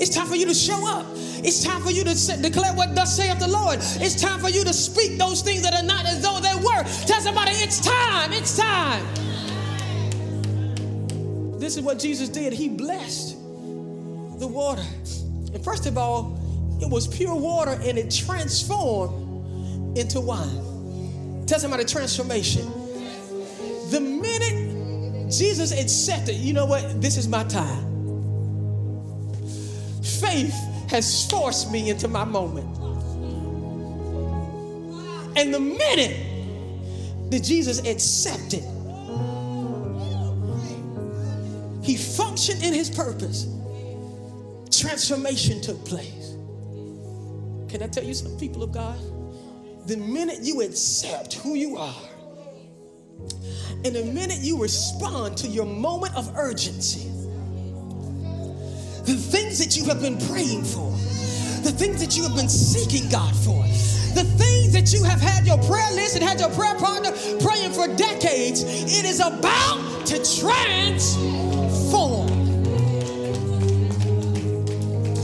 It's 0.00 0.10
time 0.10 0.26
for 0.26 0.36
you 0.36 0.46
to 0.46 0.54
show 0.54 0.88
up. 0.88 1.06
It's 1.44 1.64
time 1.64 1.82
for 1.82 1.90
you 1.90 2.04
to 2.04 2.14
say, 2.14 2.40
declare 2.40 2.72
what 2.74 2.94
thus 2.94 3.16
saith 3.16 3.40
the 3.40 3.48
Lord. 3.48 3.78
It's 3.80 4.20
time 4.20 4.38
for 4.38 4.48
you 4.48 4.62
to 4.64 4.72
speak 4.72 5.18
those 5.18 5.42
things 5.42 5.62
that 5.62 5.74
are 5.74 5.82
not 5.82 6.06
as 6.06 6.22
though 6.22 6.38
they 6.38 6.54
were. 6.54 6.84
Tell 7.06 7.20
somebody, 7.20 7.50
it's 7.52 7.80
time. 7.80 8.32
It's 8.32 8.56
time. 8.56 9.04
This 11.58 11.76
is 11.76 11.82
what 11.82 11.98
Jesus 11.98 12.28
did. 12.28 12.52
He 12.52 12.68
blessed 12.68 13.36
the 14.38 14.46
water. 14.46 14.84
And 15.52 15.64
first 15.64 15.86
of 15.86 15.98
all, 15.98 16.38
it 16.80 16.88
was 16.88 17.08
pure 17.08 17.34
water 17.34 17.72
and 17.72 17.98
it 17.98 18.10
transformed 18.10 19.98
into 19.98 20.20
wine. 20.20 21.44
Tell 21.46 21.58
somebody 21.58 21.84
transformation. 21.84 22.70
The 23.90 24.00
minute 24.00 25.30
Jesus 25.30 25.72
accepted, 25.72 26.36
you 26.36 26.52
know 26.52 26.66
what? 26.66 27.00
This 27.00 27.16
is 27.16 27.28
my 27.28 27.44
time. 27.44 27.90
Faith 30.02 30.54
has 30.92 31.28
forced 31.28 31.72
me 31.72 31.88
into 31.88 32.06
my 32.06 32.22
moment. 32.22 32.68
And 35.36 35.52
the 35.52 35.58
minute 35.58 37.30
that 37.30 37.42
Jesus 37.42 37.78
accepted, 37.80 38.62
he 41.82 41.96
functioned 41.96 42.62
in 42.62 42.74
his 42.74 42.90
purpose, 42.90 43.46
transformation 44.70 45.62
took 45.62 45.82
place. 45.86 46.36
Can 47.68 47.82
I 47.82 47.88
tell 47.88 48.04
you 48.04 48.12
some 48.12 48.38
people 48.38 48.62
of 48.62 48.72
God? 48.72 48.98
The 49.86 49.96
minute 49.96 50.40
you 50.42 50.60
accept 50.60 51.34
who 51.34 51.54
you 51.54 51.78
are, 51.78 52.08
and 53.84 53.96
the 53.96 54.04
minute 54.04 54.40
you 54.40 54.60
respond 54.62 55.38
to 55.38 55.48
your 55.48 55.64
moment 55.64 56.14
of 56.16 56.36
urgency, 56.36 57.08
the 59.04 59.14
things 59.14 59.58
that 59.58 59.76
you 59.76 59.84
have 59.86 60.00
been 60.00 60.18
praying 60.28 60.64
for, 60.64 60.90
the 61.62 61.72
things 61.72 62.00
that 62.00 62.16
you 62.16 62.22
have 62.22 62.36
been 62.36 62.48
seeking 62.48 63.08
God 63.10 63.34
for, 63.36 63.62
the 64.14 64.24
things 64.24 64.72
that 64.72 64.92
you 64.92 65.02
have 65.04 65.20
had 65.20 65.46
your 65.46 65.58
prayer 65.58 65.90
list 65.92 66.16
and 66.16 66.24
had 66.24 66.38
your 66.38 66.50
prayer 66.50 66.76
partner 66.76 67.10
praying 67.40 67.72
for 67.72 67.88
decades, 67.96 68.62
it 68.62 69.04
is 69.04 69.20
about 69.20 70.06
to 70.06 70.18
transform. 70.40 72.28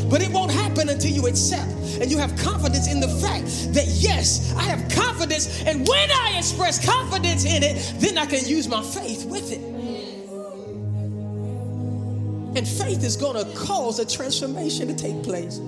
But 0.09 0.23
it 0.23 0.33
won't 0.33 0.51
happen 0.51 0.89
until 0.89 1.11
you 1.11 1.27
accept 1.27 1.71
and 2.01 2.11
you 2.11 2.19
have 2.19 2.35
confidence 2.39 2.89
in 2.91 3.01
the 3.01 3.09
fact 3.09 3.45
that, 3.75 3.87
yes, 3.87 4.53
I 4.55 4.63
have 4.63 4.89
confidence. 4.91 5.63
And 5.63 5.87
when 5.87 6.11
I 6.11 6.35
express 6.39 6.85
confidence 6.85 7.45
in 7.45 7.63
it, 7.63 7.95
then 7.99 8.17
I 8.17 8.27
can 8.27 8.45
use 8.47 8.69
my 8.69 8.83
faith 8.83 9.27
with 9.27 9.53
it. 9.53 9.78
And 12.55 12.67
faith 12.67 13.05
is 13.05 13.17
going 13.17 13.37
to 13.37 13.57
cause 13.57 13.99
a 13.99 14.07
transformation 14.07 14.89
to 14.89 14.95
take 14.95 15.23
place. 15.23 15.59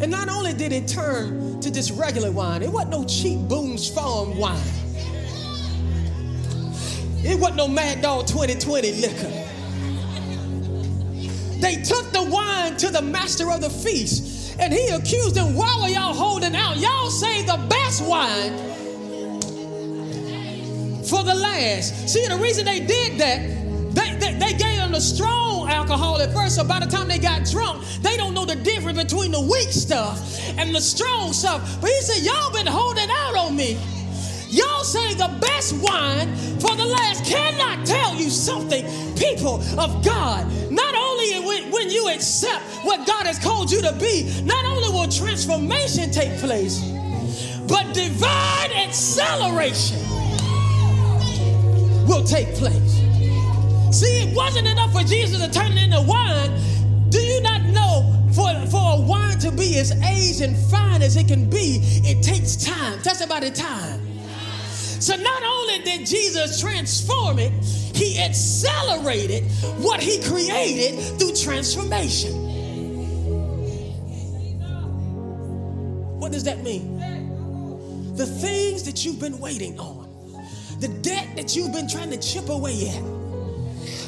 And 0.00 0.10
not 0.10 0.28
only 0.28 0.52
did 0.52 0.72
it 0.72 0.86
turn 0.86 1.58
to 1.60 1.70
this 1.70 1.90
regular 1.90 2.30
wine, 2.30 2.62
it 2.62 2.70
wasn't 2.70 2.90
no 2.92 3.04
cheap 3.04 3.38
Boone's 3.48 3.88
Farm 3.88 4.36
wine. 4.36 4.60
It 7.24 7.40
wasn't 7.40 7.56
no 7.56 7.66
Mad 7.66 8.02
Dog 8.02 8.26
2020 8.26 8.92
liquor. 9.00 9.46
They 11.60 11.82
took 11.82 12.12
the 12.12 12.28
wine 12.30 12.76
to 12.76 12.90
the 12.90 13.02
master 13.02 13.50
of 13.50 13.62
the 13.62 13.70
feast 13.70 14.56
and 14.60 14.72
he 14.72 14.88
accused 14.88 15.34
them, 15.34 15.54
Why 15.54 15.78
were 15.80 15.88
y'all 15.88 16.14
holding 16.14 16.54
out? 16.54 16.76
Y'all 16.76 17.10
say 17.10 17.42
the 17.42 17.56
best 17.68 18.06
wine 18.06 18.56
for 21.04 21.22
the 21.22 21.34
last. 21.34 22.08
See, 22.08 22.26
the 22.26 22.36
reason 22.36 22.64
they 22.64 22.80
did 22.80 23.18
that, 23.18 23.65
they, 24.20 24.34
they, 24.34 24.52
gave 24.52 24.78
them 24.78 24.92
the 24.92 25.00
strong 25.00 25.68
alcohol 25.68 26.20
at 26.20 26.32
first, 26.32 26.56
so 26.56 26.64
by 26.64 26.80
the 26.80 26.86
time 26.86 27.08
they 27.08 27.18
got 27.18 27.44
drunk, 27.44 27.84
they 28.02 28.16
don't 28.16 28.34
know 28.34 28.44
the 28.44 28.56
difference 28.56 29.02
between 29.02 29.32
the 29.32 29.40
weak 29.40 29.68
stuff 29.70 30.38
and 30.58 30.74
the 30.74 30.80
strong 30.80 31.32
stuff. 31.32 31.80
But 31.80 31.90
he 31.90 32.00
said, 32.00 32.24
Y'all 32.24 32.52
been 32.52 32.66
holding 32.66 33.08
out 33.10 33.36
on 33.36 33.56
me. 33.56 33.78
Y'all 34.48 34.84
say 34.84 35.14
the 35.14 35.36
best 35.40 35.74
wine 35.82 36.34
for 36.60 36.76
the 36.76 36.86
last. 36.86 37.24
Cannot 37.24 37.86
tell 37.86 38.14
you 38.14 38.30
something, 38.30 38.84
people 39.16 39.60
of 39.78 40.04
God. 40.04 40.46
Not 40.70 40.94
only 40.94 41.40
when, 41.40 41.70
when 41.70 41.90
you 41.90 42.08
accept 42.08 42.64
what 42.84 43.06
God 43.06 43.26
has 43.26 43.38
called 43.38 43.70
you 43.70 43.82
to 43.82 43.92
be, 43.94 44.42
not 44.44 44.64
only 44.64 44.88
will 44.88 45.08
transformation 45.08 46.10
take 46.10 46.38
place, 46.38 46.80
but 47.68 47.92
divine 47.92 48.72
acceleration 48.72 49.98
will 52.06 52.22
take 52.22 52.54
place. 52.54 53.05
See, 53.96 54.28
it 54.28 54.36
wasn't 54.36 54.68
enough 54.68 54.92
for 54.92 55.02
Jesus 55.04 55.42
to 55.42 55.50
turn 55.50 55.72
it 55.72 55.84
into 55.84 56.02
wine. 56.02 56.50
Do 57.08 57.18
you 57.18 57.40
not 57.40 57.62
know 57.62 58.28
for, 58.34 58.52
for 58.66 58.98
a 58.98 59.00
wine 59.00 59.38
to 59.38 59.50
be 59.50 59.78
as 59.78 59.90
aged 60.04 60.42
and 60.42 60.54
fine 60.70 61.00
as 61.00 61.16
it 61.16 61.28
can 61.28 61.48
be, 61.48 61.80
it 62.04 62.22
takes 62.22 62.56
time. 62.56 62.98
That's 63.02 63.22
about 63.22 63.40
the 63.40 63.50
time. 63.50 64.06
So 65.00 65.16
not 65.16 65.42
only 65.42 65.78
did 65.78 66.06
Jesus 66.06 66.60
transform 66.60 67.38
it, 67.38 67.52
he 67.96 68.18
accelerated 68.18 69.44
what 69.78 70.02
he 70.02 70.22
created 70.22 71.00
through 71.18 71.34
transformation. 71.34 72.34
What 76.20 76.32
does 76.32 76.44
that 76.44 76.62
mean? 76.62 78.14
The 78.14 78.26
things 78.26 78.82
that 78.82 79.06
you've 79.06 79.20
been 79.20 79.38
waiting 79.38 79.80
on, 79.80 80.06
the 80.80 80.88
debt 81.00 81.34
that 81.36 81.56
you've 81.56 81.72
been 81.72 81.88
trying 81.88 82.10
to 82.10 82.18
chip 82.18 82.50
away 82.50 82.90
at 82.90 83.15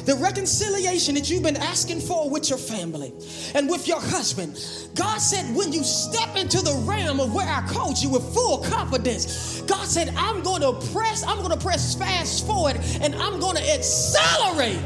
the 0.05 0.15
reconciliation 0.15 1.15
that 1.15 1.29
you've 1.29 1.43
been 1.43 1.57
asking 1.57 1.99
for 1.99 2.29
with 2.29 2.49
your 2.49 2.57
family 2.57 3.13
and 3.55 3.69
with 3.69 3.87
your 3.87 3.99
husband. 3.99 4.53
God 4.95 5.19
said, 5.19 5.55
when 5.55 5.71
you 5.71 5.83
step 5.83 6.35
into 6.35 6.61
the 6.61 6.73
realm 6.85 7.19
of 7.19 7.33
where 7.33 7.47
I 7.47 7.65
called 7.67 7.97
you 7.97 8.09
with 8.09 8.33
full 8.33 8.59
confidence, 8.63 9.61
God 9.61 9.87
said, 9.87 10.13
I'm 10.15 10.41
going 10.41 10.61
to 10.61 10.73
press, 10.91 11.23
I'm 11.23 11.37
going 11.37 11.57
to 11.57 11.63
press 11.63 11.95
fast 11.95 12.45
forward 12.47 12.77
and 13.01 13.15
I'm 13.15 13.39
going 13.39 13.55
to 13.57 13.73
accelerate 13.73 14.79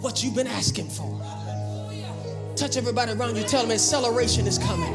what 0.00 0.22
you've 0.22 0.34
been 0.34 0.46
asking 0.46 0.88
for. 0.88 1.20
Touch 2.56 2.76
everybody 2.76 3.12
around 3.12 3.36
you, 3.36 3.42
tell 3.42 3.62
them 3.62 3.72
acceleration 3.72 4.46
is 4.46 4.58
coming. 4.58 4.92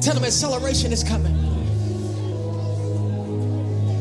Tell 0.00 0.14
them 0.14 0.24
acceleration 0.24 0.92
is 0.92 1.04
coming. 1.04 1.49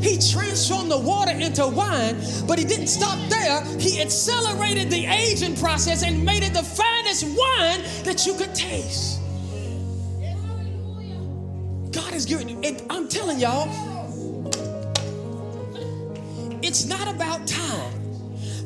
He 0.01 0.17
transformed 0.17 0.91
the 0.91 0.97
water 0.97 1.31
into 1.31 1.67
wine, 1.67 2.15
but 2.47 2.57
he 2.57 2.65
didn't 2.65 2.87
stop 2.87 3.17
there. 3.29 3.63
He 3.77 4.01
accelerated 4.01 4.89
the 4.89 5.05
aging 5.05 5.55
process 5.57 6.03
and 6.03 6.23
made 6.23 6.43
it 6.43 6.53
the 6.53 6.63
finest 6.63 7.23
wine 7.25 7.81
that 8.03 8.25
you 8.25 8.33
could 8.35 8.55
taste. 8.55 9.19
God 11.91 12.13
is 12.13 12.25
giving, 12.25 12.65
and 12.65 12.81
I'm 12.89 13.07
telling 13.07 13.39
y'all, 13.39 13.67
it's 16.61 16.85
not 16.85 17.07
about 17.07 17.47
time. 17.47 17.98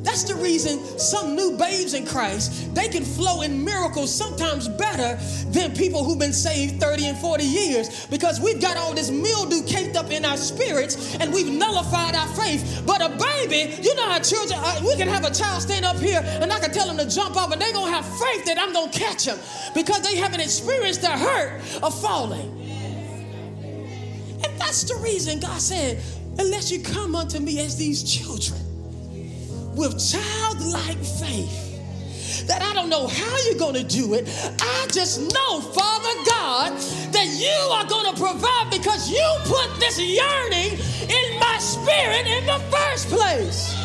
That's 0.03 0.23
the 0.23 0.35
reason 0.35 0.79
some 0.99 1.35
new 1.35 1.57
babes 1.57 1.93
in 1.93 2.05
Christ, 2.05 2.75
they 2.75 2.89
can 2.89 3.03
flow 3.05 3.41
in 3.41 3.63
miracles 3.63 4.13
sometimes 4.13 4.67
better 4.67 5.15
than 5.49 5.73
people 5.73 6.03
who've 6.03 6.19
been 6.19 6.33
saved 6.33 6.81
30 6.81 7.05
and 7.07 7.17
40 7.17 7.43
years 7.43 8.05
because 8.07 8.41
we've 8.41 8.61
got 8.61 8.75
all 8.75 8.93
this 8.93 9.09
mildew 9.09 9.65
caked 9.65 9.95
up 9.95 10.11
in 10.11 10.25
our 10.25 10.35
spirits 10.35 11.15
and 11.15 11.33
we've 11.33 11.49
nullified 11.49 12.15
our 12.15 12.27
faith. 12.35 12.83
But 12.85 13.01
a 13.01 13.09
baby, 13.09 13.81
you 13.81 13.95
know 13.95 14.09
how 14.09 14.19
children, 14.19 14.59
we 14.85 14.95
can 14.97 15.07
have 15.07 15.23
a 15.23 15.33
child 15.33 15.61
stand 15.61 15.85
up 15.85 15.97
here 15.97 16.21
and 16.23 16.51
I 16.51 16.59
can 16.59 16.71
tell 16.71 16.87
them 16.87 16.97
to 16.97 17.09
jump 17.09 17.37
off 17.37 17.53
and 17.53 17.61
they're 17.61 17.73
going 17.73 17.91
to 17.91 17.95
have 17.95 18.05
faith 18.05 18.45
that 18.45 18.59
I'm 18.59 18.73
going 18.73 18.91
to 18.91 18.99
catch 18.99 19.25
them 19.25 19.39
because 19.73 20.01
they 20.01 20.17
haven't 20.17 20.41
experienced 20.41 21.01
the 21.01 21.11
hurt 21.11 21.61
of 21.81 21.99
falling. 22.01 22.59
And 24.43 24.59
that's 24.59 24.83
the 24.83 24.95
reason 24.95 25.39
God 25.39 25.61
said, 25.61 26.03
unless 26.37 26.71
you 26.71 26.83
come 26.83 27.15
unto 27.15 27.39
me 27.39 27.61
as 27.61 27.77
these 27.77 28.03
children 28.03 28.59
with 29.75 29.99
childlike 29.99 30.97
faith 30.97 31.63
that 32.47 32.61
I 32.61 32.73
don't 32.73 32.89
know 32.89 33.07
how 33.07 33.37
you're 33.45 33.59
going 33.59 33.75
to 33.75 33.83
do 33.83 34.13
it. 34.13 34.27
I 34.59 34.87
just 34.91 35.33
know, 35.33 35.61
Father 35.61 36.13
God, 36.25 36.73
that 37.13 37.27
you 37.27 37.71
are 37.71 37.85
going 37.85 38.13
to 38.13 38.21
provide 38.21 38.69
because 38.69 39.09
you 39.09 39.23
put 39.43 39.79
this 39.79 39.99
yearning 39.99 40.79
in 41.09 41.39
my 41.39 41.57
spirit 41.59 42.27
in 42.27 42.45
the 42.45 42.59
first 42.71 43.09
place. 43.09 43.75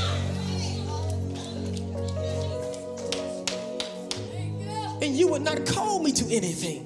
And 5.00 5.16
you 5.16 5.28
would 5.28 5.42
not 5.42 5.64
call 5.66 6.02
me 6.02 6.12
to 6.12 6.24
anything 6.34 6.84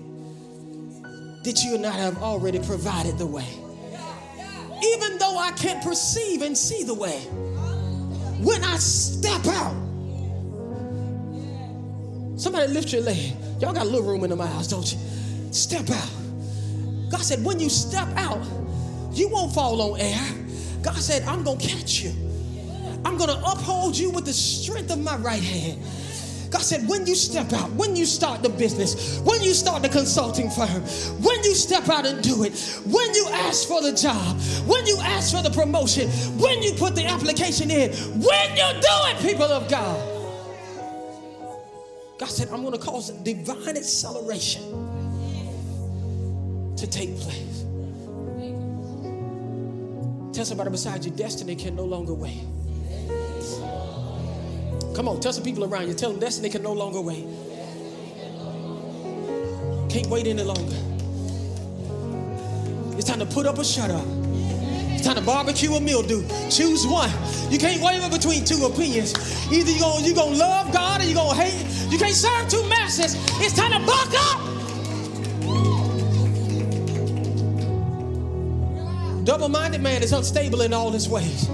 that 1.44 1.64
you 1.64 1.74
and 1.74 1.86
I 1.86 1.90
have 1.90 2.22
already 2.22 2.58
provided 2.58 3.18
the 3.18 3.26
way. 3.26 3.48
Even 4.84 5.18
though 5.18 5.38
I 5.38 5.52
can't 5.52 5.82
perceive 5.82 6.42
and 6.42 6.56
see 6.56 6.82
the 6.82 6.94
way, 6.94 7.26
when 8.42 8.62
I 8.64 8.76
step 8.76 9.46
out, 9.46 9.74
somebody 12.36 12.72
lift 12.72 12.92
your 12.92 13.02
leg. 13.02 13.34
Y'all 13.60 13.72
got 13.72 13.86
a 13.86 13.88
little 13.88 14.06
room 14.06 14.24
in 14.24 14.30
the 14.30 14.46
house, 14.46 14.68
don't 14.68 14.90
you? 14.92 14.98
Step 15.52 15.88
out. 15.90 16.10
God 17.10 17.20
said, 17.20 17.44
when 17.44 17.60
you 17.60 17.70
step 17.70 18.08
out, 18.16 18.44
you 19.12 19.28
won't 19.28 19.54
fall 19.54 19.80
on 19.82 20.00
air. 20.00 20.20
God 20.82 20.96
said, 20.96 21.22
I'm 21.22 21.44
going 21.44 21.58
to 21.58 21.68
catch 21.68 22.00
you. 22.00 22.10
I'm 23.04 23.16
going 23.16 23.30
to 23.30 23.38
uphold 23.44 23.96
you 23.96 24.10
with 24.10 24.24
the 24.24 24.32
strength 24.32 24.90
of 24.90 24.98
my 24.98 25.16
right 25.16 25.42
hand. 25.42 25.80
God 26.52 26.60
said, 26.60 26.86
when 26.86 27.06
you 27.06 27.14
step 27.14 27.50
out, 27.54 27.70
when 27.72 27.96
you 27.96 28.04
start 28.04 28.42
the 28.42 28.50
business, 28.50 29.20
when 29.20 29.42
you 29.42 29.54
start 29.54 29.82
the 29.82 29.88
consulting 29.88 30.50
firm, 30.50 30.82
when 31.22 31.42
you 31.42 31.54
step 31.54 31.88
out 31.88 32.04
and 32.04 32.22
do 32.22 32.44
it, 32.44 32.52
when 32.84 33.14
you 33.14 33.26
ask 33.32 33.66
for 33.66 33.80
the 33.80 33.92
job, 33.92 34.38
when 34.68 34.86
you 34.86 34.98
ask 35.00 35.34
for 35.34 35.42
the 35.42 35.48
promotion, 35.48 36.10
when 36.38 36.62
you 36.62 36.74
put 36.74 36.94
the 36.94 37.06
application 37.06 37.70
in, 37.70 37.90
when 38.20 38.50
you 38.50 38.80
do 38.80 38.96
it, 39.08 39.18
people 39.22 39.46
of 39.46 39.66
God. 39.70 40.10
God 42.18 42.28
said, 42.28 42.48
I'm 42.50 42.60
going 42.60 42.74
to 42.74 42.78
cause 42.78 43.10
divine 43.10 43.76
acceleration 43.76 44.62
to 46.76 46.86
take 46.86 47.16
place. 47.16 47.64
Tell 50.34 50.44
somebody 50.44 50.70
beside 50.70 51.02
you, 51.02 51.12
destiny 51.12 51.56
can 51.56 51.74
no 51.76 51.84
longer 51.84 52.12
wait. 52.12 52.44
Come 54.94 55.08
on, 55.08 55.20
tell 55.20 55.32
some 55.32 55.44
people 55.44 55.64
around 55.64 55.88
you. 55.88 55.94
Tell 55.94 56.10
them 56.10 56.20
destiny 56.20 56.50
can 56.50 56.62
no 56.62 56.72
longer 56.72 57.00
wait. 57.00 57.24
Can't 59.88 60.06
wait 60.08 60.26
any 60.26 60.42
longer. 60.42 60.76
It's 62.96 63.06
time 63.06 63.18
to 63.20 63.26
put 63.26 63.46
up 63.46 63.58
or 63.58 63.64
shut 63.64 63.90
up. 63.90 64.04
It's 64.92 65.04
time 65.04 65.16
to 65.16 65.22
barbecue 65.22 65.72
or 65.72 65.80
mildew. 65.80 66.26
Choose 66.50 66.86
one. 66.86 67.10
You 67.50 67.58
can't 67.58 67.82
waver 67.82 68.08
between 68.10 68.44
two 68.44 68.66
opinions. 68.66 69.12
Either 69.50 69.70
you're 69.70 69.80
gonna, 69.80 70.06
you 70.06 70.14
gonna 70.14 70.36
love 70.36 70.72
God 70.72 71.00
or 71.00 71.04
you're 71.04 71.14
gonna 71.14 71.34
hate. 71.34 71.90
You 71.90 71.98
can't 71.98 72.14
serve 72.14 72.48
two 72.48 72.66
masters. 72.68 73.16
It's 73.40 73.54
time 73.54 73.72
to 73.72 73.80
buck 73.86 74.12
up. 74.14 74.40
Double 79.24 79.48
minded 79.48 79.80
man 79.80 80.02
is 80.02 80.12
unstable 80.12 80.62
in 80.62 80.72
all 80.72 80.90
his 80.90 81.08
ways. 81.08 81.48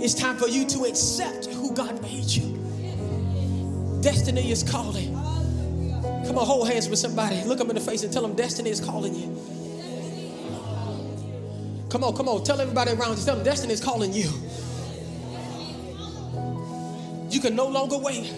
It's 0.00 0.14
time 0.14 0.36
for 0.36 0.48
you 0.48 0.66
to 0.66 0.84
accept 0.84 1.48
God 1.74 2.00
made 2.02 2.30
you. 2.30 2.58
Destiny 4.00 4.50
is 4.50 4.62
calling. 4.62 5.12
Come 6.26 6.38
on, 6.38 6.46
hold 6.46 6.68
hands 6.68 6.88
with 6.88 6.98
somebody. 6.98 7.42
Look 7.44 7.58
them 7.58 7.70
in 7.70 7.74
the 7.74 7.80
face 7.80 8.02
and 8.02 8.12
tell 8.12 8.22
them 8.22 8.34
destiny 8.34 8.70
is 8.70 8.80
calling 8.80 9.14
you. 9.14 9.26
Come 11.90 12.04
on, 12.04 12.16
come 12.16 12.28
on. 12.28 12.44
Tell 12.44 12.60
everybody 12.60 12.92
around 12.92 13.18
you. 13.18 13.24
Tell 13.24 13.36
them 13.36 13.44
destiny 13.44 13.72
is 13.72 13.80
calling 13.80 14.12
you. 14.12 14.30
You 17.30 17.40
can 17.40 17.56
no 17.56 17.66
longer 17.66 17.98
wait. 17.98 18.32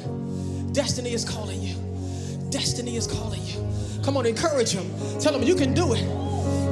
Destiny 0.72 1.12
is 1.12 1.24
calling 1.24 1.61
you. 1.62 1.76
Destiny 2.51 2.97
is 2.97 3.07
calling 3.07 3.43
you. 3.45 3.66
Come 4.03 4.16
on, 4.16 4.26
encourage 4.26 4.72
them. 4.72 4.89
Tell 5.20 5.32
them 5.32 5.43
you 5.43 5.55
can 5.55 5.74
do 5.74 5.93
it. 5.95 6.05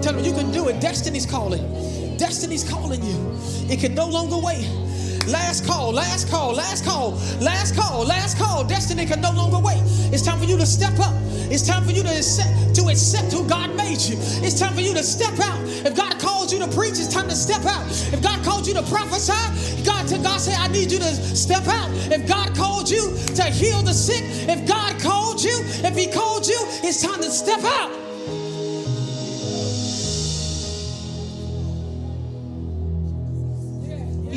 Tell 0.02 0.12
them 0.12 0.24
you 0.24 0.32
can 0.32 0.52
do 0.52 0.68
it. 0.68 0.80
Destiny's 0.80 1.26
calling. 1.26 2.16
Destiny's 2.16 2.68
calling 2.68 3.02
you. 3.02 3.38
It 3.68 3.80
can 3.80 3.94
no 3.94 4.08
longer 4.08 4.38
wait. 4.38 4.83
Last 5.26 5.66
call, 5.66 5.92
last 5.92 6.28
call, 6.28 6.54
last 6.54 6.84
call, 6.84 7.12
last 7.40 7.74
call, 7.74 8.04
last 8.04 8.36
call. 8.36 8.64
Destiny 8.64 9.06
can 9.06 9.20
no 9.20 9.30
longer 9.32 9.58
wait. 9.58 9.80
It's 10.12 10.22
time 10.22 10.38
for 10.38 10.44
you 10.44 10.58
to 10.58 10.66
step 10.66 10.98
up. 11.00 11.14
It's 11.50 11.66
time 11.66 11.84
for 11.84 11.92
you 11.92 12.02
to 12.02 12.10
accept, 12.10 12.74
to 12.76 12.88
accept 12.88 13.32
who 13.32 13.46
God 13.48 13.74
made 13.74 14.00
you. 14.00 14.16
It's 14.44 14.58
time 14.58 14.74
for 14.74 14.80
you 14.80 14.92
to 14.94 15.02
step 15.02 15.38
out. 15.40 15.60
If 15.86 15.96
God 15.96 16.18
called 16.18 16.52
you 16.52 16.58
to 16.58 16.68
preach, 16.68 16.92
it's 16.92 17.12
time 17.12 17.28
to 17.28 17.36
step 17.36 17.64
out. 17.64 17.86
If 18.12 18.22
God 18.22 18.44
called 18.44 18.66
you 18.66 18.74
to 18.74 18.82
prophesy, 18.82 19.82
God 19.84 20.06
to 20.08 20.18
God 20.18 20.40
say, 20.40 20.54
I 20.54 20.68
need 20.68 20.92
you 20.92 20.98
to 20.98 21.14
step 21.36 21.66
out. 21.68 21.90
If 22.12 22.28
God 22.28 22.54
called 22.54 22.90
you 22.90 23.16
to 23.36 23.44
heal 23.44 23.80
the 23.82 23.94
sick, 23.94 24.22
if 24.48 24.66
God 24.68 25.00
called 25.00 25.42
you, 25.42 25.56
if 25.84 25.96
He 25.96 26.06
called 26.06 26.46
you, 26.46 26.58
it's 26.82 27.02
time 27.02 27.20
to 27.20 27.30
step 27.30 27.62
out. 27.64 28.03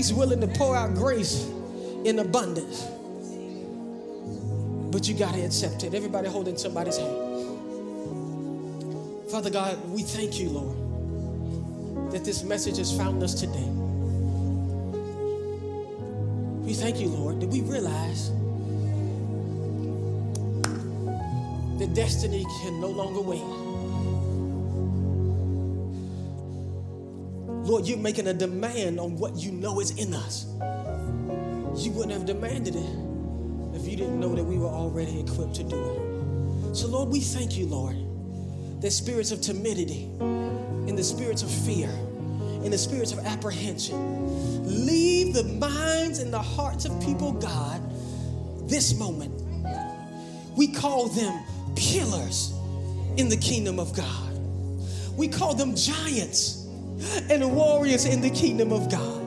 He's 0.08 0.16
willing 0.16 0.40
to 0.40 0.48
pour 0.48 0.74
out 0.74 0.94
grace 0.96 1.46
in 2.06 2.20
abundance. 2.20 2.88
But 4.90 5.06
you 5.06 5.14
got 5.14 5.34
to 5.34 5.42
accept 5.42 5.84
it. 5.84 5.94
Everybody 5.94 6.30
holding 6.30 6.56
somebody's 6.56 6.96
hand. 6.96 7.14
Father 9.30 9.50
God, 9.50 9.78
we 9.90 10.04
thank 10.04 10.40
you, 10.40 10.48
Lord, 10.48 12.14
that 12.14 12.24
this 12.24 12.46
message 12.46 12.78
has 12.78 12.96
found 12.96 13.22
us 13.22 13.34
today. 13.34 13.68
We 16.66 16.74
thank 16.74 17.02
you, 17.02 17.10
Lord, 17.10 17.42
that 17.42 17.50
we 17.50 17.60
realize 17.60 18.30
that 21.80 21.94
destiny 21.94 22.46
can 22.62 22.80
no 22.80 22.88
longer 22.88 23.20
wait. 23.20 23.67
Lord, 27.68 27.86
you're 27.86 27.98
making 27.98 28.28
a 28.28 28.34
demand 28.34 28.98
on 28.98 29.18
what 29.18 29.36
you 29.36 29.52
know 29.52 29.82
is 29.82 29.92
in 29.92 30.14
us. 30.14 30.46
You 31.84 31.92
wouldn't 31.92 32.14
have 32.14 32.26
demanded 32.26 32.78
it 32.78 33.76
if 33.76 33.86
you 33.86 33.98
didn't 33.98 34.22
know 34.22 34.34
that 34.34 34.44
we 34.46 34.58
were 34.58 34.70
already 34.70 35.20
equipped 35.20 35.56
to 35.56 35.66
do 35.66 35.76
it. 35.76 36.74
So, 36.78 36.88
Lord, 36.88 37.10
we 37.10 37.20
thank 37.20 37.58
you, 37.58 37.66
Lord, 37.66 37.98
that 38.82 38.92
spirits 38.92 39.32
of 39.32 39.42
timidity, 39.42 40.04
in 40.22 40.96
the 40.96 41.04
spirits 41.04 41.44
of 41.44 41.52
fear, 41.52 41.90
in 42.64 42.72
the 42.72 42.78
spirits 42.78 43.12
of 43.12 43.20
apprehension, 43.20 44.86
leave 44.86 45.34
the 45.34 45.44
minds 45.44 46.20
and 46.20 46.32
the 46.32 46.42
hearts 46.42 46.86
of 46.86 46.98
people, 47.02 47.34
God, 47.34 47.82
this 48.70 48.98
moment. 48.98 49.34
We 50.56 50.68
call 50.72 51.10
them 51.10 51.44
pillars 51.76 52.54
in 53.18 53.28
the 53.28 53.36
kingdom 53.36 53.78
of 53.78 53.94
God. 53.94 54.40
We 55.18 55.28
call 55.28 55.54
them 55.54 55.76
giants 55.76 56.57
and 57.30 57.56
warriors 57.56 58.06
in 58.06 58.22
the 58.22 58.30
kingdom 58.30 58.72
of 58.72 58.90
God. 58.92 59.24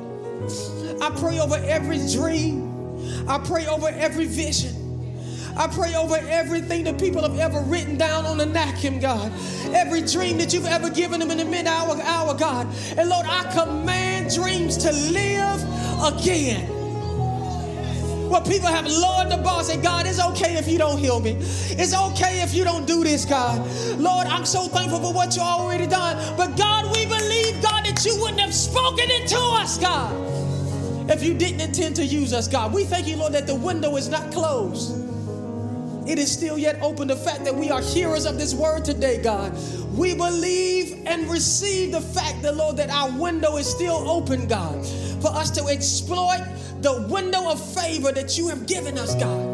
I 1.03 1.11
pray 1.19 1.39
over 1.39 1.57
every 1.57 1.99
dream. 2.13 3.29
I 3.29 3.39
pray 3.39 3.67
over 3.67 3.89
every 3.89 4.27
vision. 4.27 4.77
I 5.57 5.67
pray 5.67 5.95
over 5.95 6.17
everything 6.17 6.85
that 6.85 6.99
people 6.99 7.23
have 7.23 7.39
ever 7.39 7.61
written 7.61 7.99
down 7.99 8.25
on 8.25 8.39
the 8.39 8.47
napkin, 8.47 9.01
God. 9.01 9.33
Every 9.75 10.01
dream 10.03 10.39
that 10.39 10.53
you've 10.55 10.67
ever 10.67 10.89
given 10.91 11.21
them 11.21 11.31
in 11.31 11.39
the 11.39 11.45
mid-hour 11.45 12.01
hour, 12.03 12.35
God. 12.35 12.67
And 12.97 13.09
Lord, 13.09 13.27
I 13.29 13.51
command 13.53 14.35
dreams 14.35 14.77
to 14.79 14.93
live 14.93 15.63
again. 16.15 16.69
Well, 18.31 18.43
people 18.43 18.69
have 18.69 18.87
lowered 18.87 19.29
the 19.33 19.39
bar, 19.39 19.65
say, 19.65 19.77
God, 19.83 20.07
it's 20.07 20.21
okay 20.21 20.55
if 20.55 20.69
you 20.69 20.79
don't 20.79 20.99
heal 20.99 21.19
me. 21.19 21.33
It's 21.41 21.93
okay 21.93 22.43
if 22.43 22.55
you 22.55 22.63
don't 22.63 22.87
do 22.87 23.03
this, 23.03 23.25
God. 23.25 23.61
Lord, 23.99 24.29
I'm 24.29 24.47
so 24.47 24.69
thankful 24.69 25.01
for 25.01 25.13
what 25.13 25.35
you 25.35 25.43
already 25.43 25.89
done. 25.89 26.37
But 26.37 26.57
God, 26.57 26.90
you 28.05 28.21
wouldn't 28.21 28.41
have 28.41 28.55
spoken 28.55 29.11
it 29.11 29.29
to 29.29 29.39
us, 29.39 29.79
God, 29.79 30.13
if 31.11 31.23
you 31.23 31.35
didn't 31.35 31.61
intend 31.61 31.97
to 31.97 32.05
use 32.05 32.33
us, 32.33 32.49
God. 32.49 32.73
We 32.73 32.85
thank 32.85 33.07
you, 33.07 33.17
Lord, 33.17 33.33
that 33.33 33.47
the 33.47 33.55
window 33.55 33.97
is 33.97 34.09
not 34.09 34.33
closed. 34.33 34.97
It 36.09 36.19
is 36.19 36.33
still 36.33 36.59
yet 36.59 36.81
open. 36.83 37.09
The 37.09 37.17
fact 37.17 37.45
that 37.45 37.55
we 37.55 37.71
are 37.71 37.81
hearers 37.81 38.27
of 38.27 38.39
this 38.39 38.55
word 38.55 38.85
today, 38.85 39.23
God. 39.23 39.57
We 39.97 40.15
believe 40.15 41.03
and 41.07 41.31
receive 41.31 41.93
the 41.93 42.01
fact 42.01 42.43
that, 42.43 42.57
Lord, 42.57 42.77
that 42.79 42.91
our 42.91 43.11
window 43.19 43.57
is 43.57 43.69
still 43.69 44.09
open, 44.09 44.47
God, 44.49 44.85
for 45.21 45.29
us 45.29 45.51
to 45.53 45.67
exploit 45.67 46.45
the 46.81 47.07
window 47.11 47.51
of 47.51 47.61
favor 47.75 48.13
that 48.13 48.39
you 48.39 48.49
have 48.49 48.67
given 48.67 48.99
us, 48.99 49.15
God. 49.15 49.50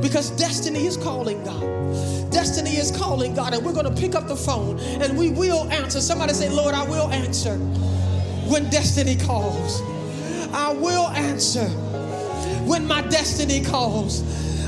Because 0.00 0.30
destiny 0.30 0.86
is 0.86 0.96
calling, 0.96 1.42
God. 1.44 1.60
Destiny 2.30 2.76
is 2.76 2.90
calling, 2.90 3.34
God, 3.34 3.52
and 3.52 3.64
we're 3.64 3.74
going 3.74 3.92
to 3.92 4.00
pick 4.00 4.14
up 4.14 4.26
the 4.26 4.36
phone 4.36 4.78
and 4.80 5.16
we 5.18 5.30
will 5.30 5.70
answer. 5.70 6.00
Somebody 6.00 6.32
say, 6.32 6.48
Lord, 6.48 6.74
I 6.74 6.82
will 6.88 7.08
answer 7.10 7.56
when 8.48 8.70
destiny 8.70 9.16
calls. 9.16 9.82
I 10.52 10.72
will 10.72 11.08
answer 11.08 11.66
when 12.64 12.86
my 12.86 13.02
destiny 13.02 13.62
calls. 13.62 14.22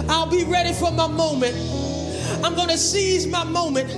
I'll 0.08 0.30
be 0.30 0.44
ready 0.44 0.72
for 0.72 0.90
my 0.90 1.06
moment. 1.06 1.54
I'm 2.44 2.54
going 2.54 2.68
to 2.68 2.78
seize 2.78 3.26
my 3.26 3.44
moment. 3.44 3.90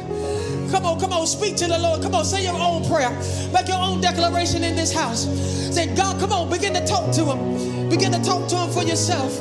Come 0.71 0.85
on, 0.85 1.01
come 1.01 1.13
on, 1.13 1.27
speak 1.27 1.57
to 1.57 1.67
the 1.67 1.79
Lord. 1.79 2.03
Come 2.03 2.15
on, 2.15 2.25
say 2.25 2.43
your 2.45 2.59
own 2.59 2.85
prayer. 2.89 3.11
Make 3.53 3.69
your 3.69 3.79
own 3.79 4.01
declaration 4.01 4.65
in 4.65 4.77
this 4.77 4.93
house. 4.93 5.27
Say, 5.75 5.95
God, 5.95 6.19
come 6.21 6.33
on, 6.33 6.51
begin 6.51 6.75
to 6.75 6.85
talk 6.87 7.13
to 7.15 7.25
Him. 7.25 7.89
Begin 7.89 8.13
to 8.13 8.23
talk 8.23 8.49
to 8.49 8.57
Him 8.57 8.71
for 8.71 8.83
yourself. 8.83 9.33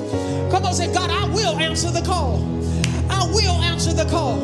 Come 0.55 0.67
on, 0.67 0.73
say, 0.73 0.87
God, 0.93 1.09
I 1.09 1.27
will 1.33 1.57
answer 1.57 1.91
the 1.91 2.01
call. 2.01 2.37
I 3.09 3.29
will 3.33 3.61
answer 3.61 3.91
the 3.91 4.05
call. 4.05 4.39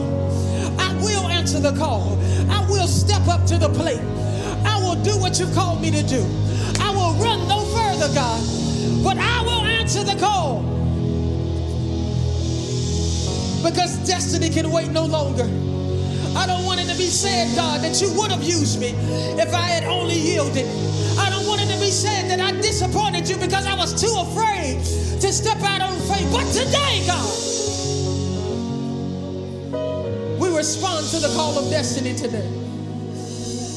I 0.78 0.94
will 0.96 1.30
answer 1.30 1.58
the 1.58 1.72
call. 1.72 2.20
I 2.50 2.68
will 2.70 2.86
step 2.86 3.30
up 3.30 3.46
to 3.46 3.58
the 3.58 3.70
plate. 3.70 4.02
I 4.66 4.78
will 4.84 5.02
do 5.02 5.18
what 5.18 5.40
you 5.40 5.48
called 5.54 5.82
me 5.82 5.90
to 5.90 6.04
do. 6.04 6.20
I 6.82 6.92
will 6.92 7.14
run 7.24 7.48
no 7.48 7.64
further, 7.64 8.14
God, 8.14 8.44
but 9.06 9.16
I 9.18 9.42
will 9.44 9.64
answer 9.64 10.04
the 10.04 10.20
call. 10.20 10.64
Because 13.64 14.06
destiny 14.06 14.50
can 14.50 14.70
wait 14.70 14.92
no 14.92 15.06
longer. 15.06 15.46
I 16.36 16.46
don't 16.46 16.66
want 16.66 16.82
it 16.82 16.90
to 16.92 16.98
be 16.98 17.08
said, 17.08 17.56
God, 17.56 17.86
that 17.86 18.02
you 18.02 18.12
would 18.20 18.32
have 18.32 18.44
used 18.44 18.82
me 18.82 18.90
if 19.40 19.54
I 19.54 19.62
had 19.62 19.86
only 19.86 20.16
yielded. 20.16 20.91
Said 21.92 22.30
that 22.30 22.40
I 22.40 22.54
disappointed 22.54 23.28
you 23.28 23.36
because 23.36 23.68
I 23.68 23.76
was 23.76 23.94
too 24.02 24.16
afraid 24.18 24.80
to 25.20 25.34
step 25.34 25.58
out 25.58 25.82
on 25.82 26.00
faith. 26.00 26.32
But 26.32 26.50
today, 26.54 27.04
God, 27.06 27.28
we 30.40 30.56
respond 30.56 31.06
to 31.08 31.20
the 31.20 31.28
call 31.36 31.60
of 31.60 31.70
destiny 31.70 32.16
today. 32.16 32.50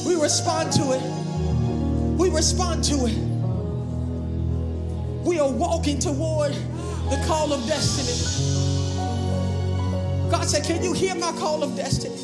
We 0.07 0.15
respond 0.15 0.71
to 0.73 0.93
it. 0.93 1.03
We 2.17 2.29
respond 2.29 2.85
to 2.85 3.05
it. 3.05 3.17
We 5.25 5.37
are 5.39 5.51
walking 5.51 5.99
toward 5.99 6.53
the 6.53 7.21
call 7.27 7.51
of 7.51 7.67
destiny. 7.67 8.15
God 10.31 10.45
said, 10.47 10.63
Can 10.63 10.81
you 10.81 10.93
hear 10.93 11.15
my 11.15 11.33
call 11.33 11.63
of 11.63 11.75
destiny? 11.75 12.15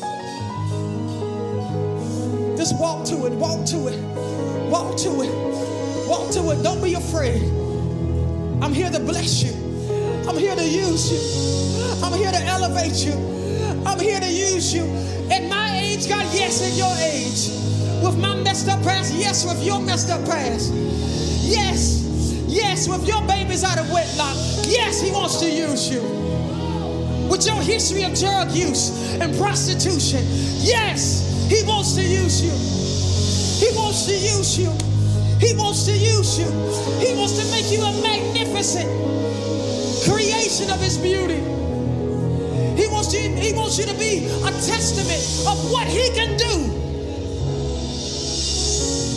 Just 2.56 2.78
walk 2.80 3.04
to 3.08 3.26
it, 3.26 3.32
walk 3.34 3.66
to 3.66 3.88
it, 3.88 4.00
walk 4.70 4.96
to 4.96 5.22
it, 5.22 5.71
walk 6.12 6.30
to 6.30 6.50
it. 6.50 6.62
Don't 6.62 6.82
be 6.84 6.92
afraid. 6.92 7.42
I'm 8.62 8.74
here 8.74 8.90
to 8.90 9.00
bless 9.00 9.42
you. 9.42 9.52
I'm 10.28 10.36
here 10.36 10.54
to 10.54 10.68
use 10.68 11.08
you. 11.10 12.04
I'm 12.04 12.12
here 12.12 12.30
to 12.30 12.42
elevate 12.44 13.00
you. 13.06 13.14
I'm 13.86 13.98
here 13.98 14.20
to 14.20 14.30
use 14.30 14.74
you. 14.74 14.84
At 15.32 15.48
my 15.48 15.78
age, 15.78 16.06
God, 16.10 16.26
yes, 16.34 16.60
at 16.60 16.76
your 16.76 16.92
age. 17.00 17.48
With 18.04 18.18
my 18.20 18.34
messed 18.42 18.68
up 18.68 18.82
past, 18.82 19.14
yes, 19.14 19.46
with 19.46 19.64
your 19.64 19.80
messed 19.80 20.10
up 20.10 20.22
past. 20.26 20.70
Yes, 21.40 22.04
yes, 22.46 22.86
with 22.88 23.08
your 23.08 23.22
babies 23.26 23.64
out 23.64 23.78
of 23.78 23.90
wedlock. 23.90 24.36
Yes, 24.68 25.00
He 25.00 25.10
wants 25.12 25.40
to 25.40 25.48
use 25.48 25.90
you. 25.90 26.02
With 27.30 27.46
your 27.46 27.62
history 27.62 28.02
of 28.04 28.12
drug 28.14 28.50
use 28.50 29.18
and 29.18 29.34
prostitution. 29.38 30.20
Yes, 30.60 31.48
He 31.48 31.66
wants 31.66 31.94
to 31.94 32.02
use 32.02 32.44
you. 32.44 32.52
He 33.66 33.74
wants 33.74 34.04
to 34.04 34.12
use 34.12 34.58
you. 34.58 34.91
He 35.42 35.54
wants 35.56 35.86
to 35.86 35.92
use 35.92 36.38
you. 36.38 36.46
He 37.04 37.18
wants 37.18 37.36
to 37.36 37.44
make 37.50 37.68
you 37.72 37.82
a 37.82 37.92
magnificent 38.00 38.86
creation 40.08 40.70
of 40.70 40.80
His 40.80 40.96
beauty. 40.96 41.40
He 42.80 42.86
wants 42.86 43.12
you, 43.12 43.28
he 43.34 43.52
wants 43.52 43.76
you 43.76 43.86
to 43.86 43.94
be 43.98 44.26
a 44.26 44.52
testament 44.62 45.20
of 45.48 45.72
what 45.72 45.88
He 45.88 46.10
can 46.10 46.36
do 46.36 46.70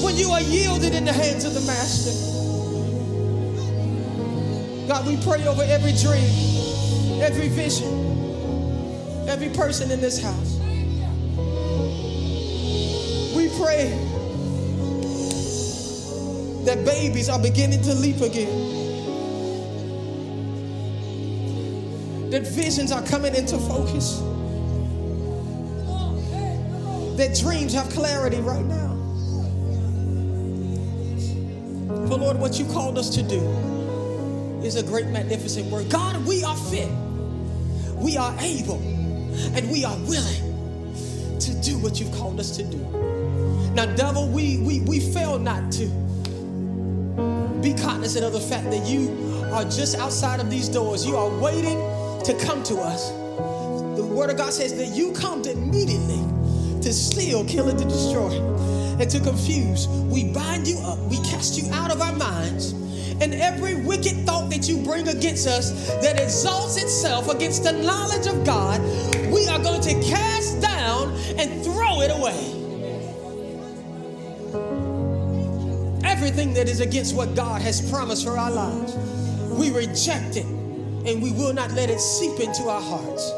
when 0.04 0.18
you 0.18 0.32
are 0.32 0.42
yielded 0.42 0.96
in 0.96 1.06
the 1.06 1.14
hands 1.14 1.46
of 1.46 1.54
the 1.54 1.62
Master. 1.62 2.12
God, 4.88 5.06
we 5.06 5.18
pray 5.18 5.46
over 5.46 5.62
every 5.64 5.94
dream, 5.94 7.22
every 7.22 7.50
vision, 7.50 9.30
every 9.30 9.50
person 9.50 9.92
in 9.92 10.02
this 10.02 10.20
house. 10.20 10.58
We 13.36 13.48
pray 13.64 14.05
that 16.66 16.84
babies 16.84 17.30
are 17.30 17.40
beginning 17.40 17.82
to 17.84 17.94
leap 17.94 18.22
again. 18.22 18.76
That 22.32 22.48
visions 22.48 22.92
are 22.92 23.04
coming 23.04 23.36
into 23.36 23.58
focus. 23.58 24.22
That 27.18 27.38
dreams 27.40 27.74
have 27.74 27.90
clarity 27.92 28.42
right 28.42 28.66
now. 28.66 28.94
For 32.08 32.18
Lord, 32.18 32.38
what 32.38 32.60
you 32.60 32.66
called 32.66 32.98
us 32.98 33.10
to 33.16 33.24
do 33.24 33.42
is 34.64 34.76
a 34.76 34.84
great, 34.84 35.08
magnificent 35.08 35.72
work. 35.72 35.88
God, 35.90 36.26
we 36.26 36.44
are 36.44 36.58
fit, 36.58 36.90
we 37.96 38.18
are 38.18 38.36
able, 38.40 38.80
and 39.56 39.72
we 39.72 39.86
are 39.86 39.98
willing 40.00 41.40
to 41.40 41.54
do 41.62 41.78
what 41.80 42.00
you've 42.00 42.14
called 42.14 42.40
us 42.40 42.58
to 42.58 42.64
do. 42.64 42.78
Now, 43.74 43.86
devil, 43.96 44.28
we 44.30 44.58
we 44.60 44.82
we 44.82 45.00
fail 45.00 45.40
not 45.40 45.72
to 45.74 46.05
be 47.66 47.74
cognizant 47.74 48.24
of 48.24 48.32
the 48.32 48.40
fact 48.40 48.70
that 48.70 48.86
you 48.86 49.10
are 49.52 49.64
just 49.64 49.98
outside 49.98 50.40
of 50.40 50.52
these 50.52 50.70
doors. 50.70 51.04
You 51.04 51.18
are 51.18 51.30
waiting 51.40 51.80
to 52.24 52.38
come 52.46 52.62
to 52.62 52.76
us. 52.76 53.10
The 53.98 54.06
word 54.06 54.30
of 54.30 54.38
God 54.38 54.54
says 54.54 54.78
that 54.78 54.96
you 54.96 55.14
come 55.14 55.44
immediately 55.44 56.22
to 56.84 56.94
steal, 56.94 57.44
kill, 57.46 57.68
and 57.68 57.80
to 57.80 57.86
destroy, 57.86 58.40
and 59.00 59.10
to 59.10 59.20
confuse. 59.20 59.88
We 59.88 60.26
bind 60.26 60.68
you 60.68 60.78
up, 60.78 61.00
we 61.10 61.18
cast 61.18 61.58
you 61.58 61.74
out 61.74 61.90
of 61.90 62.02
our 62.02 62.14
minds. 62.14 62.74
And 63.20 63.34
every 63.34 63.74
wicked 63.82 64.28
thought 64.28 64.52
that 64.52 64.70
you 64.70 64.84
bring 64.84 65.08
against 65.08 65.48
us 65.48 65.90
that 66.04 66.20
exalts 66.20 66.78
itself 66.78 67.30
against 67.30 67.64
the 67.64 67.72
knowledge 67.72 68.28
of 68.28 68.46
God, 68.46 68.80
we 69.32 69.48
are 69.48 69.58
going 69.58 69.82
to 69.82 69.94
cast 70.04 70.62
down 70.62 71.16
and 71.40 71.64
throw 71.64 72.02
it 72.02 72.12
away. 72.12 72.55
Everything 76.26 76.56
that 76.56 76.68
is 76.68 76.80
against 76.80 77.16
what 77.16 77.36
God 77.36 77.62
has 77.62 77.88
promised 77.88 78.26
for 78.26 78.36
our 78.36 78.50
lives, 78.50 78.96
we 79.60 79.70
reject 79.70 80.38
it 80.38 80.46
and 80.48 81.22
we 81.22 81.32
will 81.32 81.54
not 81.54 81.70
let 81.74 81.92
it 81.92 82.00
seep 82.00 82.40
into 82.40 82.64
our 82.64 82.82
hearts. 82.82 83.30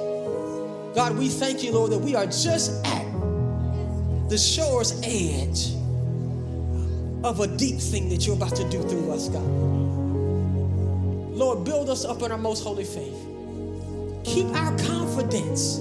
God, 0.96 1.18
we 1.18 1.28
thank 1.28 1.66
you, 1.66 1.74
Lord, 1.74 1.92
that 1.92 2.00
we 2.00 2.16
are 2.16 2.26
just 2.26 2.86
at 2.86 3.04
the 4.30 4.38
shore's 4.38 5.02
edge 5.04 5.74
of 7.26 7.42
a 7.42 7.48
deep 7.58 7.78
thing 7.78 8.08
that 8.08 8.26
you're 8.26 8.38
about 8.38 8.56
to 8.56 8.64
do 8.70 8.82
through 8.84 9.12
us, 9.12 9.28
God. 9.28 9.44
Lord, 11.36 11.66
build 11.66 11.90
us 11.90 12.06
up 12.06 12.22
in 12.22 12.32
our 12.32 12.38
most 12.38 12.64
holy 12.64 12.86
faith. 12.86 13.22
Keep 14.24 14.46
our 14.56 14.72
confidence 14.78 15.80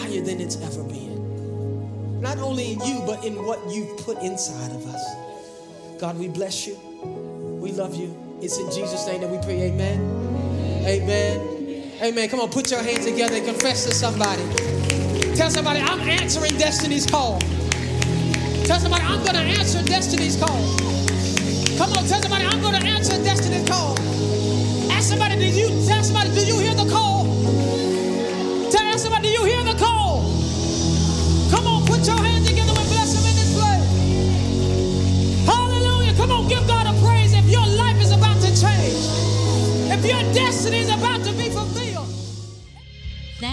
higher 0.00 0.22
than 0.22 0.40
it's 0.40 0.56
ever 0.62 0.84
been. 0.84 2.22
Not 2.22 2.38
only 2.38 2.72
in 2.72 2.80
you, 2.80 3.02
but 3.04 3.26
in 3.26 3.44
what 3.44 3.60
you've 3.70 3.98
put 3.98 4.22
inside 4.22 4.70
of 4.70 4.86
us. 4.86 5.29
God, 6.00 6.18
we 6.18 6.28
bless 6.28 6.66
you. 6.66 6.76
We 7.60 7.72
love 7.72 7.94
you. 7.94 8.16
It's 8.40 8.56
in 8.56 8.72
Jesus' 8.72 9.06
name 9.06 9.20
that 9.20 9.28
we 9.28 9.36
pray. 9.36 9.68
Amen. 9.68 10.00
Amen. 10.86 11.92
Amen. 12.00 12.28
Come 12.30 12.40
on, 12.40 12.48
put 12.48 12.70
your 12.70 12.82
hands 12.82 13.04
together 13.04 13.36
and 13.36 13.44
confess 13.44 13.84
to 13.84 13.92
somebody. 13.92 14.42
Tell 15.36 15.50
somebody, 15.50 15.80
I'm 15.80 16.00
answering 16.00 16.56
destiny's 16.56 17.04
call. 17.04 17.38
Tell 18.64 18.80
somebody, 18.80 19.04
I'm 19.04 19.18
going 19.18 19.34
to 19.34 19.60
answer 19.60 19.82
destiny's 19.84 20.36
call. 20.36 20.56
Come 21.76 21.92
on, 21.92 22.08
tell 22.08 22.22
somebody, 22.22 22.46
I'm 22.46 22.62
going 22.62 22.80
to 22.80 22.86
answer 22.88 23.22
destiny's 23.22 23.68
call. 23.68 23.92
Ask 24.90 25.10
somebody, 25.10 25.36
did 25.36 25.54
you, 25.54 25.68
tell 25.86 26.02
somebody, 26.02 26.30
do 26.30 26.46
you 26.46 26.58
hear 26.60 26.72
the 26.72 26.90
call? 26.90 27.19